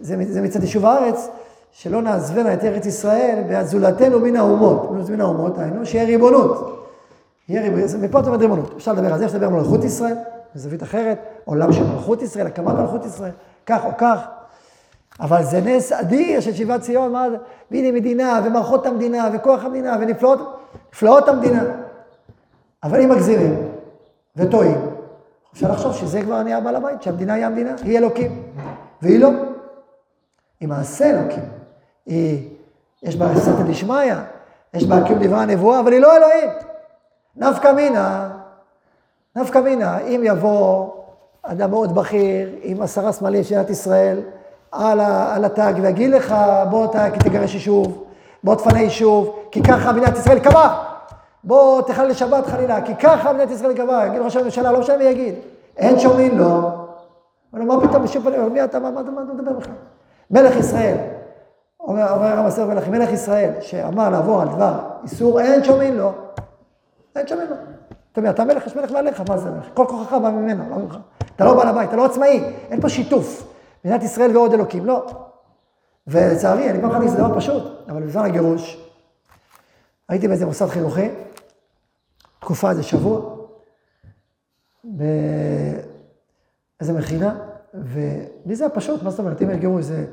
וזה 0.00 0.40
מצד 0.42 0.62
יישוב 0.62 0.86
הארץ, 0.86 1.28
שלא 1.72 2.02
נעזבנה 2.02 2.54
את 2.54 2.64
ארץ 2.64 2.86
ישראל, 2.86 3.42
והזולתנו 3.48 4.20
מן 4.20 4.36
האומות. 4.36 4.90
מן 5.10 5.20
האומות, 5.20 5.58
היינו, 5.58 5.86
שיהיה 5.86 6.04
ריבונות. 6.04 6.86
יהיה 7.48 7.62
ריבונות, 7.62 7.90
מפה 8.00 8.20
אתה 8.20 8.28
אומר 8.28 8.38
ריבונות. 8.38 8.74
אפשר 8.76 8.92
לדבר 8.92 9.12
על 9.12 9.18
זה, 9.18 9.24
אפשר 9.24 9.36
לדבר 9.36 9.46
על 9.48 9.54
מלכות 9.54 9.84
ישראל, 9.84 10.16
בזווית 10.54 10.82
אחרת, 10.82 11.18
עולם 11.44 11.72
של 11.72 11.84
מלכות 11.84 12.22
ישראל, 12.22 12.46
הקמת 12.46 12.74
מלכות 12.74 13.06
ישראל, 13.06 13.32
כך 13.66 13.84
או 13.84 13.90
כך. 13.98 14.20
אבל 15.20 15.42
זה 15.42 15.60
נס 15.60 15.92
אדיר 15.92 16.40
של 16.40 16.52
שיבת 16.52 16.80
ציון, 16.80 17.12
מה, 17.12 17.26
והנה 17.70 17.92
מדינה, 17.92 18.40
ומערכות 18.44 18.86
המדינה, 18.86 19.28
וכוח 19.34 19.64
המדינה, 19.64 19.96
ונפלאות, 20.00 20.38
נפלאות 20.92 21.28
המדינה. 21.28 21.62
אבל 22.82 23.00
אם 23.00 23.08
מגזירים 23.08 23.68
וטועים, 24.36 24.76
אפשר 25.52 25.72
לחשוב 25.72 25.92
שזה 25.92 26.22
כבר 26.22 26.42
נהיה 26.42 26.60
בעל 26.60 26.76
הבית, 26.76 27.02
שהמדינה 27.02 27.34
היא 27.34 27.44
המדינה, 27.44 27.74
היא 27.82 27.98
אלוקים, 27.98 28.42
והיא 29.02 29.18
לא. 29.18 29.28
היא 30.60 30.68
מעשה 30.68 31.10
אלוקים. 31.10 31.44
היא, 32.06 32.48
יש 33.02 33.16
בה 33.16 33.36
סתא 33.36 33.62
דשמיא, 33.62 34.14
יש 34.74 34.84
בה 34.84 35.06
קיום 35.06 35.18
דברי 35.22 35.40
הנבואה, 35.40 35.80
אבל 35.80 35.92
היא 35.92 36.00
לא 36.00 36.16
אלוהים. 36.16 36.50
נפקא 37.36 37.72
מינה, 37.72 38.28
נפקא 39.36 39.58
מינה, 39.58 39.98
אם 39.98 40.22
יבוא 40.24 40.90
אדם 41.42 41.70
מאוד 41.70 41.94
בכיר 41.94 42.48
עם 42.62 42.82
עשרה 42.82 43.12
סמלים 43.12 43.44
של 43.44 43.54
מדינת 43.54 43.70
ישראל 43.70 44.20
על, 44.72 45.00
ה, 45.00 45.34
על 45.34 45.44
התג 45.44 45.72
ויגיד 45.82 46.10
לך, 46.10 46.34
בוא 46.70 46.86
תגרש 47.18 47.54
יישוב, 47.54 48.04
בוא 48.44 48.54
תפנה 48.54 48.80
יישוב, 48.80 49.38
כי 49.50 49.62
ככה 49.62 49.92
מדינת 49.92 50.16
ישראל 50.16 50.38
קבעה. 50.38 50.87
בוא 51.44 51.82
תחלל 51.82 52.06
לשבת 52.06 52.46
חלילה, 52.46 52.82
כי 52.82 52.96
ככה 52.96 53.32
מדינת 53.32 53.50
ישראל 53.50 53.74
קבעה. 53.74 54.06
יגיד 54.06 54.20
ראש 54.20 54.36
הממשלה, 54.36 54.72
לא 54.72 54.80
משנה 54.80 54.96
מי 54.96 55.04
יגיד. 55.04 55.34
אין 55.76 55.98
שומעים 55.98 56.38
לו. 56.38 56.70
לו, 57.52 57.64
מה 57.64 57.88
פתאום 57.88 58.02
בשום 58.02 58.22
פנים, 58.22 58.52
מי 58.52 58.64
אתה, 58.64 58.78
מה 58.78 59.00
אתה 59.00 59.10
מדבר 59.10 59.52
בכלל? 59.52 59.74
מלך 60.30 60.56
ישראל, 60.56 60.96
אומר, 61.80 62.02
הרב 62.02 62.46
הסר 62.46 62.66
מלך, 62.66 62.88
מלך 62.88 63.12
ישראל, 63.12 63.50
שאמר 63.60 64.10
לעבור 64.10 64.42
על 64.42 64.48
דבר 64.48 64.78
איסור, 65.02 65.40
אין 65.40 65.64
שומעים 65.64 65.98
לו. 65.98 66.12
אין 67.16 67.26
שומעים 67.26 67.50
לו. 67.50 67.56
אתה 68.12 68.20
אומר, 68.20 68.30
אתה 68.30 68.44
מלך, 68.44 68.66
יש 68.66 68.76
מלך 68.76 68.92
מעליך, 68.92 69.22
מה 69.28 69.38
זה 69.38 69.50
מלך? 69.50 69.64
כל 69.74 69.84
כוחך 69.88 70.12
בא 70.12 70.30
ממנו, 70.30 70.64
לא 70.70 70.76
ממך. 70.76 70.98
אתה 71.36 71.44
לא 71.44 71.54
בעל 71.54 71.68
הבית, 71.68 71.88
אתה 71.88 71.96
לא 71.96 72.04
עצמאי, 72.04 72.44
אין 72.70 72.80
פה 72.80 72.88
שיתוף. 72.88 73.52
מדינת 73.84 74.02
ישראל 74.02 74.36
ועוד 74.36 74.54
אלוקים, 74.54 74.86
לא. 74.86 75.06
ולצערי, 76.06 76.70
אני 76.70 76.80
פעם 76.80 76.90
אחת 76.90 77.08
זה 77.08 77.16
דבר 77.16 77.36
פשוט, 77.36 77.62
אבל 77.88 78.02
בזמן 78.02 78.24
הגירוש, 78.24 78.87
הייתי 80.08 80.28
באיזה 80.28 80.46
מוסד 80.46 80.66
חינוכי, 80.66 81.08
תקופה, 82.40 82.70
איזה 82.70 82.82
שבוע, 82.82 83.20
באיזה 84.84 85.82
מכינה, 86.92 87.34
ולי 87.74 88.56
זה 88.56 88.64
היה 88.64 88.70
פשוט, 88.70 89.02
מה 89.02 89.10
זאת 89.10 89.18
אומרת, 89.18 89.42
אם 89.42 89.50
יש 89.50 89.56
גירוש 89.56 89.84
זה 89.84 90.04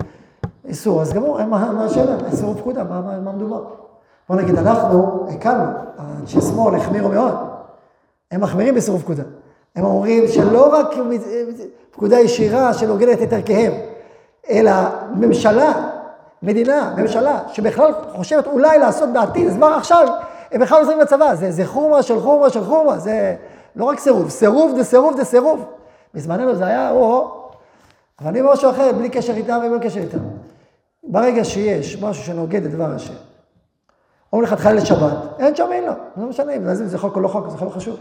איסור, 0.66 1.02
אז 1.02 1.14
גמור, 1.14 1.46
מה, 1.46 1.72
מה 1.72 1.86
השאלה? 1.86 2.18
איסור 2.32 2.56
פקודה, 2.56 2.84
מה, 2.84 3.02
מה, 3.02 3.20
מה 3.20 3.32
מדובר? 3.32 3.66
בוא 4.30 4.36
נגיד, 4.36 4.56
אנחנו 4.56 5.28
הקלנו, 5.30 5.66
אנשי 6.22 6.42
שמאל 6.42 6.76
החמירו 6.76 7.10
מאוד, 7.10 7.34
הם 8.32 8.42
מחמירים 8.42 8.74
באיסור 8.74 9.00
פקודה. 9.00 9.24
הם 9.76 9.86
אומרים 9.86 10.28
שלא 10.28 10.74
רק 10.74 10.88
פקודה 11.92 12.20
ישירה 12.20 12.74
שנוגדת 12.74 13.22
את 13.22 13.34
ערכיהם, 13.34 13.74
אלא 14.50 14.72
ממשלה, 15.16 15.90
מדינה, 16.44 16.94
ממשלה, 16.98 17.40
שבכלל 17.54 17.92
חושבת 18.14 18.48
אולי 18.48 18.80
לעשות 18.80 19.10
בעתיד, 19.10 19.48
אז 19.48 19.58
מה 19.58 19.78
עכשיו? 19.78 20.08
הם 20.52 20.62
בכלל 20.62 20.80
עוזרים 20.80 21.00
לצבא, 21.00 21.36
זה, 21.36 21.52
זה 21.52 21.66
חורמה 21.66 22.04
של 22.04 22.20
חורמה 22.20 22.50
של 22.50 22.64
חורמה, 22.64 22.98
זה 22.98 23.36
לא 23.76 23.86
רק 23.86 24.00
סירוב, 24.00 24.30
סירוב 24.30 24.78
דה 24.78 24.84
סירוב 24.84 25.18
דה 25.18 25.24
סירוב. 25.24 25.66
בזמננו 26.14 26.56
זה 26.56 26.66
היה 26.66 26.92
או, 26.92 27.32
אבל 28.20 28.28
אני 28.28 28.42
משהו 28.44 28.70
אחר, 28.70 28.92
בלי 28.92 29.10
קשר 29.10 29.34
איתם 29.34 29.60
ובלי 29.66 29.90
קשר 29.90 30.00
איתם. 30.00 30.18
ברגע 31.04 31.44
שיש 31.44 32.02
משהו 32.02 32.24
שנוגד 32.24 32.66
את 32.66 32.72
דבר 32.72 32.92
השם, 32.96 33.14
אומרים 34.34 34.52
לך 34.52 34.60
תחלל 34.60 34.76
לשבת, 34.76 35.14
אין 35.40 35.54
אין 35.72 35.84
לו, 35.84 35.94
לא 36.18 36.26
משנה 36.26 36.54
אם 36.54 36.74
זה 36.74 36.98
חוק 36.98 37.16
או 37.16 37.22
לא 37.22 37.28
חוק, 37.28 37.50
זה 37.50 37.66
לא 37.66 37.70
חשוב. 37.70 37.98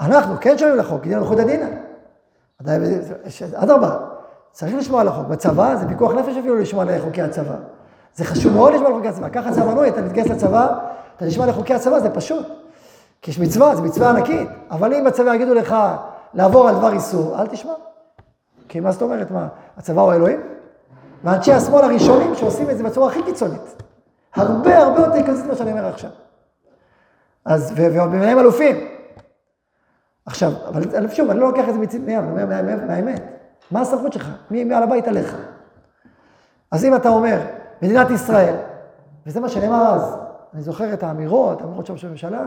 אנחנו 0.00 0.34
כן 0.40 0.58
שומעים 0.58 0.76
לחוק, 0.76 1.04
עניין 1.04 1.20
מלכות 1.20 1.38
הדינא. 1.38 1.66
אדרבה, 3.54 3.98
צריך 4.52 4.74
לשמוע 4.74 5.00
על 5.00 5.08
החוק. 5.08 5.26
בצבא 5.26 5.76
זה 5.76 5.88
פיקוח 5.88 6.12
נפש 6.12 6.36
אפילו 6.36 6.56
לשמוע 6.56 6.84
על 6.84 7.00
חוקי 7.00 7.22
הצבא. 7.22 7.54
זה 8.14 8.24
חשוב 8.24 8.52
מאוד 8.52 8.72
לשמוע 8.72 8.88
על 8.88 8.94
חוקי 8.94 9.08
הצבא. 9.08 9.28
ככה 9.28 9.52
צבא 9.52 9.66
בנוי, 9.66 9.88
אתה 9.88 10.02
מתגייס 10.02 10.26
לצבא, 10.26 10.78
אתה 11.16 11.24
נשמע 11.24 11.46
לחוקי 11.46 11.74
הצבא, 11.74 12.00
זה 12.00 12.10
פשוט. 12.10 12.46
כי 13.22 13.30
יש 13.30 13.38
מצווה, 13.38 13.76
זו 13.76 13.82
מצווה 13.82 14.10
ענקית. 14.10 14.48
אבל 14.70 14.94
אם 14.94 15.04
בצבא 15.04 15.34
יגידו 15.34 15.54
לך 15.54 15.76
לעבור 16.34 16.68
על 16.68 16.74
דבר 16.74 16.92
איסור, 16.92 17.40
אל 17.40 17.46
תשמע. 17.46 17.72
כי 18.68 18.80
מה 18.80 18.92
זאת 18.92 19.02
אומרת, 19.02 19.30
מה, 19.30 19.48
הצבא 19.76 20.00
הוא 20.00 20.12
אלוהים? 20.12 20.40
ואנשי 21.24 21.52
השמאל 21.52 21.84
הראשונים 21.84 22.34
שעושים 22.34 22.70
את 22.70 22.78
זה 22.78 22.84
בצורה 22.84 23.08
הכי 23.08 23.22
קיצונית. 23.22 23.82
הרבה 24.34 24.78
הרבה 24.78 25.00
יותר 25.00 25.16
קיצונית 25.16 25.44
ממה 25.44 25.56
שאני 25.56 25.72
אומר 25.72 25.86
עכשיו. 25.86 26.10
אז, 27.44 27.72
וביניהם 27.76 28.38
אלופים. 28.38 28.76
עכשיו, 30.26 30.52
אבל 30.68 31.08
שוב, 31.08 31.30
אני 31.30 31.40
לא 31.40 31.48
לוקח 31.48 31.68
את 31.68 31.74
זה 31.74 31.80
מצד 31.80 31.98
מהאמת. 32.86 33.37
מה 33.70 33.80
הסמכות 33.80 34.12
שלך? 34.12 34.28
מי 34.50 34.64
מעל 34.64 34.82
הבית 34.82 35.08
עליך? 35.08 35.36
אז 36.70 36.84
אם 36.84 36.94
אתה 36.96 37.08
אומר, 37.08 37.40
מדינת 37.82 38.10
ישראל, 38.10 38.54
וזה 39.26 39.40
מה 39.40 39.48
שנאמר 39.48 39.94
אז, 39.94 40.16
אני 40.54 40.62
זוכר 40.62 40.94
את 40.94 41.02
האמירות, 41.02 41.60
האמירות 41.60 41.86
של 41.86 41.92
ראש 41.92 42.04
הממשלה, 42.04 42.44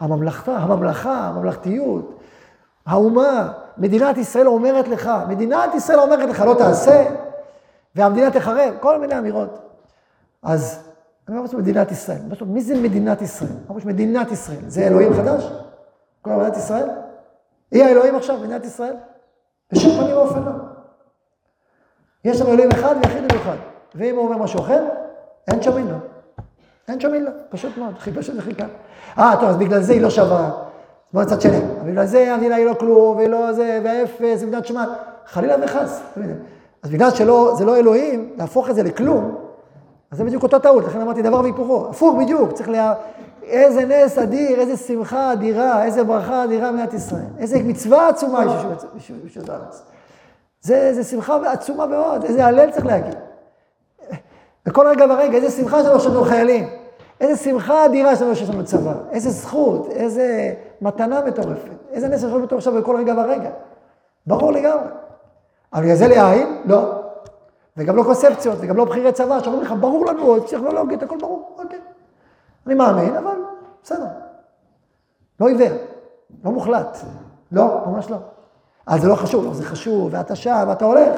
הממלכתה, 0.00 0.56
הממלכה, 0.56 1.14
הממלכתיות, 1.14 2.20
האומה, 2.86 3.52
מדינת 3.78 4.16
ישראל 4.16 4.46
אומרת 4.46 4.88
לך, 4.88 5.10
מדינת 5.28 5.74
ישראל 5.74 5.98
אומרת 5.98 6.28
לך, 6.28 6.40
לא 6.40 6.54
תעשה, 6.54 7.04
והמדינה 7.94 8.30
תחרב, 8.30 8.74
כל 8.80 9.00
מיני 9.00 9.18
אמירות. 9.18 9.58
אז 10.42 10.88
אני 11.28 11.38
אומר, 11.38 11.56
מדינת 11.58 11.90
ישראל. 11.90 12.18
מי 12.46 12.60
זה 12.60 12.74
מדינת 12.74 13.22
ישראל? 13.22 13.50
אמרו 13.68 13.80
שמדינת 13.80 14.32
ישראל, 14.32 14.60
זה 14.66 14.86
אלוהים 14.86 15.14
חדש? 15.14 15.52
כל 16.22 16.30
מדינת 16.30 16.56
ישראל? 16.56 16.88
היא 17.70 17.84
האלוהים 17.84 18.16
עכשיו, 18.16 18.38
מדינת 18.38 18.64
ישראל? 18.64 18.96
בשום 19.72 19.92
פנים 20.00 20.16
ואופן 20.16 20.42
לא. 20.42 20.50
יש 22.24 22.40
לנו 22.40 22.52
אלוהים 22.52 22.70
אחד 22.72 22.94
ויחיד 23.02 23.24
ומיוחד. 23.30 23.56
ואם 23.94 24.16
הוא 24.16 24.24
אומר 24.24 24.36
משהו 24.36 24.60
אחר, 24.60 24.84
אין 25.48 25.62
שומעים 25.62 25.88
לו. 25.88 25.96
אין 26.88 27.00
שומעים 27.00 27.24
לו, 27.24 27.30
פשוט 27.50 27.78
מאוד, 27.78 27.94
פשוט 28.14 28.36
והכי 28.36 28.54
קל. 28.54 28.66
אה, 29.18 29.34
טוב, 29.40 29.48
אז 29.48 29.56
בגלל 29.56 29.82
זה 29.82 29.92
היא 29.92 30.02
לא 30.02 30.10
שווה. 30.10 30.50
בוא 31.12 31.22
נצד 31.22 31.40
שני. 31.40 31.60
בגלל 31.84 32.06
זה 32.06 32.34
המדינה 32.34 32.54
היא 32.54 32.66
לא 32.66 32.74
כלום, 32.74 33.16
ולא 33.16 33.52
זה, 33.52 33.80
ואפס, 33.84 34.42
ומדינת 34.42 34.66
שמעת. 34.66 34.88
חלילה 35.26 35.54
וחס. 35.64 36.02
אז 36.82 36.90
בגלל 36.90 37.10
שזה 37.10 37.64
לא 37.64 37.76
אלוהים, 37.76 38.32
להפוך 38.36 38.70
את 38.70 38.74
זה 38.74 38.82
לכלום, 38.82 39.34
אז 40.10 40.18
זה 40.18 40.24
בדיוק 40.24 40.42
אותה 40.42 40.58
טעות, 40.58 40.84
לכן 40.84 41.00
אמרתי 41.00 41.22
דבר 41.22 41.40
והיפוכו. 41.40 41.86
הפוך 41.90 42.16
בדיוק, 42.18 42.52
צריך 42.52 42.68
לה... 42.68 42.94
איזה 43.48 43.84
נס 43.84 44.18
אדיר, 44.18 44.60
איזה 44.60 44.76
שמחה 44.76 45.32
אדירה, 45.32 45.84
איזה 45.84 46.04
ברכה 46.04 46.44
אדירה 46.44 46.70
במדינת 46.70 46.94
ישראל. 46.94 47.24
איזה 47.38 47.58
מצווה 47.62 48.08
עצומה 48.08 48.44
יש 48.96 49.10
בשביל 49.24 49.50
הארץ. 49.50 49.82
זה, 50.60 50.94
זה 50.94 51.04
שמחה 51.04 51.52
עצומה 51.52 51.86
מאוד, 51.86 52.24
איזה 52.24 52.46
הלל 52.46 52.70
צריך 52.70 52.86
להגיד. 52.86 53.14
בכל 54.66 54.86
רגע 54.86 55.04
ורגע, 55.10 55.36
איזה 55.36 55.50
שמחה 55.50 55.82
שלנו 55.82 56.00
שיש 56.00 56.10
לנו 56.10 56.24
חיילים. 56.24 56.68
איזה 57.20 57.36
שמחה 57.36 57.84
אדירה 57.84 58.16
שלנו 58.16 58.36
שיש 58.36 58.50
לנו 58.50 58.64
צבא. 58.64 58.94
איזה 59.10 59.30
זכות, 59.30 59.88
איזה 59.90 60.54
מתנה 60.80 61.24
מטורפת. 61.24 61.70
איזה 61.90 62.08
נס 62.08 62.22
יכול 62.22 62.38
להיות 62.40 62.52
עכשיו 62.52 62.72
בכל 62.72 62.96
רגע 62.96 63.14
ורגע. 63.16 63.50
ברור 64.26 64.52
לגמרי. 64.52 64.88
אבל 65.72 65.82
בגלל 65.82 65.96
זה 65.96 66.08
להעין? 66.08 66.62
לא. 66.64 66.92
וגם 67.76 67.96
לא 67.96 68.02
קונספציות, 68.02 68.58
וגם 68.60 68.76
לא 68.76 68.84
בחירי 68.84 69.12
צבא, 69.12 69.40
שאומרים 69.40 69.62
לך, 69.62 69.74
ברור 69.80 70.06
לנו, 70.06 70.44
פסיכולוגית, 70.44 71.02
הכל 71.02 71.16
ברור, 71.20 71.56
אוקיי. 71.58 71.78
אני 72.68 72.74
מאמין, 72.74 73.16
אבל 73.16 73.36
בסדר. 73.82 74.06
לא 75.40 75.48
עיוור, 75.48 75.78
לא 76.44 76.50
מוחלט. 76.50 76.98
לא, 77.52 77.80
ממש 77.86 78.10
לא. 78.10 78.16
אז 78.86 79.00
זה 79.00 79.08
לא 79.08 79.14
חשוב, 79.14 79.44
לא, 79.44 79.54
זה 79.54 79.64
חשוב, 79.64 80.08
ואתה 80.12 80.36
שם, 80.36 80.64
ואתה 80.68 80.84
הולך. 80.84 81.08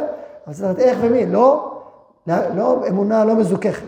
אבל 0.47 0.55
צריך 0.55 0.65
לדעת 0.65 0.79
איך 0.79 0.99
ומי, 1.03 1.27
לא, 1.27 1.81
לא 2.27 2.89
אמונה 2.89 3.25
לא 3.25 3.37
מזוככת. 3.37 3.87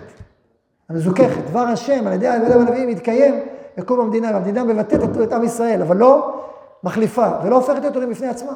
המזוככת, 0.88 1.44
דבר 1.50 1.60
השם 1.60 2.06
על 2.06 2.12
ידי 2.12 2.28
הנביאים 2.28 2.88
מתקיים 2.88 3.40
בקום 3.76 4.00
המדינה, 4.00 4.30
והמדינה 4.32 4.64
מבטאת 4.64 5.00
את 5.22 5.32
עם 5.32 5.44
ישראל, 5.44 5.82
אבל 5.82 5.96
לא 5.96 6.42
מחליפה, 6.82 7.28
ולא 7.42 7.56
הופכת 7.56 7.84
אותו 7.84 8.00
לפני 8.00 8.28
עצמה. 8.28 8.52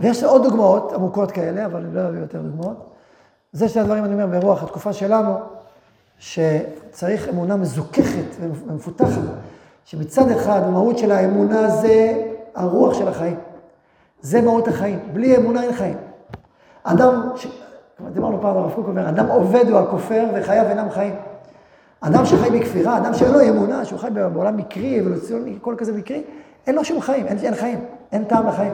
ויש 0.00 0.24
עוד 0.24 0.42
דוגמאות 0.42 0.92
עמוקות 0.92 1.30
כאלה, 1.30 1.66
אבל 1.66 1.84
אני 1.84 1.94
לא 1.94 2.08
אביא 2.08 2.20
יותר 2.20 2.42
דוגמאות. 2.42 2.90
זה 3.52 3.68
שני 3.68 3.82
הדברים, 3.82 4.04
אני 4.04 4.22
אומר, 4.22 4.40
ברוח 4.40 4.62
התקופה 4.62 4.92
שלנו, 4.92 5.38
שצריך 6.20 7.28
אמונה 7.28 7.56
מזוככת 7.56 8.36
ומפותחת, 8.40 9.20
שמצד 9.84 10.30
אחד 10.30 10.60
המהות 10.64 10.98
של 10.98 11.12
האמונה 11.12 11.70
זה 11.70 12.24
הרוח 12.54 12.94
של 12.94 13.08
החיים. 13.08 13.36
זה 14.20 14.40
מהות 14.40 14.68
החיים. 14.68 14.98
בלי 15.12 15.36
אמונה 15.36 15.62
אין 15.62 15.72
חיים. 15.72 15.96
אדם, 16.82 17.28
ש... 17.36 17.46
דיברנו 18.12 18.40
פעם, 18.40 18.56
הרב 18.56 18.72
קוק 18.74 18.86
אומר, 18.88 19.08
אדם 19.08 19.26
עובד 19.26 19.68
הוא 19.68 19.78
הכופר 19.78 20.24
וחייו 20.34 20.64
אינם 20.68 20.90
חיים. 20.90 21.14
אדם 22.00 22.26
שחי 22.26 22.50
בכפירה, 22.50 22.98
אדם 22.98 23.14
שאין 23.14 23.32
לו 23.32 23.48
אמונה, 23.48 23.84
שהוא 23.84 23.98
חי 23.98 24.08
בעולם 24.10 24.56
מקרי, 24.56 25.00
אבולוציוני, 25.00 25.58
כל 25.60 25.74
כזה 25.78 25.92
מקרי, 25.92 26.22
אין 26.66 26.74
לו 26.74 26.84
שום 26.84 27.00
חיים, 27.00 27.26
אין, 27.26 27.38
אין 27.38 27.54
חיים, 27.54 27.84
אין 28.12 28.24
טעם 28.24 28.46
לחיים. 28.46 28.72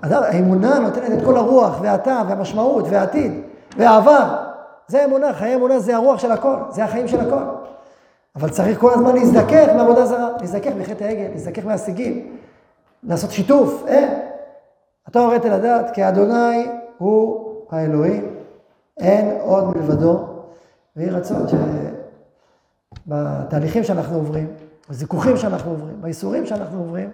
אדם, 0.00 0.22
האמונה 0.22 0.78
נותנת 0.78 1.18
את 1.18 1.24
כל 1.24 1.36
הרוח 1.36 1.80
והטעם 1.80 2.28
והמשמעות 2.28 2.84
והעתיד 2.90 3.32
והעבר. 3.76 4.49
זה 4.90 5.04
אמונה, 5.04 5.32
חיי 5.32 5.54
אמונה 5.54 5.78
זה 5.78 5.96
הרוח 5.96 6.20
של 6.20 6.32
הכל, 6.32 6.56
זה 6.70 6.84
החיים 6.84 7.08
של 7.08 7.20
הכל. 7.20 7.42
אבל 8.36 8.50
צריך 8.50 8.80
כל 8.80 8.92
הזמן 8.94 9.14
להזדכך 9.14 9.66
מעבודה 9.76 10.06
זרה, 10.06 10.28
להזדכך 10.40 10.70
מחטא 10.78 11.04
העגל, 11.04 11.28
להזדכך 11.32 11.66
מהשיגים, 11.66 12.36
לעשות 13.02 13.30
שיתוף, 13.30 13.84
אה? 13.88 14.20
אתה 15.08 15.18
הורית 15.18 15.44
לדעת 15.44 15.90
כי 15.94 16.08
אדוני 16.08 16.68
הוא 16.98 17.46
האלוהים, 17.70 18.34
אין 18.98 19.38
עוד 19.40 19.76
מלבדו, 19.76 20.26
ויהי 20.96 21.10
רצון 21.10 21.46
שבתהליכים 23.06 23.84
שאנחנו 23.84 24.16
עוברים, 24.16 24.46
בזיכוכים 24.90 25.36
שאנחנו 25.36 25.70
עוברים, 25.70 26.02
בייסורים 26.02 26.46
שאנחנו 26.46 26.78
עוברים, 26.78 27.10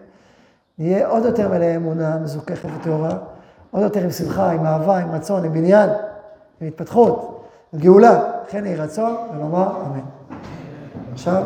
נהיה 0.78 1.08
עוד 1.08 1.24
יותר 1.24 1.48
מלא 1.48 1.76
אמונה 1.76 2.18
מזוככת 2.18 2.68
וטהורה, 2.80 3.18
עוד 3.70 3.82
יותר 3.82 4.00
עם 4.00 4.10
שמחה, 4.10 4.50
עם 4.50 4.66
אהבה, 4.66 4.98
עם 4.98 5.10
רצון, 5.12 5.44
עם 5.44 5.52
בניין, 5.52 5.90
עם 6.60 6.68
התפתחות, 6.68 7.35
גאולה. 7.74 8.20
לכן 8.48 8.66
יהי 8.66 8.76
רצון 8.76 9.16
ונאמר 9.34 9.68
אמן. 9.86 10.00
עכשיו 11.12 11.42